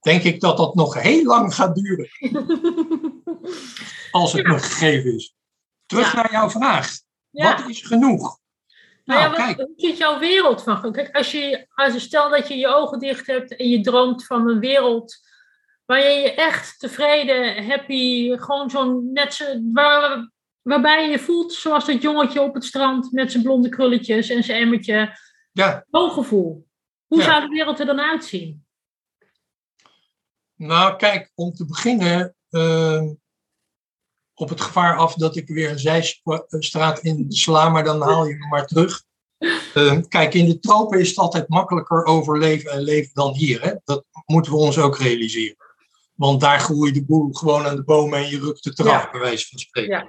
denk 0.00 0.22
ik 0.22 0.40
dat 0.40 0.56
dat 0.56 0.74
nog 0.74 1.02
heel 1.02 1.24
lang 1.24 1.54
gaat 1.54 1.74
duren. 1.74 2.08
Als 4.10 4.32
het 4.32 4.46
ja. 4.46 4.52
me 4.52 4.58
gegeven 4.58 5.14
is. 5.14 5.34
Terug 5.86 6.12
ja. 6.12 6.22
naar 6.22 6.32
jouw 6.32 6.50
vraag. 6.50 6.90
Ja. 7.30 7.56
Wat 7.56 7.68
is 7.68 7.82
genoeg? 7.82 8.38
Nou, 9.04 9.20
ja, 9.20 9.28
kijk. 9.28 9.56
Hoe 9.56 9.72
ziet 9.76 9.96
jouw 9.96 10.18
wereld 10.18 10.62
van? 10.62 10.92
Kijk, 10.92 11.16
als 11.16 11.30
je, 11.30 11.66
als, 11.74 12.02
stel 12.02 12.30
dat 12.30 12.48
je 12.48 12.56
je 12.56 12.74
ogen 12.74 12.98
dicht 12.98 13.26
hebt 13.26 13.56
en 13.56 13.68
je 13.68 13.80
droomt 13.80 14.26
van 14.26 14.48
een 14.48 14.60
wereld 14.60 15.28
waar 15.84 15.98
je 15.98 16.34
echt 16.34 16.78
tevreden, 16.78 17.66
happy, 17.66 18.36
gewoon 18.36 18.70
zo'n 18.70 19.12
net 19.12 19.34
zo, 19.34 19.44
waar, 19.72 20.30
waarbij 20.62 21.04
je 21.04 21.10
je 21.10 21.18
voelt 21.18 21.52
zoals 21.52 21.86
dat 21.86 22.02
jongetje 22.02 22.40
op 22.40 22.54
het 22.54 22.64
strand 22.64 23.12
met 23.12 23.30
zijn 23.30 23.42
blonde 23.42 23.68
krulletjes 23.68 24.28
en 24.28 24.44
zijn 24.44 24.62
emmertje. 24.62 25.18
Ja. 25.52 25.84
Zo'n 25.90 26.10
gevoel. 26.10 26.66
Hoe 27.06 27.22
zou 27.22 27.40
de 27.40 27.48
wereld 27.48 27.80
er 27.80 27.86
dan 27.86 28.00
uitzien? 28.00 28.64
Nou, 30.54 30.96
kijk, 30.96 31.30
om 31.34 31.52
te 31.52 31.64
beginnen, 31.64 32.34
uh, 32.50 33.02
op 34.40 34.48
het 34.48 34.60
gevaar 34.60 34.96
af 34.96 35.14
dat 35.14 35.36
ik 35.36 35.48
weer 35.48 35.70
een 35.70 35.78
zijstraat 35.78 36.98
in 36.98 37.26
sla, 37.28 37.68
maar 37.68 37.84
dan 37.84 38.02
haal 38.02 38.26
je 38.26 38.36
me 38.36 38.46
maar 38.46 38.66
terug. 38.66 39.02
Uh, 39.74 39.98
kijk, 40.08 40.34
in 40.34 40.46
de 40.46 40.58
tropen 40.58 41.00
is 41.00 41.08
het 41.08 41.18
altijd 41.18 41.48
makkelijker 41.48 42.04
overleven 42.04 42.70
en 42.70 42.80
leven 42.80 43.10
dan 43.14 43.34
hier. 43.34 43.62
Hè? 43.62 43.74
Dat 43.84 44.04
moeten 44.26 44.52
we 44.52 44.58
ons 44.58 44.78
ook 44.78 44.98
realiseren. 44.98 45.56
Want 46.14 46.40
daar 46.40 46.60
groeit 46.60 46.94
de 46.94 47.04
boel 47.04 47.32
gewoon 47.32 47.66
aan 47.66 47.76
de 47.76 47.84
bomen 47.84 48.18
en 48.18 48.28
je 48.28 48.38
rukt 48.38 48.78
eraf, 48.78 49.02
ja. 49.02 49.10
bij 49.10 49.20
wijze 49.20 49.46
van 49.48 49.58
spreken. 49.58 49.90
Ja. 49.90 50.08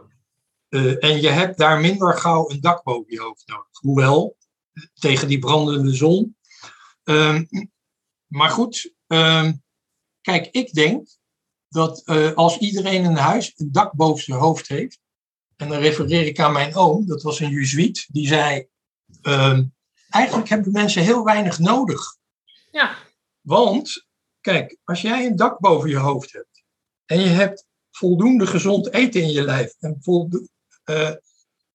Uh, 0.69 1.03
en 1.03 1.21
je 1.21 1.29
hebt 1.29 1.57
daar 1.57 1.79
minder 1.79 2.17
gauw 2.17 2.49
een 2.49 2.61
dak 2.61 2.83
boven 2.83 3.13
je 3.13 3.19
hoofd 3.19 3.47
nodig. 3.47 3.79
Hoewel, 3.79 4.37
tegen 4.93 5.27
die 5.27 5.39
brandende 5.39 5.95
zon. 5.95 6.37
Uh, 7.03 7.39
maar 8.27 8.49
goed, 8.49 8.93
ehm, 9.07 9.53
kijk, 10.21 10.47
ik 10.51 10.73
denk 10.73 11.07
dat 11.71 12.01
uh, 12.05 12.33
als 12.33 12.57
iedereen 12.57 13.05
een 13.05 13.15
huis 13.15 13.53
een 13.55 13.71
dak 13.71 13.93
boven 13.93 14.23
zijn 14.23 14.39
hoofd 14.39 14.67
heeft, 14.67 14.99
en 15.55 15.69
dan 15.69 15.79
refereer 15.79 16.25
ik 16.25 16.39
aan 16.39 16.53
mijn 16.53 16.75
oom, 16.75 17.07
dat 17.07 17.21
was 17.21 17.39
een 17.39 17.49
Jezuïet, 17.49 18.07
die 18.11 18.27
zei, 18.27 18.67
uh, 19.21 19.59
eigenlijk 20.09 20.49
hebben 20.49 20.71
mensen 20.71 21.03
heel 21.03 21.23
weinig 21.23 21.59
nodig. 21.59 22.17
Ja. 22.71 22.97
Want, 23.41 24.07
kijk, 24.41 24.77
als 24.83 25.01
jij 25.01 25.25
een 25.25 25.35
dak 25.35 25.59
boven 25.59 25.89
je 25.89 25.97
hoofd 25.97 26.31
hebt, 26.33 26.63
en 27.05 27.19
je 27.19 27.29
hebt 27.29 27.65
voldoende 27.91 28.47
gezond 28.47 28.93
eten 28.93 29.21
in 29.21 29.31
je 29.31 29.43
lijf, 29.43 29.75
en 29.79 29.97
voldoende, 30.01 30.49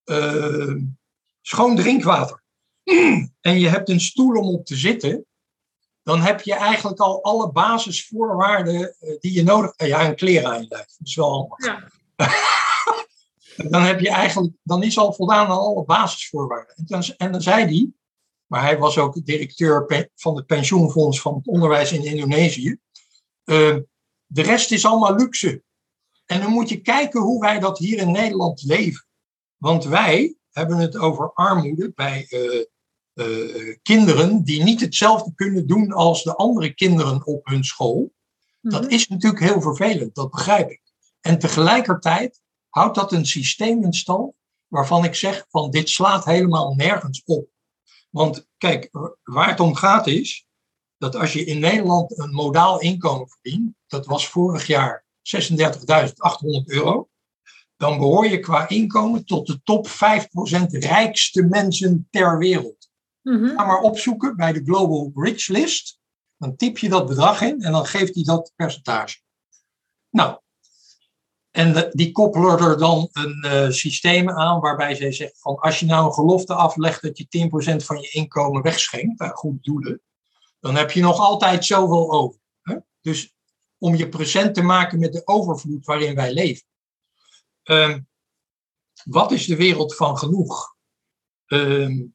uh, 0.05 0.77
schoon 1.41 1.77
drinkwater, 1.77 2.43
en 3.41 3.59
je 3.59 3.69
hebt 3.69 3.89
een 3.89 4.01
stoel 4.01 4.37
om 4.37 4.49
op 4.49 4.67
te 4.67 4.77
zitten, 4.77 5.27
dan 6.07 6.21
heb 6.21 6.41
je 6.41 6.55
eigenlijk 6.55 6.99
al 6.99 7.23
alle 7.23 7.53
basisvoorwaarden 7.53 8.97
eh, 9.01 9.19
die 9.21 9.33
je 9.33 9.43
nodig 9.43 9.73
hebt. 9.77 9.91
Ja, 9.91 10.09
een 10.09 10.17
kleren 10.17 10.51
aan 10.51 10.61
je 10.61 10.67
lijf. 10.69 10.87
Dat 10.87 11.07
is 11.07 11.15
wel 11.15 11.31
handig. 11.31 11.65
Ja. 11.67 11.89
dan, 13.71 13.83
heb 13.83 14.01
je 14.01 14.11
eigenlijk, 14.11 14.55
dan 14.63 14.83
is 14.83 14.99
al 14.99 15.13
voldaan 15.13 15.47
aan 15.47 15.59
alle 15.59 15.85
basisvoorwaarden. 15.85 16.77
En 16.77 16.85
dan, 16.87 17.03
en 17.17 17.33
dan 17.33 17.43
zei 17.43 17.65
hij, 17.65 17.91
maar 18.47 18.63
hij 18.63 18.79
was 18.79 18.99
ook 18.99 19.25
directeur 19.25 20.11
van 20.15 20.37
het 20.37 20.47
pensioenfonds 20.47 21.21
van 21.21 21.35
het 21.35 21.47
onderwijs 21.47 21.93
in 21.93 22.05
Indonesië. 22.05 22.79
Uh, 23.45 23.77
de 24.27 24.43
rest 24.43 24.73
is 24.73 24.87
allemaal 24.87 25.15
luxe. 25.15 25.63
En 26.27 26.41
dan 26.41 26.51
moet 26.51 26.69
je 26.69 26.81
kijken 26.81 27.21
hoe 27.21 27.41
wij 27.41 27.59
dat 27.59 27.79
hier 27.79 27.99
in 27.99 28.11
Nederland 28.11 28.63
leven. 28.63 29.07
Want 29.57 29.85
wij 29.85 30.37
hebben 30.51 30.77
het 30.77 30.97
over 30.97 31.33
armoede 31.33 31.93
bij 31.95 32.27
uh, 32.31 32.65
uh, 33.17 33.77
kinderen 33.83 34.43
die 34.43 34.63
niet 34.63 34.81
hetzelfde 34.81 35.35
kunnen 35.35 35.67
doen 35.67 35.93
als 35.93 36.23
de 36.23 36.35
andere 36.35 36.75
kinderen 36.75 37.27
op 37.27 37.47
hun 37.47 37.65
school. 37.65 38.13
Dat 38.61 38.83
mhm. 38.83 38.91
is 38.91 39.09
natuurlijk 39.09 39.43
heel 39.43 39.61
vervelend, 39.61 40.15
dat 40.15 40.31
begrijp 40.31 40.71
ik. 40.71 40.83
En 41.21 41.39
tegelijkertijd 41.39 42.41
houdt 42.69 42.95
dat 42.95 43.13
een 43.13 43.27
systeem 43.27 43.83
in 43.83 43.93
stand 43.93 44.33
waarvan 44.67 45.05
ik 45.05 45.15
zeg 45.15 45.47
van 45.49 45.71
dit 45.71 45.89
slaat 45.89 46.25
helemaal 46.25 46.75
nergens 46.75 47.23
op. 47.25 47.49
Want 48.11 48.47
kijk, 48.59 48.89
waar 49.23 49.49
het 49.49 49.61
om 49.61 49.75
gaat 49.75 50.07
is 50.07 50.47
dat 50.99 51.17
als 51.17 51.33
je 51.33 51.45
in 51.45 51.59
Nederland 51.59 52.19
een 52.19 52.31
modaal 52.31 52.81
inkomen 52.81 53.29
verdient, 53.29 53.75
dat 53.87 54.07
was 54.07 54.29
vorig 54.29 54.67
jaar 54.67 55.05
36.800 55.23 56.65
euro, 56.65 57.09
dan 57.77 57.99
behoor 57.99 58.27
je 58.27 58.41
qua 58.41 58.69
inkomen 58.69 59.25
tot 59.25 59.47
de 59.47 59.63
top 59.63 59.89
5% 59.89 59.91
rijkste 60.69 61.43
mensen 61.43 62.09
ter 62.11 62.39
wereld. 62.39 62.86
Mm 63.27 63.57
Ga 63.57 63.65
maar 63.65 63.81
opzoeken 63.81 64.37
bij 64.37 64.53
de 64.53 64.65
Global 64.65 65.13
Rich 65.15 65.49
List. 65.49 65.99
Dan 66.37 66.57
typ 66.57 66.79
je 66.79 66.89
dat 66.89 67.07
bedrag 67.07 67.41
in 67.41 67.63
en 67.63 67.73
dan 67.73 67.87
geeft 67.87 68.15
hij 68.15 68.25
dat 68.25 68.53
percentage. 68.57 69.19
Nou, 70.11 70.39
en 71.51 71.91
die 71.93 72.13
koppelen 72.13 72.59
er 72.59 72.79
dan 72.79 73.09
een 73.13 73.45
uh, 73.47 73.71
systeem 73.71 74.31
aan 74.31 74.61
waarbij 74.61 74.95
zij 74.95 75.13
zegt 75.13 75.41
van 75.41 75.57
als 75.57 75.81
je 75.81 75.87
nou 75.87 76.07
een 76.07 76.13
gelofte 76.13 76.55
aflegt 76.55 77.03
dat 77.03 77.19
je 77.19 77.49
10% 77.81 77.85
van 77.85 78.01
je 78.01 78.09
inkomen 78.11 78.63
wegschenkt, 78.63 79.21
aan 79.21 79.31
goed 79.31 79.65
doelen, 79.65 80.03
dan 80.61 80.75
heb 80.75 80.91
je 80.91 81.01
nog 81.01 81.19
altijd 81.19 81.65
zoveel 81.65 82.13
over. 82.13 82.41
Hè? 82.63 82.77
Dus 83.01 83.35
om 83.79 83.95
je 83.95 84.09
present 84.09 84.55
te 84.55 84.63
maken 84.63 84.99
met 84.99 85.13
de 85.13 85.27
overvloed 85.27 85.85
waarin 85.85 86.15
wij 86.15 86.33
leven. 86.33 86.67
Uh, 87.65 87.97
wat 89.05 89.33
is 89.33 89.47
de 89.47 89.57
wereld 89.57 89.95
van 89.95 90.19
genoeg? 90.19 90.77
Uh, 91.47 92.07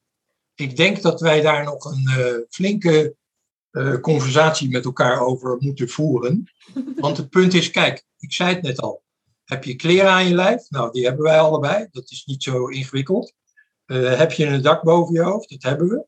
ik 0.62 0.76
denk 0.76 1.02
dat 1.02 1.22
wij 1.22 1.42
daar 1.42 1.64
nog 1.64 1.86
een 1.86 2.06
uh, 2.10 2.36
flinke 2.50 3.16
uh, 3.72 4.00
conversatie 4.00 4.70
met 4.70 4.86
elkaar 4.86 5.20
over 5.20 5.58
moeten 5.60 5.90
voeren. 5.90 6.52
Want 6.96 7.18
het 7.18 7.30
punt 7.30 7.54
is, 7.54 7.72
kijk, 7.72 8.06
ik 8.18 8.34
zei 8.34 8.54
het 8.54 8.62
net 8.64 8.82
al. 8.82 9.04
Heb 9.44 9.64
je 9.64 9.76
kleren 9.76 10.12
aan 10.12 10.28
je 10.28 10.36
lijf? 10.36 10.70
Nou, 10.70 10.92
die 10.92 11.06
hebben 11.06 11.24
wij 11.24 11.40
allebei. 11.40 11.88
Dat 11.92 12.12
is 12.12 12.26
niet 12.26 12.44
zo 12.44 12.68
ingewikkeld. 12.68 13.34
Uh, 13.86 14.18
heb 14.18 14.32
je 14.32 14.46
een 14.46 14.62
dak 14.62 14.84
boven 14.84 15.14
je 15.14 15.22
hoofd? 15.22 15.50
Dat 15.50 15.64
hebben 15.64 15.88
we. 15.88 16.06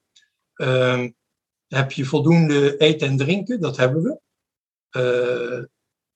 Ehm, 0.53 1.11
heb 1.67 1.91
je 1.91 2.05
voldoende 2.05 2.77
eten 2.77 3.07
en 3.07 3.17
drinken? 3.17 3.61
Dat 3.61 3.77
hebben 3.77 4.03
we. 4.03 5.69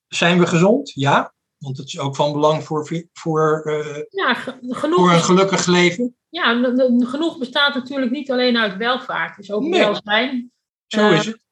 zijn 0.07 0.39
we 0.39 0.47
gezond? 0.47 0.91
Ja. 0.93 1.35
Want 1.57 1.77
het 1.77 1.87
is 1.87 1.99
ook 1.99 2.15
van 2.15 2.31
belang 2.31 2.63
voor, 2.63 3.05
voor, 3.13 3.71
ja, 4.09 4.33
genoeg 4.33 4.79
voor 4.79 5.11
een 5.11 5.23
gelukkig 5.23 5.65
leven 5.65 6.17
ja, 6.29 6.73
genoeg 6.99 7.37
bestaat 7.37 7.73
natuurlijk 7.73 8.11
niet 8.11 8.31
alleen 8.31 8.57
uit 8.57 8.77
welvaart. 8.77 9.35
Het 9.35 9.45
is 9.45 9.51
ook 9.51 9.61
nee. 9.61 9.79
welzijn. 9.79 10.51
Zo 10.87 11.09
is 11.09 11.25
het. 11.25 11.45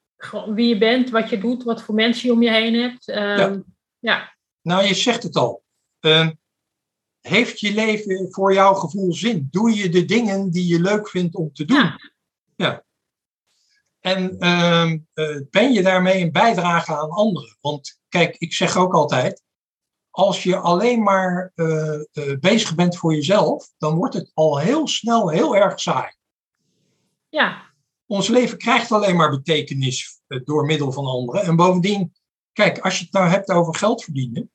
Wie 0.53 0.67
je 0.67 0.77
bent, 0.77 1.09
wat 1.09 1.29
je 1.29 1.37
doet, 1.37 1.63
wat 1.63 1.81
voor 1.81 1.95
mensen 1.95 2.27
je 2.27 2.33
om 2.33 2.41
je 2.41 2.51
heen 2.51 2.73
hebt. 2.73 3.07
Uh, 3.07 3.15
ja. 3.15 3.63
ja. 3.99 4.35
Nou, 4.61 4.85
je 4.85 4.93
zegt 4.93 5.23
het 5.23 5.35
al. 5.35 5.63
Uh, 6.01 6.29
heeft 7.21 7.59
je 7.59 7.73
leven 7.73 8.27
voor 8.29 8.53
jouw 8.53 8.73
gevoel 8.73 9.13
zin? 9.13 9.47
Doe 9.51 9.75
je 9.75 9.89
de 9.89 10.05
dingen 10.05 10.51
die 10.51 10.67
je 10.67 10.81
leuk 10.81 11.09
vindt 11.09 11.35
om 11.35 11.53
te 11.53 11.65
doen? 11.65 11.77
Ja. 11.77 11.99
ja. 12.55 12.83
En 13.99 14.35
uh, 14.39 14.91
ben 15.49 15.73
je 15.73 15.81
daarmee 15.81 16.21
een 16.21 16.31
bijdrage 16.31 16.95
aan 16.95 17.09
anderen? 17.09 17.57
Want 17.61 17.99
kijk, 18.09 18.35
ik 18.37 18.53
zeg 18.53 18.77
ook 18.77 18.93
altijd, 18.93 19.43
als 20.15 20.43
je 20.43 20.57
alleen 20.57 21.03
maar 21.03 21.51
uh, 21.55 21.99
uh, 22.13 22.39
bezig 22.39 22.75
bent 22.75 22.97
voor 22.97 23.13
jezelf, 23.13 23.69
dan 23.77 23.95
wordt 23.95 24.13
het 24.13 24.31
al 24.33 24.59
heel 24.59 24.87
snel 24.87 25.29
heel 25.29 25.55
erg 25.55 25.79
saai. 25.79 26.13
Ja. 27.29 27.73
Ons 28.05 28.27
leven 28.27 28.57
krijgt 28.57 28.91
alleen 28.91 29.15
maar 29.15 29.29
betekenis 29.29 30.21
uh, 30.27 30.39
door 30.43 30.65
middel 30.65 30.91
van 30.91 31.05
anderen. 31.05 31.43
En 31.43 31.55
bovendien, 31.55 32.13
kijk, 32.53 32.79
als 32.79 32.97
je 32.97 33.03
het 33.03 33.13
nou 33.13 33.27
hebt 33.27 33.49
over 33.49 33.75
geld 33.75 34.03
verdienen, 34.03 34.51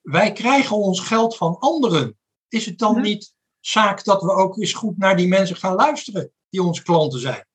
wij 0.00 0.32
krijgen 0.32 0.76
ons 0.76 1.00
geld 1.00 1.36
van 1.36 1.58
anderen. 1.58 2.18
Is 2.48 2.66
het 2.66 2.78
dan 2.78 3.00
niet 3.00 3.34
zaak 3.60 4.04
dat 4.04 4.22
we 4.22 4.30
ook 4.30 4.56
eens 4.56 4.72
goed 4.72 4.98
naar 4.98 5.16
die 5.16 5.28
mensen 5.28 5.56
gaan 5.56 5.74
luisteren 5.74 6.32
die 6.48 6.62
onze 6.62 6.82
klanten 6.82 7.20
zijn? 7.20 7.46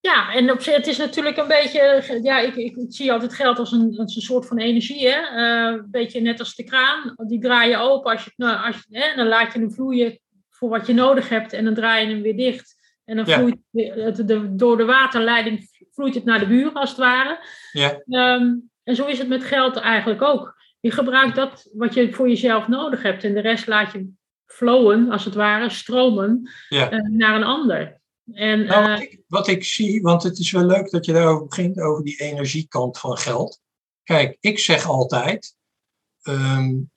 Ja, 0.00 0.32
en 0.32 0.50
op 0.52 0.60
zich, 0.60 0.76
het 0.76 0.86
is 0.86 0.96
natuurlijk 0.96 1.36
een 1.36 1.48
beetje, 1.48 2.18
ja, 2.22 2.38
ik, 2.38 2.56
ik, 2.56 2.76
zie 2.88 3.12
altijd 3.12 3.34
geld 3.34 3.58
als 3.58 3.72
een, 3.72 3.98
als 3.98 4.16
een 4.16 4.22
soort 4.22 4.46
van 4.46 4.58
energie, 4.58 5.08
hè? 5.08 5.20
Uh, 5.20 5.76
een 5.76 5.90
beetje 5.90 6.20
net 6.20 6.38
als 6.38 6.54
de 6.54 6.64
kraan, 6.64 7.14
die 7.16 7.40
draai 7.40 7.70
je 7.70 7.76
open, 7.76 8.12
als 8.12 8.24
je, 8.24 8.32
nou, 8.36 8.66
als 8.66 8.84
je, 8.88 8.98
hè, 8.98 9.16
dan 9.16 9.26
laat 9.26 9.52
je 9.52 9.58
hem 9.58 9.72
vloeien 9.72 10.20
voor 10.48 10.68
wat 10.68 10.86
je 10.86 10.94
nodig 10.94 11.28
hebt 11.28 11.52
en 11.52 11.64
dan 11.64 11.74
draai 11.74 12.06
je 12.06 12.12
hem 12.12 12.22
weer 12.22 12.36
dicht. 12.36 12.76
En 13.04 13.16
dan 13.16 13.26
vloeit 13.26 13.56
het, 13.72 14.28
de, 14.28 14.54
door 14.54 14.76
de 14.76 14.84
waterleiding 14.84 15.68
vloeit 15.92 16.14
het 16.14 16.24
naar 16.24 16.38
de 16.38 16.46
buren, 16.46 16.72
als 16.72 16.90
het 16.90 16.98
ware. 16.98 17.38
Ja. 17.72 18.02
Um, 18.34 18.70
en 18.84 18.96
zo 18.96 19.06
is 19.06 19.18
het 19.18 19.28
met 19.28 19.44
geld 19.44 19.76
eigenlijk 19.76 20.22
ook. 20.22 20.56
Je 20.80 20.90
gebruikt 20.90 21.36
dat 21.36 21.68
wat 21.72 21.94
je 21.94 22.12
voor 22.12 22.28
jezelf 22.28 22.68
nodig 22.68 23.02
hebt 23.02 23.24
en 23.24 23.34
de 23.34 23.40
rest 23.40 23.66
laat 23.66 23.92
je 23.92 24.10
flowen, 24.46 25.10
als 25.10 25.24
het 25.24 25.34
ware, 25.34 25.70
stromen 25.70 26.50
ja. 26.68 26.92
uh, 26.92 27.00
naar 27.10 27.34
een 27.34 27.44
ander. 27.44 27.97
En, 28.32 28.64
nou, 28.64 28.90
wat, 28.90 28.98
eh, 28.98 29.02
ik, 29.02 29.20
wat, 29.26 29.48
ik, 29.48 29.64
zie, 29.64 30.02
want 30.02 30.22
het 30.22 30.38
is 30.38 30.50
wel 30.50 30.64
leuk 30.64 30.90
dat 30.90 31.04
je 31.04 31.12
daarover 31.12 31.46
begint, 31.46 31.80
over 31.80 32.04
die 32.04 32.20
energiekant 32.20 32.98
van 32.98 33.16
geld. 33.16 33.60
Kijk, 34.02 34.36
ik 34.40 34.58
zeg 34.58 34.86
altijd, 34.86 35.56
um, 36.22 36.90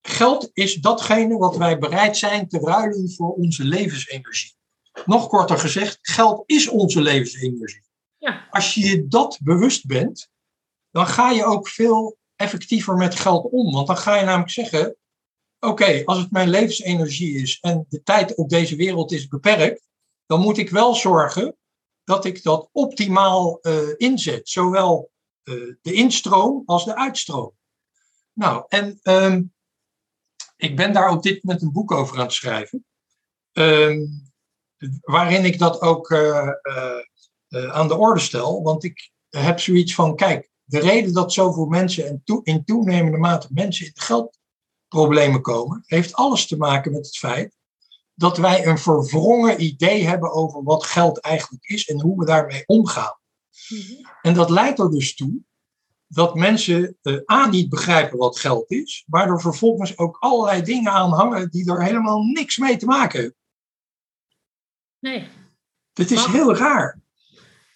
geld 0.00 0.50
is 0.52 0.74
datgene 0.74 1.36
wat 1.36 1.56
wij 1.56 1.78
bereid 1.78 2.16
zijn 2.16 2.48
te 2.48 2.58
ruilen 2.58 3.10
voor 3.10 3.32
onze 3.32 3.64
levensenergie. 3.64 4.54
Nog 5.04 5.28
korter 5.28 5.58
gezegd, 5.58 5.98
geld 6.00 6.42
is 6.46 6.68
onze 6.68 7.00
levensenergie. 7.00 7.82
Ja. 8.18 8.46
Als 8.50 8.74
je 8.74 8.80
je 8.80 9.08
dat 9.08 9.38
bewust 9.42 9.86
bent, 9.86 10.28
dan 10.90 11.06
ga 11.06 11.30
je 11.30 11.44
ook 11.44 11.68
veel 11.68 12.16
effectiever 12.36 12.96
met 12.96 13.14
geld 13.14 13.50
om. 13.50 13.72
Want 13.72 13.86
dan 13.86 13.96
ga 13.96 14.16
je 14.16 14.24
namelijk 14.24 14.50
zeggen, 14.50 14.96
oké, 15.60 16.02
als 16.04 16.18
het 16.18 16.30
mijn 16.30 16.48
levensenergie 16.48 17.36
is 17.36 17.58
en 17.60 17.86
de 17.88 18.02
tijd 18.02 18.34
op 18.34 18.48
deze 18.48 18.76
wereld 18.76 19.12
is 19.12 19.28
beperkt, 19.28 19.88
dan 20.26 20.40
moet 20.40 20.58
ik 20.58 20.70
wel 20.70 20.94
zorgen 20.94 21.56
dat 22.04 22.24
ik 22.24 22.42
dat 22.42 22.68
optimaal 22.72 23.58
uh, 23.62 23.88
inzet. 23.96 24.48
Zowel 24.48 25.10
uh, 25.44 25.74
de 25.82 25.92
instroom 25.92 26.62
als 26.66 26.84
de 26.84 26.96
uitstroom. 26.96 27.52
Nou, 28.32 28.64
en 28.68 28.98
um, 29.02 29.54
ik 30.56 30.76
ben 30.76 30.92
daar 30.92 31.10
op 31.10 31.22
dit 31.22 31.44
moment 31.44 31.62
een 31.62 31.72
boek 31.72 31.92
over 31.92 32.16
aan 32.16 32.22
het 32.22 32.32
schrijven. 32.32 32.84
Um, 33.52 34.32
waarin 35.00 35.44
ik 35.44 35.58
dat 35.58 35.80
ook 35.80 36.10
uh, 36.10 36.50
aan 37.48 37.88
de 37.88 37.96
orde 37.96 38.20
stel. 38.20 38.62
Want 38.62 38.84
ik 38.84 39.10
heb 39.28 39.60
zoiets 39.60 39.94
van, 39.94 40.16
kijk, 40.16 40.50
de 40.64 40.78
reden 40.78 41.12
dat 41.12 41.32
zoveel 41.32 41.66
mensen 41.66 42.06
en 42.06 42.22
in 42.42 42.64
toenemende 42.64 43.18
mate 43.18 43.48
mensen 43.50 43.86
in 43.86 43.92
geldproblemen 43.94 45.42
komen, 45.42 45.82
heeft 45.86 46.14
alles 46.14 46.46
te 46.46 46.56
maken 46.56 46.92
met 46.92 47.06
het 47.06 47.18
feit 47.18 47.56
dat 48.14 48.36
wij 48.36 48.66
een 48.66 48.78
verwrongen 48.78 49.62
idee 49.62 50.06
hebben 50.06 50.32
over 50.32 50.62
wat 50.62 50.84
geld 50.84 51.20
eigenlijk 51.20 51.64
is 51.64 51.86
en 51.86 52.00
hoe 52.00 52.18
we 52.18 52.24
daarmee 52.24 52.62
omgaan. 52.66 53.18
Mhm. 53.68 54.06
En 54.22 54.34
dat 54.34 54.50
leidt 54.50 54.78
er 54.78 54.90
dus 54.90 55.14
toe 55.14 55.42
dat 56.06 56.34
mensen 56.34 56.96
uh, 57.02 57.20
A 57.32 57.46
niet 57.46 57.68
begrijpen 57.68 58.18
wat 58.18 58.38
geld 58.38 58.70
is, 58.70 59.04
waardoor 59.06 59.40
vervolgens 59.40 59.98
ook 59.98 60.16
allerlei 60.20 60.62
dingen 60.62 60.92
aan 60.92 61.12
hangen 61.12 61.50
die 61.50 61.70
er 61.70 61.82
helemaal 61.82 62.22
niks 62.22 62.56
mee 62.56 62.76
te 62.76 62.86
maken 62.86 63.20
hebben. 63.20 63.38
Nee. 64.98 65.28
Het 65.92 66.10
is 66.10 66.24
heel 66.24 66.56
raar. 66.56 67.00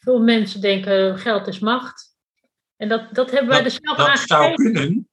Veel 0.00 0.20
mensen 0.20 0.60
denken 0.60 1.18
geld 1.18 1.46
is 1.46 1.58
macht. 1.58 2.16
En 2.76 2.88
dat, 2.88 3.14
dat 3.14 3.30
hebben 3.30 3.48
wij 3.48 3.62
dat, 3.62 3.72
er 3.72 3.78
zelf 3.82 3.96
dat 3.96 4.06
aangegeven. 4.06 4.36
zou 4.36 4.54
kunnen. 4.54 5.07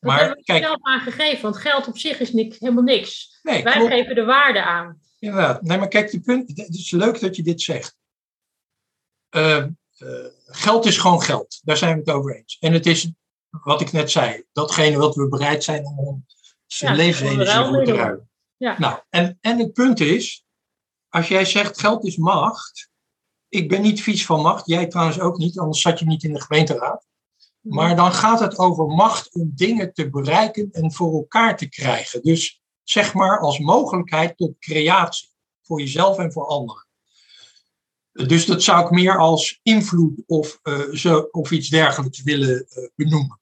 Dat 0.00 0.10
Maar 0.10 0.18
hebben 0.18 0.36
we 0.36 0.44
kijk, 0.44 0.64
zelf 0.64 0.78
aangegeven, 0.82 1.42
want 1.42 1.56
geld 1.56 1.88
op 1.88 1.98
zich 1.98 2.20
is 2.20 2.32
niks, 2.32 2.58
helemaal 2.58 2.82
niks. 2.82 3.38
nee, 3.42 3.62
wij 3.62 3.72
klopt. 3.72 3.90
geven 3.90 4.14
de 4.14 4.24
waarde 4.24 4.62
aan. 4.62 5.00
Inderdaad. 5.18 5.62
Nee, 5.62 5.78
maar 5.78 5.88
kijk, 5.88 6.10
die 6.10 6.20
punt, 6.20 6.48
het 6.48 6.74
is 6.74 6.90
leuk 6.90 7.20
dat 7.20 7.36
je 7.36 7.42
dit 7.42 7.62
zegt. 7.62 7.96
Eh, 9.28 9.56
eh, 9.56 9.68
geld 10.46 10.84
is 10.86 10.98
gewoon 10.98 11.22
geld. 11.22 11.60
Daar 11.62 11.76
zijn 11.76 11.92
we 11.92 12.00
het 12.00 12.10
over 12.10 12.36
eens. 12.36 12.56
En 12.60 12.72
het 12.72 12.86
is, 12.86 13.10
wat 13.50 13.80
ik 13.80 13.92
net 13.92 14.10
zei, 14.10 14.44
datgene 14.52 14.98
wat 14.98 15.14
we 15.14 15.28
bereid 15.28 15.64
zijn 15.64 15.84
om 15.86 15.98
onze 15.98 16.86
Ja, 16.86 16.92
levensenergie 16.92 17.64
voor 17.64 17.84
te 17.84 17.92
ruilen. 17.92 18.30
Ja. 18.56 18.78
Nou, 18.78 19.00
en, 19.08 19.38
en 19.40 19.58
het 19.58 19.72
punt 19.72 20.00
is, 20.00 20.44
als 21.08 21.28
jij 21.28 21.44
zegt 21.44 21.80
geld 21.80 22.04
is 22.04 22.16
macht, 22.16 22.90
ik 23.48 23.68
ben 23.68 23.82
niet 23.82 24.02
vies 24.02 24.26
van 24.26 24.40
macht, 24.40 24.66
jij 24.66 24.86
trouwens 24.86 25.20
ook 25.20 25.38
niet, 25.38 25.58
anders 25.58 25.80
zat 25.80 25.98
je 25.98 26.06
niet 26.06 26.22
in 26.22 26.32
de 26.32 26.40
gemeenteraad. 26.40 27.06
Maar 27.60 27.96
dan 27.96 28.12
gaat 28.12 28.40
het 28.40 28.58
over 28.58 28.86
macht 28.86 29.34
om 29.34 29.52
dingen 29.54 29.92
te 29.92 30.10
bereiken 30.10 30.68
en 30.70 30.92
voor 30.92 31.12
elkaar 31.12 31.56
te 31.56 31.68
krijgen. 31.68 32.22
Dus 32.22 32.62
zeg 32.82 33.14
maar 33.14 33.40
als 33.40 33.58
mogelijkheid 33.58 34.36
tot 34.36 34.58
creatie. 34.58 35.28
Voor 35.62 35.80
jezelf 35.80 36.18
en 36.18 36.32
voor 36.32 36.46
anderen. 36.46 36.86
Dus 38.26 38.46
dat 38.46 38.62
zou 38.62 38.84
ik 38.84 38.90
meer 38.90 39.18
als 39.18 39.60
invloed 39.62 40.22
of, 40.26 40.58
eh, 40.62 40.80
zo, 40.92 41.28
of 41.30 41.50
iets 41.50 41.68
dergelijks 41.68 42.22
willen 42.22 42.66
eh, 42.68 42.88
benoemen. 42.94 43.40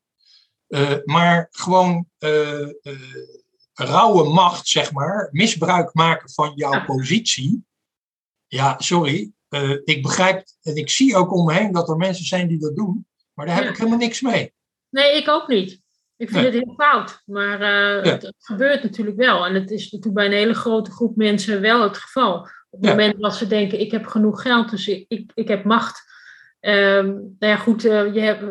Eh, 0.66 0.96
maar 1.04 1.48
gewoon 1.50 2.08
rauwe 3.72 4.28
macht, 4.28 4.68
zeg 4.68 4.92
maar, 4.92 5.28
misbruik 5.32 5.94
maken 5.94 6.30
van 6.30 6.52
jouw 6.54 6.84
positie. 6.84 7.64
Ja, 8.46 8.74
sorry. 8.78 9.30
ik 9.84 10.02
begrijp 10.02 10.46
en 10.62 10.76
ik 10.76 10.90
zie 10.90 11.16
ook 11.16 11.32
om 11.32 11.44
me 11.44 11.52
heen 11.52 11.72
dat 11.72 11.88
er 11.88 11.96
mensen 11.96 12.24
zijn 12.24 12.48
die 12.48 12.58
dat 12.58 12.76
doen. 12.76 13.06
Maar 13.36 13.46
daar 13.46 13.54
heb 13.54 13.64
Ja. 13.64 13.70
ik 13.70 13.76
helemaal 13.76 13.98
niks 13.98 14.20
mee. 14.20 14.52
Nee, 14.88 15.16
ik 15.16 15.28
ook 15.28 15.48
niet. 15.48 15.72
Ik 16.16 16.30
vind 16.30 16.42
Nee. 16.42 16.44
het 16.44 16.54
heel 16.64 16.74
fout. 16.74 17.22
Maar 17.24 17.60
eh, 17.60 18.04
Ja. 18.04 18.10
het, 18.12 18.22
het 18.22 18.34
gebeurt 18.38 18.82
natuurlijk 18.82 19.16
wel. 19.16 19.46
En 19.46 19.54
het 19.54 19.70
is 19.70 19.82
natuurlijk 19.84 20.14
bij 20.14 20.26
een 20.26 20.32
hele 20.42 20.54
grote 20.54 20.90
groep 20.90 21.16
mensen 21.16 21.60
wel 21.60 21.82
het 21.82 21.96
geval. 21.98 22.38
Op 22.70 22.80
het 22.80 22.84
Ja. 22.84 22.90
moment 22.90 23.20
dat 23.20 23.34
ze 23.36 23.46
denken, 23.46 23.80
ik 23.80 23.90
heb 23.90 24.06
genoeg 24.06 24.42
geld, 24.42 24.70
dus 24.70 24.88
ik, 24.88 25.04
ik, 25.08 25.30
ik 25.34 25.48
heb 25.48 25.64
macht. 25.64 26.04
Ehm, 26.60 27.06
nou 27.06 27.36
ja, 27.38 27.56
goed, 27.56 27.84
eh, 27.84 28.14
je 28.14 28.20
hebt, 28.20 28.44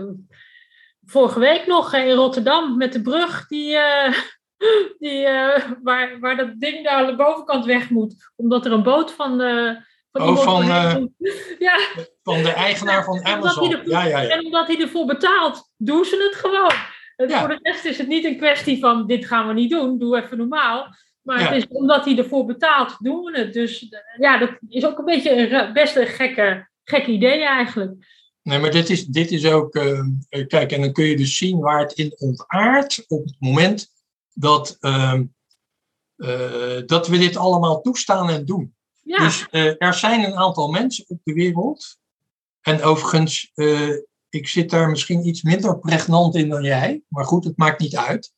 vorige 1.05 1.39
week 1.39 1.67
nog 1.67 1.93
eh, 1.93 2.07
in 2.07 2.15
Rotterdam 2.15 2.77
met 2.77 2.93
de 2.93 3.01
brug 3.01 3.47
die, 3.47 3.77
eh, 3.77 4.13
die, 4.99 5.25
eh, 5.25 5.71
waar, 5.83 6.19
waar 6.19 6.35
dat 6.35 6.59
ding 6.59 6.83
daar 6.83 6.93
aan 6.93 7.05
de 7.05 7.15
bovenkant 7.15 7.65
weg 7.65 7.89
moet. 7.89 8.31
Omdat 8.35 8.65
er 8.65 8.71
een 8.71 8.83
boot 8.83 9.11
van... 9.11 9.41
eh 9.41 9.75
van 10.19 10.37
Oh, 10.37 10.43
van, 10.43 10.61
eh. 10.63 10.95
Ja, 11.67 11.79
Van 12.23 12.43
de 12.43 12.51
eigenaar 12.51 13.03
van 13.03 13.25
Amazon. 13.25 13.71
ervoor- 13.71 13.89
Ja, 13.89 14.03
ja, 14.05 14.19
ja. 14.21 14.29
en 14.29 14.45
omdat 14.45 14.67
hij 14.67 14.81
ervoor 14.81 15.05
betaalt, 15.05 15.69
doen 15.77 16.05
ze 16.05 16.23
het 16.31 16.35
gewoon. 16.39 16.71
En 17.15 17.27
Ja. 17.29 17.39
Voor 17.39 17.47
de 17.47 17.59
rest 17.61 17.85
is 17.85 17.97
het 17.97 18.07
niet 18.07 18.25
een 18.25 18.37
kwestie 18.37 18.79
van 18.79 19.07
dit 19.07 19.25
gaan 19.25 19.47
we 19.47 19.53
niet 19.53 19.69
doen, 19.69 19.97
doe 19.99 20.21
even 20.21 20.37
normaal. 20.37 20.95
Maar 21.21 21.39
Ja. 21.39 21.45
het 21.45 21.55
is 21.55 21.67
omdat 21.67 22.05
hij 22.05 22.17
ervoor 22.17 22.45
betaalt, 22.45 22.95
doen 22.99 23.23
we 23.23 23.39
het. 23.39 23.53
Dus 23.53 23.89
eh, 23.89 23.99
ja, 24.19 24.37
dat 24.37 24.49
is 24.69 24.85
ook 24.85 24.97
een 24.97 25.05
beetje 25.05 25.51
een 25.51 25.73
best 25.73 25.95
een 25.95 26.07
gekke, 26.07 26.67
gek 26.83 27.05
idee 27.05 27.43
eigenlijk. 27.45 28.05
Nee, 28.41 28.59
maar 28.59 28.71
dit 28.71 28.89
is, 28.89 29.05
dit 29.05 29.31
is 29.31 29.45
ook. 29.45 29.75
eh, 29.75 30.01
kijk, 30.47 30.71
en 30.71 30.81
dan 30.81 30.91
kun 30.91 31.05
je 31.05 31.17
dus 31.17 31.37
zien 31.37 31.59
waar 31.59 31.79
het 31.79 31.91
in 31.93 32.13
ontaart 32.17 33.03
op 33.07 33.23
het 33.25 33.35
moment 33.39 33.87
dat, 34.33 34.77
ehm, 34.79 35.23
eh, 36.15 36.81
dat 36.85 37.07
we 37.07 37.17
dit 37.17 37.37
allemaal 37.37 37.81
toestaan 37.81 38.29
en 38.29 38.45
doen. 38.45 38.74
Ja, 39.07 39.17
Dus 39.17 39.47
eh, 39.49 39.81
er 39.81 39.93
zijn 39.93 40.23
een 40.23 40.35
aantal 40.35 40.69
mensen 40.69 41.05
op 41.07 41.19
de 41.23 41.33
wereld. 41.33 41.97
En 42.61 42.83
overigens, 42.83 43.51
eh, 43.53 43.89
ik 44.29 44.47
zit 44.47 44.69
daar 44.69 44.89
misschien 44.89 45.27
iets 45.27 45.41
minder 45.41 45.79
pregnant 45.79 46.35
in 46.35 46.49
dan 46.49 46.63
jij. 46.63 47.03
Maar 47.07 47.25
goed, 47.25 47.43
het 47.43 47.57
maakt 47.57 47.79
niet 47.79 47.95
uit. 47.97 48.33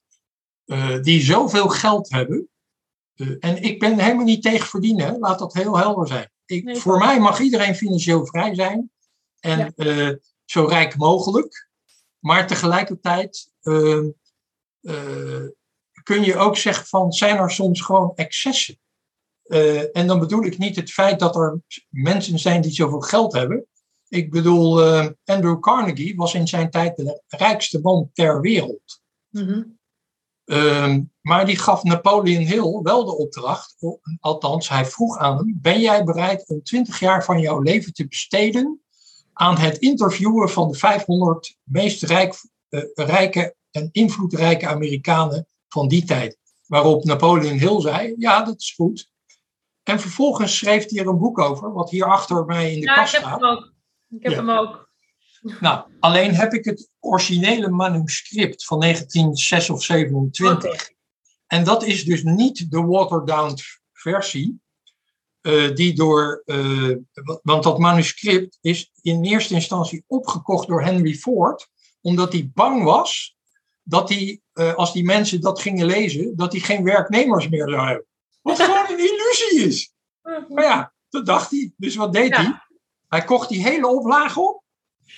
eh, 0.66 1.02
die 1.02 1.22
zoveel 1.22 1.68
geld 1.70 2.10
hebben. 2.12 2.50
En 3.40 3.62
ik 3.64 3.80
ben 3.80 4.00
helemaal 4.00 4.26
niet 4.26 4.42
tegen 4.42 4.68
verdienen. 4.68 5.06
hè. 5.06 5.18
Laat 5.18 5.40
dat 5.40 5.54
heel 5.54 5.78
helder 5.78 6.08
zijn. 6.08 6.32
Ik, 6.46 6.64
Nee, 6.64 6.76
voor 6.76 6.98
mij 6.98 7.20
mag 7.20 7.40
iedereen 7.40 7.76
financieel 7.76 8.26
vrij 8.26 8.56
zijn. 8.56 8.92
En 9.40 9.74
Ja. 9.76 10.18
zo 10.46 10.66
rijk 10.66 10.96
mogelijk. 10.98 11.70
Maar 12.20 12.48
tegelijkertijd 12.48 13.52
eh, 13.62 13.98
eh, 14.82 15.46
kun 16.04 16.24
je 16.24 16.36
ook 16.36 16.58
zeggen 16.58 16.86
van 16.86 17.12
zijn 17.12 17.38
er 17.38 17.52
soms 17.52 17.82
gewoon 17.82 18.12
excessen. 18.16 18.80
Eh, 19.48 19.98
en 19.98 20.08
dan 20.08 20.20
bedoel 20.20 20.44
ik 20.44 20.58
niet 20.58 20.76
het 20.76 20.92
feit 20.92 21.20
dat 21.20 21.36
er 21.36 21.62
mensen 21.90 22.40
zijn 22.40 22.62
die 22.62 22.72
zoveel 22.72 23.00
geld 23.00 23.34
hebben. 23.34 23.66
Ik 24.08 24.32
bedoel, 24.32 24.84
eh, 24.84 25.08
Andrew 25.26 25.60
Carnegie 25.60 26.16
was 26.16 26.34
in 26.34 26.48
zijn 26.48 26.70
tijd 26.70 26.96
de 26.96 27.22
rijkste 27.28 27.80
man 27.80 28.10
ter 28.14 28.42
wereld. 28.42 29.02
Mhm. 29.30 29.64
Ehm, 30.46 31.02
maar 31.22 31.46
die 31.46 31.58
gaf 31.58 31.84
Napoleon 31.84 32.44
Hill 32.44 32.80
wel 32.84 33.06
de 33.06 33.18
opdracht, 33.18 33.76
althans 34.20 34.70
hij 34.70 34.86
vroeg 34.86 35.18
aan 35.18 35.38
hem, 35.38 35.58
ben 35.62 35.80
jij 35.80 36.04
bereid 36.04 36.48
om 36.48 36.64
20 36.64 37.00
jaar 37.00 37.24
van 37.24 37.40
jouw 37.40 37.62
leven 37.62 37.94
te 37.94 38.08
besteden 38.08 38.82
aan 39.34 39.58
het 39.58 39.78
interviewen 39.78 40.50
van 40.50 40.72
de 40.72 40.78
500 40.78 41.58
meest 41.64 42.04
rijk, 42.04 42.36
eh, 42.70 42.82
rijke 42.94 43.56
en 43.72 43.90
invloedrijke 43.92 44.68
Amerikanen 44.68 45.48
van 45.68 45.88
die 45.88 46.04
tijd? 46.04 46.38
Waarop 46.66 47.04
Napoleon 47.04 47.58
Hill 47.58 47.82
zei, 47.82 48.16
ja 48.18 48.44
dat 48.44 48.60
is 48.60 48.74
goed. 48.76 49.10
En 49.88 50.00
vervolgens 50.00 50.58
schreef 50.58 50.90
hij 50.90 51.00
er 51.00 51.08
een 51.08 51.18
boek 51.18 51.40
over, 51.40 51.74
wat 51.74 51.90
hier 51.90 52.06
achter 52.06 52.46
mij 52.46 52.74
in 52.74 52.80
de 52.80 52.86
ja 52.86 52.92
ik 52.94 52.98
kast 53.00 53.12
heb 53.14 53.22
staat. 53.22 53.40
hem 53.42 53.50
ook. 53.50 53.74
Ik 54.10 54.24
heb 54.24 54.32
Ja. 54.32 54.38
hem 54.38 54.50
ook. 54.50 54.86
Nou, 55.60 55.86
alleen 56.00 56.34
heb 56.36 56.54
ik 56.54 56.66
het 56.66 56.90
originele 57.00 57.70
manuscript 57.70 58.66
van 58.66 58.80
1906 58.80 59.70
of 59.70 59.84
27. 59.84 60.72
Oké. 60.74 60.84
En 61.48 61.64
dat 61.64 61.84
is 61.84 62.04
dus 62.06 62.24
niet 62.24 62.72
de 62.72 62.82
watered-down 62.82 63.56
versie. 63.94 64.60
eh, 65.42 65.76
die 65.76 65.94
door, 65.94 66.42
eh, 66.46 66.90
wa- 67.14 67.40
want 67.44 67.64
dat 67.64 67.78
manuscript 67.78 68.58
is 68.62 68.92
in 69.02 69.24
eerste 69.24 69.54
instantie 69.54 70.04
opgekocht 70.08 70.68
door 70.68 70.84
Henry 70.84 71.14
Ford, 71.14 71.68
omdat 72.02 72.32
hij 72.34 72.50
bang 72.54 72.84
was 72.84 73.36
dat 73.84 74.10
hij, 74.10 74.42
eh, 74.54 74.74
als 74.74 74.94
die 74.94 75.04
mensen 75.04 75.42
dat 75.42 75.62
gingen 75.62 75.86
lezen, 75.86 76.36
dat 76.36 76.52
hij 76.52 76.62
geen 76.62 76.84
werknemers 76.84 77.50
meer 77.50 77.70
zou 77.70 77.88
hebben. 77.88 78.06
Wat 78.42 78.58
is. 79.40 79.94
Maar 80.50 80.64
ja, 80.64 80.94
dat 81.10 81.26
dacht 81.26 81.52
hij. 81.52 81.74
Dus 81.78 81.96
wat 81.96 82.14
deed 82.14 82.30
Ja. 82.30 82.42
hij? 82.42 82.62
Hij 83.08 83.24
kocht 83.24 83.50
die 83.50 83.62
hele 83.62 83.88
oplage 83.88 84.40
op. 84.40 84.64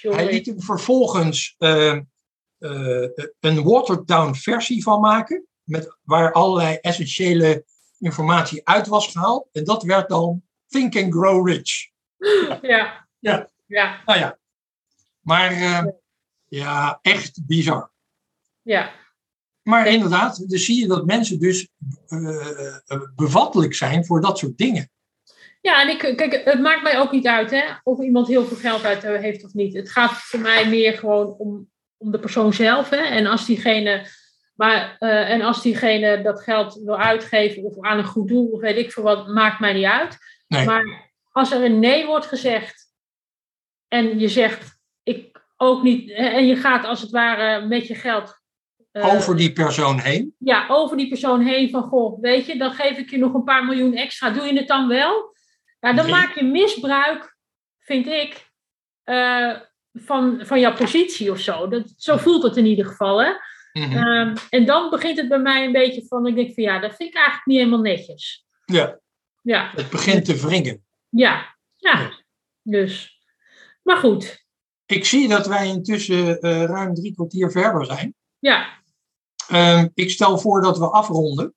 Hij 0.02 0.26
liet 0.32 0.48
er 0.48 0.54
vervolgens 0.58 1.56
eh, 1.58 1.92
eh, 1.92 3.10
een 3.40 3.64
watered-down 3.64 4.34
versie 4.34 4.84
van 4.84 5.00
maken, 5.02 5.48
met, 5.64 5.98
waar 6.04 6.32
allerlei 6.34 6.76
essentiële 6.76 7.66
informatie 8.00 8.68
uit 8.68 8.88
was 8.88 9.08
gehaald. 9.08 9.48
En 9.52 9.64
dat 9.64 9.84
werd 9.84 10.10
dan 10.10 10.44
Think 10.68 10.96
and 10.96 11.14
Grow 11.14 11.48
Rich. 11.48 11.88
Ja. 12.62 13.08
Ja. 13.20 13.50
Ja. 13.66 14.02
Nou 14.06 14.20
ja, 14.20 14.38
maar 15.20 15.52
eh, 15.52 15.86
ja, 16.48 17.00
echt 17.02 17.46
bizar. 17.46 17.92
Ja. 18.62 18.92
Maar 19.64 19.88
inderdaad, 19.88 20.50
dus 20.50 20.66
zie 20.66 20.80
je 20.80 20.88
dat 20.88 21.06
mensen 21.06 21.40
dus 21.40 21.68
eh, 22.08 23.02
bevattelijk 23.16 23.74
zijn 23.74 24.06
voor 24.06 24.22
dat 24.22 24.38
soort 24.38 24.58
dingen. 24.58 24.90
Ja, 25.62 25.82
en 25.82 25.90
ik, 25.90 25.98
kijk, 26.18 26.42
het 26.46 26.60
maakt 26.60 26.84
mij 26.84 27.00
ook 27.00 27.12
niet 27.12 27.28
uit 27.28 27.52
hè, 27.52 27.64
of 27.84 28.00
iemand 28.00 28.28
heel 28.28 28.46
veel 28.46 28.58
geld 28.58 28.84
uit 28.84 29.04
eh, 29.04 29.20
heeft 29.20 29.44
of 29.44 29.54
niet. 29.54 29.74
Het 29.74 29.92
gaat 29.92 30.12
voor 30.12 30.40
mij 30.40 30.70
meer 30.70 30.94
gewoon 30.98 31.36
om, 31.38 31.70
om 31.98 32.12
de 32.12 32.20
persoon 32.20 32.54
zelf. 32.54 32.90
Hè. 32.90 32.98
En 32.98 33.26
als 33.26 33.46
diegene 33.46 34.08
Maar, 34.56 34.98
uh, 35.00 35.30
en 35.30 35.42
als 35.42 35.62
diegene 35.62 36.22
dat 36.22 36.42
geld 36.42 36.82
wil 36.84 36.98
uitgeven 36.98 37.64
of 37.64 37.82
aan 37.82 37.98
een 37.98 38.06
goed 38.06 38.28
doel 38.28 38.48
of 38.48 38.62
weet 38.62 38.78
ik 38.78 38.92
veel 38.92 39.04
wat, 39.04 39.28
maakt 39.28 39.60
mij 39.60 39.74
niet 39.74 39.86
uit. 39.86 40.18
Nee. 40.48 40.66
Maar 40.66 41.12
als 41.32 41.52
er 41.52 41.64
een 41.64 41.80
nee 41.80 42.06
wordt 42.06 42.26
gezegd 42.26 42.94
en 43.88 44.20
je 44.20 44.28
zegt 44.28 44.78
ik 45.04 45.42
ook 45.58 45.84
niet, 45.84 46.12
en 46.12 46.48
je 46.48 46.56
gaat 46.56 46.86
als 46.86 47.02
het 47.02 47.12
ware 47.12 47.68
met 47.68 47.88
je 47.88 47.96
geld. 47.96 48.39
Uh, 49.00 49.14
over 49.14 49.38
die 49.38 49.54
persoon 49.54 50.00
heen? 50.00 50.36
Ja, 50.38 50.66
over 50.68 50.98
die 50.98 51.08
persoon 51.08 51.42
heen 51.42 51.70
van 51.70 51.84
goh, 51.84 52.22
weet 52.22 52.46
je, 52.46 52.58
dan 52.58 52.72
geef 52.72 52.98
ik 52.98 53.10
je 53.10 53.18
nog 53.18 53.34
een 53.34 53.44
paar 53.44 53.66
miljoen 53.66 53.96
extra. 53.96 54.30
Doe 54.30 54.46
je 54.46 54.58
het 54.58 54.68
dan 54.68 54.88
wel? 54.88 55.36
Ja, 55.80 55.94
dan 55.94 56.10
maak 56.10 56.36
je 56.36 56.44
misbruik, 56.44 57.38
vind 57.80 58.08
ik, 58.08 58.50
uh, 59.06 59.56
van, 59.94 60.40
van 60.44 60.60
jouw 60.60 60.74
positie 60.74 61.32
of 61.32 61.40
zo. 61.40 61.68
Dat, 61.68 61.94
zo 61.98 62.18
voelt 62.18 62.44
het 62.44 62.58
in 62.58 62.66
ieder 62.66 62.86
geval. 62.86 63.22
Hè? 63.22 63.32
Mhm. 63.74 63.98
Ehm, 63.98 64.36
en 64.50 64.66
dan 64.66 64.90
begint 64.90 65.18
het 65.18 65.28
bij 65.30 65.40
mij 65.40 65.66
een 65.66 65.72
beetje 65.72 66.06
van, 66.08 66.28
ik 66.28 66.36
denk 66.36 66.54
van 66.54 66.64
ja, 66.64 66.80
dat 66.80 66.96
vind 66.96 67.10
ik 67.10 67.16
eigenlijk 67.16 67.46
niet 67.46 67.58
helemaal 67.58 67.82
netjes. 67.82 68.46
Ja. 68.66 69.00
ja. 69.42 69.72
Het 69.76 69.90
begint 69.90 70.26
te 70.26 70.36
wringen. 70.36 70.86
Ja, 71.10 71.56
ja. 71.76 72.12
Dus. 72.62 73.20
Maar 73.84 73.98
goed. 73.98 74.46
Ik 74.86 75.06
zie 75.06 75.28
dat 75.28 75.48
wij 75.48 75.68
intussen 75.68 76.46
uh, 76.46 76.64
ruim 76.64 76.94
drie 76.94 77.14
kwartier 77.14 77.52
verder 77.52 77.86
zijn. 77.86 78.16
Ja. 78.40 78.79
Uh, 79.52 79.84
ik 79.94 80.12
stel 80.12 80.38
voor 80.38 80.62
dat 80.62 80.78
we 80.78 80.90
afronden. 80.90 81.56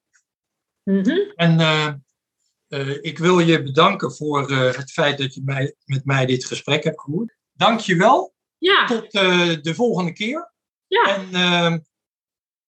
Mm 0.84 1.02
-hmm. 1.02 1.32
En 1.34 1.60
uh, 1.60 2.96
ik 3.00 3.18
wil 3.18 3.38
je 3.38 3.62
bedanken 3.62 4.12
voor 4.12 4.50
het 4.50 4.92
feit 4.92 5.18
dat 5.18 5.34
je 5.34 5.42
mij, 5.44 5.74
met 5.84 6.04
mij 6.04 6.26
dit 6.26 6.44
gesprek 6.44 6.84
hebt 6.84 7.00
gevoerd. 7.00 7.36
Dank 7.52 7.80
je 7.80 7.96
wel. 7.96 8.34
Ja. 8.58 8.86
Tot 8.86 9.10
de 9.10 9.72
volgende 9.74 10.12
keer. 10.12 10.52
Ja. 10.86 11.16
En 11.16 11.34
ehm, 11.34 11.78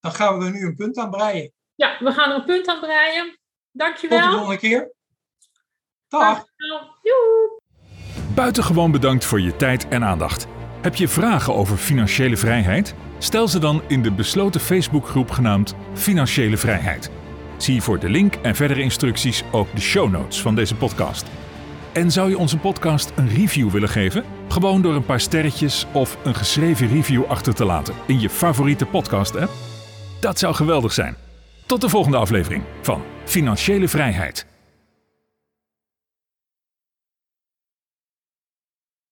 dan 0.00 0.12
gaan 0.12 0.38
we 0.38 0.50
nu 0.50 0.66
een 0.66 0.74
punt 0.74 0.98
aan 0.98 1.10
breien. 1.10 1.52
Ja, 1.74 1.96
we 1.98 2.12
gaan 2.12 2.30
er 2.30 2.36
een 2.36 2.44
punt 2.44 2.68
aan 2.68 2.80
breien. 2.80 3.38
Dankjewel. 3.70 4.20
Tot 4.20 4.30
de 4.30 4.36
volgende 4.36 4.60
keer. 4.60 4.92
Dag. 6.08 6.44
Joe. 7.02 7.60
Buitengewoon 8.34 8.90
bedankt 8.90 9.24
voor 9.24 9.40
je 9.40 9.56
tijd 9.56 9.88
en 9.88 10.04
aandacht. 10.04 10.46
Heb 10.84 10.94
je 10.94 11.08
vragen 11.08 11.54
over 11.54 11.76
financiële 11.76 12.36
vrijheid? 12.36 12.94
Stel 13.18 13.48
ze 13.48 13.58
dan 13.58 13.82
in 13.86 14.02
de 14.02 14.12
besloten 14.12 14.60
Facebookgroep 14.60 15.30
genaamd 15.30 15.74
Financiële 15.94 16.56
Vrijheid. 16.56 17.10
Zie 17.56 17.82
voor 17.82 17.98
de 17.98 18.08
link 18.08 18.34
en 18.34 18.54
verdere 18.54 18.80
instructies 18.80 19.42
ook 19.50 19.74
de 19.74 19.80
show 19.80 20.10
notes 20.10 20.40
van 20.40 20.54
deze 20.54 20.74
podcast. 20.74 21.26
En 21.92 22.10
zou 22.10 22.28
je 22.28 22.38
onze 22.38 22.58
podcast 22.58 23.12
een 23.16 23.28
review 23.28 23.70
willen 23.70 23.88
geven? 23.88 24.24
Gewoon 24.48 24.82
door 24.82 24.94
een 24.94 25.04
paar 25.04 25.20
sterretjes 25.20 25.86
of 25.92 26.18
een 26.24 26.34
geschreven 26.34 26.88
review 26.88 27.24
achter 27.24 27.54
te 27.54 27.64
laten 27.64 27.94
in 28.06 28.20
je 28.20 28.30
favoriete 28.30 28.86
podcast-app? 28.86 29.50
Dat 30.20 30.38
zou 30.38 30.54
geweldig 30.54 30.92
zijn. 30.92 31.16
Tot 31.66 31.80
de 31.80 31.88
volgende 31.88 32.16
aflevering 32.16 32.62
van 32.82 33.02
Financiële 33.24 33.88
Vrijheid. 33.88 34.53